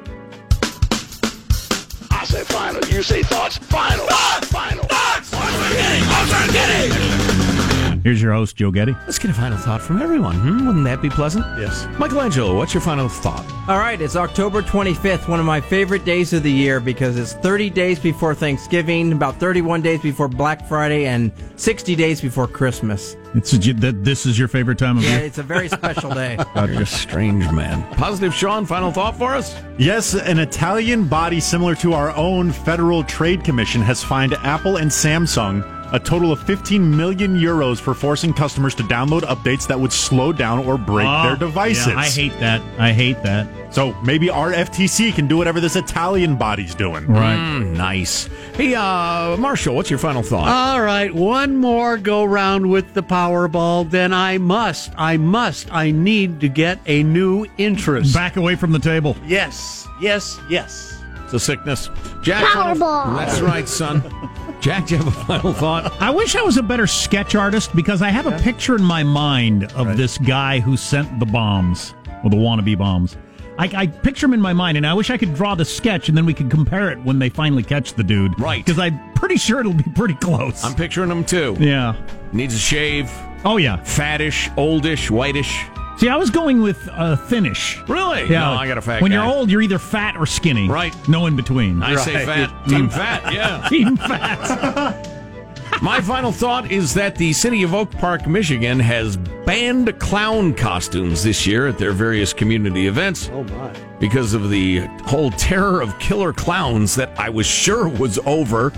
I 2.11 2.25
say 2.27 2.45
final, 2.45 2.85
you 2.91 3.03
say 3.03 3.23
thoughts. 3.23 3.57
Final. 3.59 4.07
Final. 4.07 4.34
Here's 8.05 8.21
your 8.21 8.35
host, 8.35 8.57
Joe 8.57 8.71
Getty. 8.71 8.93
Let's 9.07 9.19
get 9.19 9.31
a 9.31 9.35
final 9.35 9.57
thought 9.57 9.81
from 9.81 10.03
everyone. 10.03 10.35
Hmm? 10.37 10.67
Wouldn't 10.67 10.85
that 10.85 11.01
be 11.01 11.09
pleasant? 11.09 11.43
Yes. 11.59 11.87
Michelangelo, 11.99 12.55
what's 12.55 12.75
your 12.75 12.83
final 12.83 13.09
thought? 13.09 13.47
All 13.67 13.79
right, 13.79 13.99
it's 13.99 14.15
October 14.15 14.61
25th, 14.61 15.27
one 15.27 15.41
of 15.41 15.47
my 15.47 15.59
favorite 15.59 16.05
days 16.05 16.35
of 16.35 16.43
the 16.43 16.53
year 16.53 16.81
because 16.81 17.17
it's 17.17 17.33
30 17.33 17.71
days 17.71 17.99
before 17.99 18.35
Thanksgiving, 18.35 19.11
about 19.13 19.41
31 19.41 19.81
days 19.81 20.03
before 20.03 20.29
Black 20.29 20.69
Friday, 20.69 21.07
and 21.07 21.33
60 21.57 21.97
days 21.97 22.21
before 22.21 22.47
Christmas. 22.47 23.17
It's 23.35 23.55
a, 23.55 23.73
that 23.73 24.05
this 24.05 24.27
is 24.27 24.39
your 24.39 24.49
favorite 24.49 24.77
time 24.79 24.99
of 24.99 25.05
Yeah, 25.05 25.17
year. 25.17 25.25
it's 25.25 25.39
a 25.39 25.43
very 25.43 25.71
special 25.71 26.11
day. 26.11 26.37
You're 26.57 26.83
a 26.83 26.87
strange 26.87 27.51
man. 27.53 27.83
Positive 27.95 28.35
Sean, 28.35 28.67
final 28.67 28.93
thought 28.93 29.17
for 29.17 29.35
us? 29.35 29.57
Yes, 29.79 30.13
an 30.15 30.39
Italian 30.39 31.09
body 31.09 31.41
similar 31.41 31.75
to 31.77 31.95
our 31.95 32.11
own 32.15 32.53
Federal 32.53 33.03
Trade 33.03 33.45
Commission 33.45 33.81
has 33.81 34.05
fined 34.05 34.35
Apple 34.35 34.77
and 34.77 34.91
Samsung 34.91 35.71
a 35.95 36.01
total 36.01 36.33
of 36.33 36.43
15 36.43 36.97
million 36.97 37.39
euros 37.39 37.79
for 37.81 37.95
forcing 37.95 38.33
customers 38.35 38.75
to 38.75 38.83
download 38.83 39.21
updates 39.23 39.65
that 39.69 39.79
would 39.79 39.93
slow 39.93 40.33
down 40.33 40.59
or 40.67 40.77
break 40.77 41.07
Oh, 41.09 41.23
their 41.29 41.37
devices. 41.37 41.87
yeah, 41.87 41.97
I 41.99 42.07
hate 42.09 42.39
that. 42.41 42.61
I 42.81 42.93
hate 42.93 43.23
that. 43.23 43.47
So 43.73 43.93
maybe 44.03 44.29
our 44.29 44.53
FTC 44.53 45.15
can 45.15 45.29
do 45.29 45.37
whatever 45.37 45.61
this 45.61 45.77
Italian 45.77 46.35
body's 46.37 46.75
doing. 46.75 47.07
Right. 47.07 47.37
Mm, 47.37 47.77
nice. 47.77 48.29
Hey, 48.55 48.75
uh, 48.75 49.37
Marshall, 49.37 49.77
what's 49.77 49.89
your 49.89 50.01
final 50.01 50.23
thought? 50.25 50.49
All 50.49 50.83
right, 50.83 51.15
one 51.15 51.57
more 51.57 51.97
go 51.97 52.25
round 52.25 52.69
with 52.69 52.93
the 52.95 53.03
Powerball. 53.03 53.89
Then 53.89 54.13
I 54.13 54.39
must, 54.39 54.93
I 54.99 55.17
must, 55.17 55.73
I 55.73 55.93
need 55.93 56.41
to 56.41 56.49
get 56.49 56.81
a 56.87 57.05
new 57.05 57.47
interest. 57.57 58.13
Back 58.13 58.37
away 58.37 58.57
from 58.57 58.73
the 58.73 58.81
table. 58.81 59.17
Yes, 59.25 59.87
yes, 60.01 60.41
yes. 60.51 61.01
It's 61.25 61.33
a 61.35 61.41
sickness. 61.41 61.89
Jack, 62.23 62.45
Powerball. 62.45 63.17
That's 63.17 63.41
right, 63.41 63.69
son. 63.69 64.03
Jack, 64.65 64.87
do 64.87 64.97
you 64.97 65.03
have 65.03 65.09
a 65.15 65.25
final 65.27 65.53
thought? 65.53 65.93
I 66.01 66.09
wish 66.09 66.35
I 66.37 66.41
was 66.43 66.57
a 66.57 66.63
better 66.63 66.87
sketch 66.87 67.35
artist 67.35 67.77
because 67.77 68.01
I 68.01 68.09
have 68.09 68.27
a 68.27 68.39
picture 68.39 68.75
in 68.75 68.83
my 68.83 69.03
mind 69.03 69.65
of 69.75 69.99
this 69.99 70.17
guy 70.17 70.59
who 70.61 70.75
sent 70.79 71.21
the 71.21 71.27
bombs, 71.27 71.93
or 72.25 72.31
the 72.31 72.37
wannabe 72.39 72.79
bombs. 72.79 73.19
I, 73.59 73.71
I 73.77 73.87
picture 73.89 74.25
him 74.25 74.33
in 74.33 74.41
my 74.41 74.55
mind, 74.55 74.79
and 74.79 74.87
I 74.87 74.95
wish 74.95 75.11
I 75.11 75.19
could 75.19 75.35
draw 75.35 75.55
the 75.55 75.67
sketch, 75.67 76.09
and 76.09 76.17
then 76.17 76.25
we 76.25 76.33
could 76.33 76.51
compare 76.51 76.91
it 76.91 76.99
when 77.05 77.19
they 77.19 77.29
finally 77.29 77.63
catch 77.63 77.93
the 77.93 78.03
dude. 78.03 78.41
Right. 78.41 78.65
Because 78.65 78.79
I'm 78.79 79.13
pretty 79.13 79.37
sure 79.37 79.61
it'll 79.61 79.75
be 79.75 79.85
pretty 79.95 80.15
close. 80.15 80.65
I'm 80.65 80.75
picturing 80.75 81.11
him 81.11 81.25
too. 81.27 81.57
yeah. 81.61 81.95
Needs 82.33 82.55
a 82.55 82.59
shave, 82.59 83.13
Oh, 83.45 83.59
yeah. 83.59 83.77
fattish, 83.81 84.49
oldish, 84.57 85.11
whitish. 85.11 85.63
See, 85.97 86.09
I 86.09 86.17
was 86.17 86.31
going 86.31 86.61
with 86.61 86.89
uh, 86.93 87.17
thinnish. 87.17 87.79
Really? 87.89 88.23
Yeah. 88.29 88.41
No, 88.41 88.53
I 88.55 88.67
got 88.67 88.79
a 88.79 88.83
fat 88.83 89.01
When 89.01 89.13
guy. 89.13 89.25
you're 89.25 89.33
old, 89.35 89.49
you're 89.51 89.63
either 89.63 89.79
fat 89.79 90.17
or 90.17 90.27
skinny. 90.27 90.69
Right. 90.69 90.95
No 91.09 91.27
in 91.27 91.37
between. 91.37 91.83
I 91.83 91.95
say 91.97 92.25
fat. 92.25 92.51
Team 92.69 92.89
fat, 92.89 93.33
yeah. 93.33 93.67
Team 93.69 93.97
fat. 93.97 95.11
My 95.83 96.01
final 96.01 96.33
thought 96.33 96.71
is 96.71 96.95
that 96.95 97.17
the 97.17 97.33
city 97.33 97.63
of 97.63 97.75
Oak 97.75 97.91
Park, 97.93 98.27
Michigan 98.27 98.79
has 98.81 99.17
banned 99.17 99.99
clown 99.99 100.55
costumes 100.55 101.23
this 101.23 101.47
year 101.47 101.67
at 101.67 101.79
their 101.79 101.93
various 101.93 102.33
community 102.33 102.87
events 102.87 103.29
Oh 103.33 103.43
my. 103.45 103.73
because 103.99 104.35
of 104.35 104.51
the 104.51 104.81
whole 105.05 105.31
terror 105.33 105.83
of 105.83 105.99
killer 105.99 106.33
clowns 106.33 106.95
that 106.95 107.19
I 107.19 107.29
was 107.29 107.47
sure 107.47 107.89
was 107.89 108.19
over. 108.25 108.71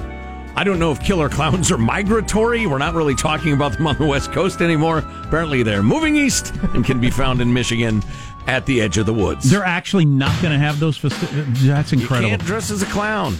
I 0.58 0.64
don't 0.64 0.78
know 0.78 0.90
if 0.90 1.00
killer 1.00 1.28
clowns 1.28 1.70
are 1.70 1.76
migratory. 1.78 2.66
We're 2.66 2.78
not 2.78 2.94
really 2.94 3.14
talking 3.14 3.52
about 3.52 3.72
them 3.72 3.86
on 3.86 3.96
the 3.98 4.06
West 4.06 4.32
Coast 4.32 4.62
anymore. 4.62 4.98
Apparently, 5.24 5.62
they're 5.62 5.82
moving 5.82 6.16
east 6.16 6.54
and 6.72 6.84
can 6.84 6.98
be 6.98 7.10
found 7.10 7.40
in 7.42 7.52
Michigan 7.52 8.02
at 8.46 8.64
the 8.64 8.80
edge 8.80 8.96
of 8.96 9.04
the 9.06 9.12
woods. 9.12 9.50
They're 9.50 9.64
actually 9.64 10.06
not 10.06 10.30
going 10.40 10.52
to 10.52 10.58
have 10.58 10.80
those. 10.80 10.98
Festi- 10.98 11.28
That's 11.66 11.92
incredible. 11.92 12.30
you 12.30 12.36
can't 12.38 12.44
dress 12.46 12.70
as 12.70 12.80
a 12.82 12.86
clown. 12.86 13.36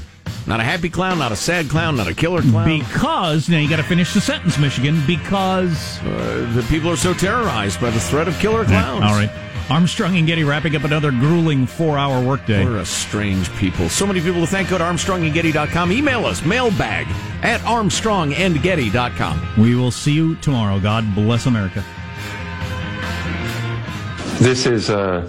Not 0.47 0.61
a 0.61 0.63
happy 0.63 0.91
clown, 0.91 1.19
not 1.19 1.33
a 1.33 1.37
sad 1.37 1.69
clown, 1.71 1.97
not 1.97 2.07
a 2.07 2.15
killer 2.15 2.43
clown. 2.43 2.79
Because 2.81 3.49
now 3.49 3.59
you 3.59 3.69
got 3.69 3.77
to 3.77 3.83
finish 3.83 4.13
the 4.13 4.21
sentence, 4.21 4.59
Michigan. 4.59 5.03
Because 5.07 5.99
Uh, 6.01 6.53
the 6.55 6.65
people 6.69 6.91
are 6.91 6.97
so 6.97 7.15
terrorized 7.15 7.81
by 7.81 7.91
the 7.91 7.99
threat 7.99 8.29
of 8.29 8.39
killer 8.41 8.65
clowns. 8.65 9.03
all 9.03 9.15
right, 9.15 9.31
Armstrong 9.69 10.17
and 10.17 10.27
Getty 10.27 10.45
wrapping 10.45 10.77
up 10.77 10.85
another 10.85 11.11
grueling 11.11 11.67
four-hour 11.67 12.25
workday. 12.25 12.65
We're 12.65 12.79
a 12.79 12.87
strange 12.87 13.51
people. 13.57 13.89
So 13.89 14.07
many 14.07 14.21
people 14.21 14.41
to 14.41 14.47
thank. 14.47 14.69
Go 14.71 14.79
to 14.79 14.85
ArmstrongandGetty.com. 14.85 15.91
Email 15.91 16.25
us, 16.25 16.45
mailbag 16.45 17.09
at 17.43 17.61
ArmstrongandGetty.com. 17.63 19.55
We 19.59 19.75
will 19.75 19.91
see 19.91 20.13
you 20.13 20.37
tomorrow. 20.37 20.79
God 20.79 21.13
bless 21.15 21.47
America. 21.47 21.85
This 24.39 24.67
is 24.67 24.91
a 24.91 25.29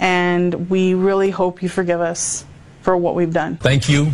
and 0.00 0.70
we 0.70 0.94
really 0.94 1.30
hope 1.30 1.62
you 1.62 1.68
forgive 1.68 2.00
us 2.00 2.44
for 2.80 2.96
what 2.96 3.14
we've 3.14 3.32
done. 3.32 3.58
Thank 3.58 3.88
you, 3.88 4.10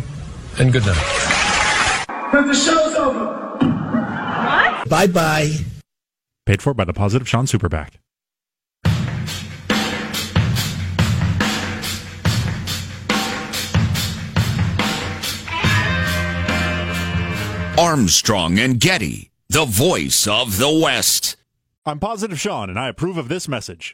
and 0.59 0.71
good 0.71 0.85
night. 0.85 2.03
The 2.31 2.53
show's 2.53 2.93
over. 2.95 3.55
What? 3.65 4.89
Bye 4.89 5.07
bye. 5.07 5.51
Paid 6.45 6.61
for 6.61 6.73
by 6.73 6.83
the 6.83 6.93
Positive 6.93 7.27
Sean 7.27 7.47
Super 7.47 7.69
PAC. 7.69 7.99
Armstrong 17.79 18.57
and 18.57 18.79
Getty, 18.79 19.29
the 19.49 19.65
voice 19.65 20.25
of 20.27 20.57
the 20.57 20.69
West. 20.69 21.37
I'm 21.85 21.99
Positive 21.99 22.39
Sean, 22.39 22.69
and 22.69 22.79
I 22.79 22.89
approve 22.89 23.17
of 23.17 23.29
this 23.29 23.47
message. 23.47 23.93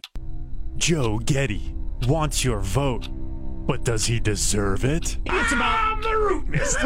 Joe 0.78 1.20
Getty 1.20 1.74
wants 2.08 2.44
your 2.44 2.60
vote, 2.60 3.08
but 3.66 3.84
does 3.84 4.06
he 4.06 4.20
deserve 4.20 4.86
it? 4.86 5.18
It's 5.26 5.52
about 5.52 6.02
the 6.02 6.10
rootinest. 6.10 6.82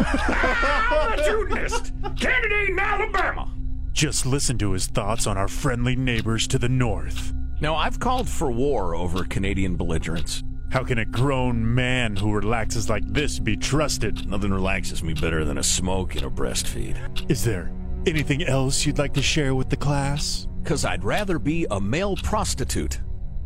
the 1.16 1.32
rootinest. 1.32 2.20
Candidate 2.20 2.70
in 2.70 2.78
Alabama. 2.78 3.52
Just 3.92 4.26
listen 4.26 4.58
to 4.58 4.72
his 4.72 4.86
thoughts 4.86 5.26
on 5.26 5.36
our 5.36 5.48
friendly 5.48 5.96
neighbors 5.96 6.46
to 6.48 6.58
the 6.58 6.68
north. 6.68 7.32
Now, 7.60 7.74
I've 7.74 7.98
called 7.98 8.28
for 8.28 8.50
war 8.52 8.94
over 8.94 9.24
Canadian 9.24 9.76
belligerence. 9.76 10.44
How 10.70 10.84
can 10.84 10.98
a 10.98 11.04
grown 11.04 11.74
man 11.74 12.14
who 12.14 12.32
relaxes 12.32 12.88
like 12.88 13.02
this 13.06 13.38
be 13.38 13.56
trusted? 13.56 14.28
Nothing 14.28 14.52
relaxes 14.52 15.02
me 15.02 15.14
better 15.14 15.44
than 15.44 15.58
a 15.58 15.62
smoke 15.62 16.14
and 16.14 16.24
a 16.24 16.30
breastfeed. 16.30 17.28
Is 17.30 17.42
there 17.42 17.72
anything 18.06 18.44
else 18.44 18.84
you'd 18.86 18.98
like 18.98 19.14
to 19.14 19.22
share 19.22 19.54
with 19.54 19.70
the 19.70 19.76
class? 19.76 20.46
Because 20.62 20.84
I'd 20.84 21.02
rather 21.04 21.38
be 21.38 21.66
a 21.70 21.80
male 21.80 22.16
prostitute. 22.16 23.00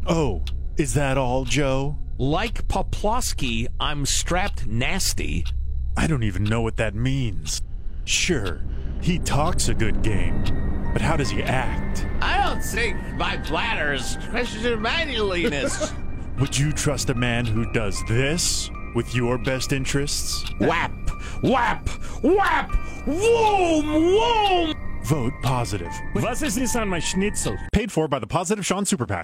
Oh, 0.07 0.43
is 0.77 0.95
that 0.95 1.19
all, 1.19 1.45
Joe? 1.45 1.97
Like 2.19 2.67
Poplawski, 2.69 3.67
I'm 3.81 4.07
strapped 4.07 4.67
nasty. 4.67 5.45
I 5.97 6.07
don't 6.07 6.23
even 6.23 6.45
know 6.45 6.63
what 6.63 6.77
that 6.77 6.95
means. 6.95 7.61
Sure, 8.05 8.61
he 9.01 9.19
talks 9.19 9.69
a 9.69 9.75
good 9.75 10.03
game, 10.03 10.43
but 10.93 11.03
how 11.03 11.17
does 11.17 11.31
he 11.31 11.43
act? 11.43 12.07
I 12.21 12.49
don't 12.49 12.63
think 12.63 12.97
my 13.17 13.37
bladder 13.49 13.93
is 13.93 14.17
question 14.31 14.73
of 14.73 14.81
manliness. 14.81 15.93
Would 16.39 16.59
you 16.59 16.73
trust 16.73 17.11
a 17.11 17.15
man 17.15 17.45
who 17.45 17.71
does 17.73 18.01
this 18.09 18.71
with 18.95 19.15
your 19.15 19.39
best 19.39 19.73
interests? 19.73 20.45
whap, 20.59 20.93
whap, 21.43 21.89
whap, 22.23 22.71
whoom, 23.05 23.85
whoom. 23.85 24.75
Vote 25.05 25.33
positive. 25.43 25.93
Was 26.15 26.43
ist 26.43 26.57
this 26.57 26.77
on 26.77 26.89
my 26.89 27.01
schnitzel? 27.01 27.57
Paid 27.73 27.91
for 27.91 28.07
by 28.09 28.19
the 28.19 28.27
Positive 28.27 28.65
Sean 28.65 28.85
Super 28.85 29.05
PAC. 29.07 29.21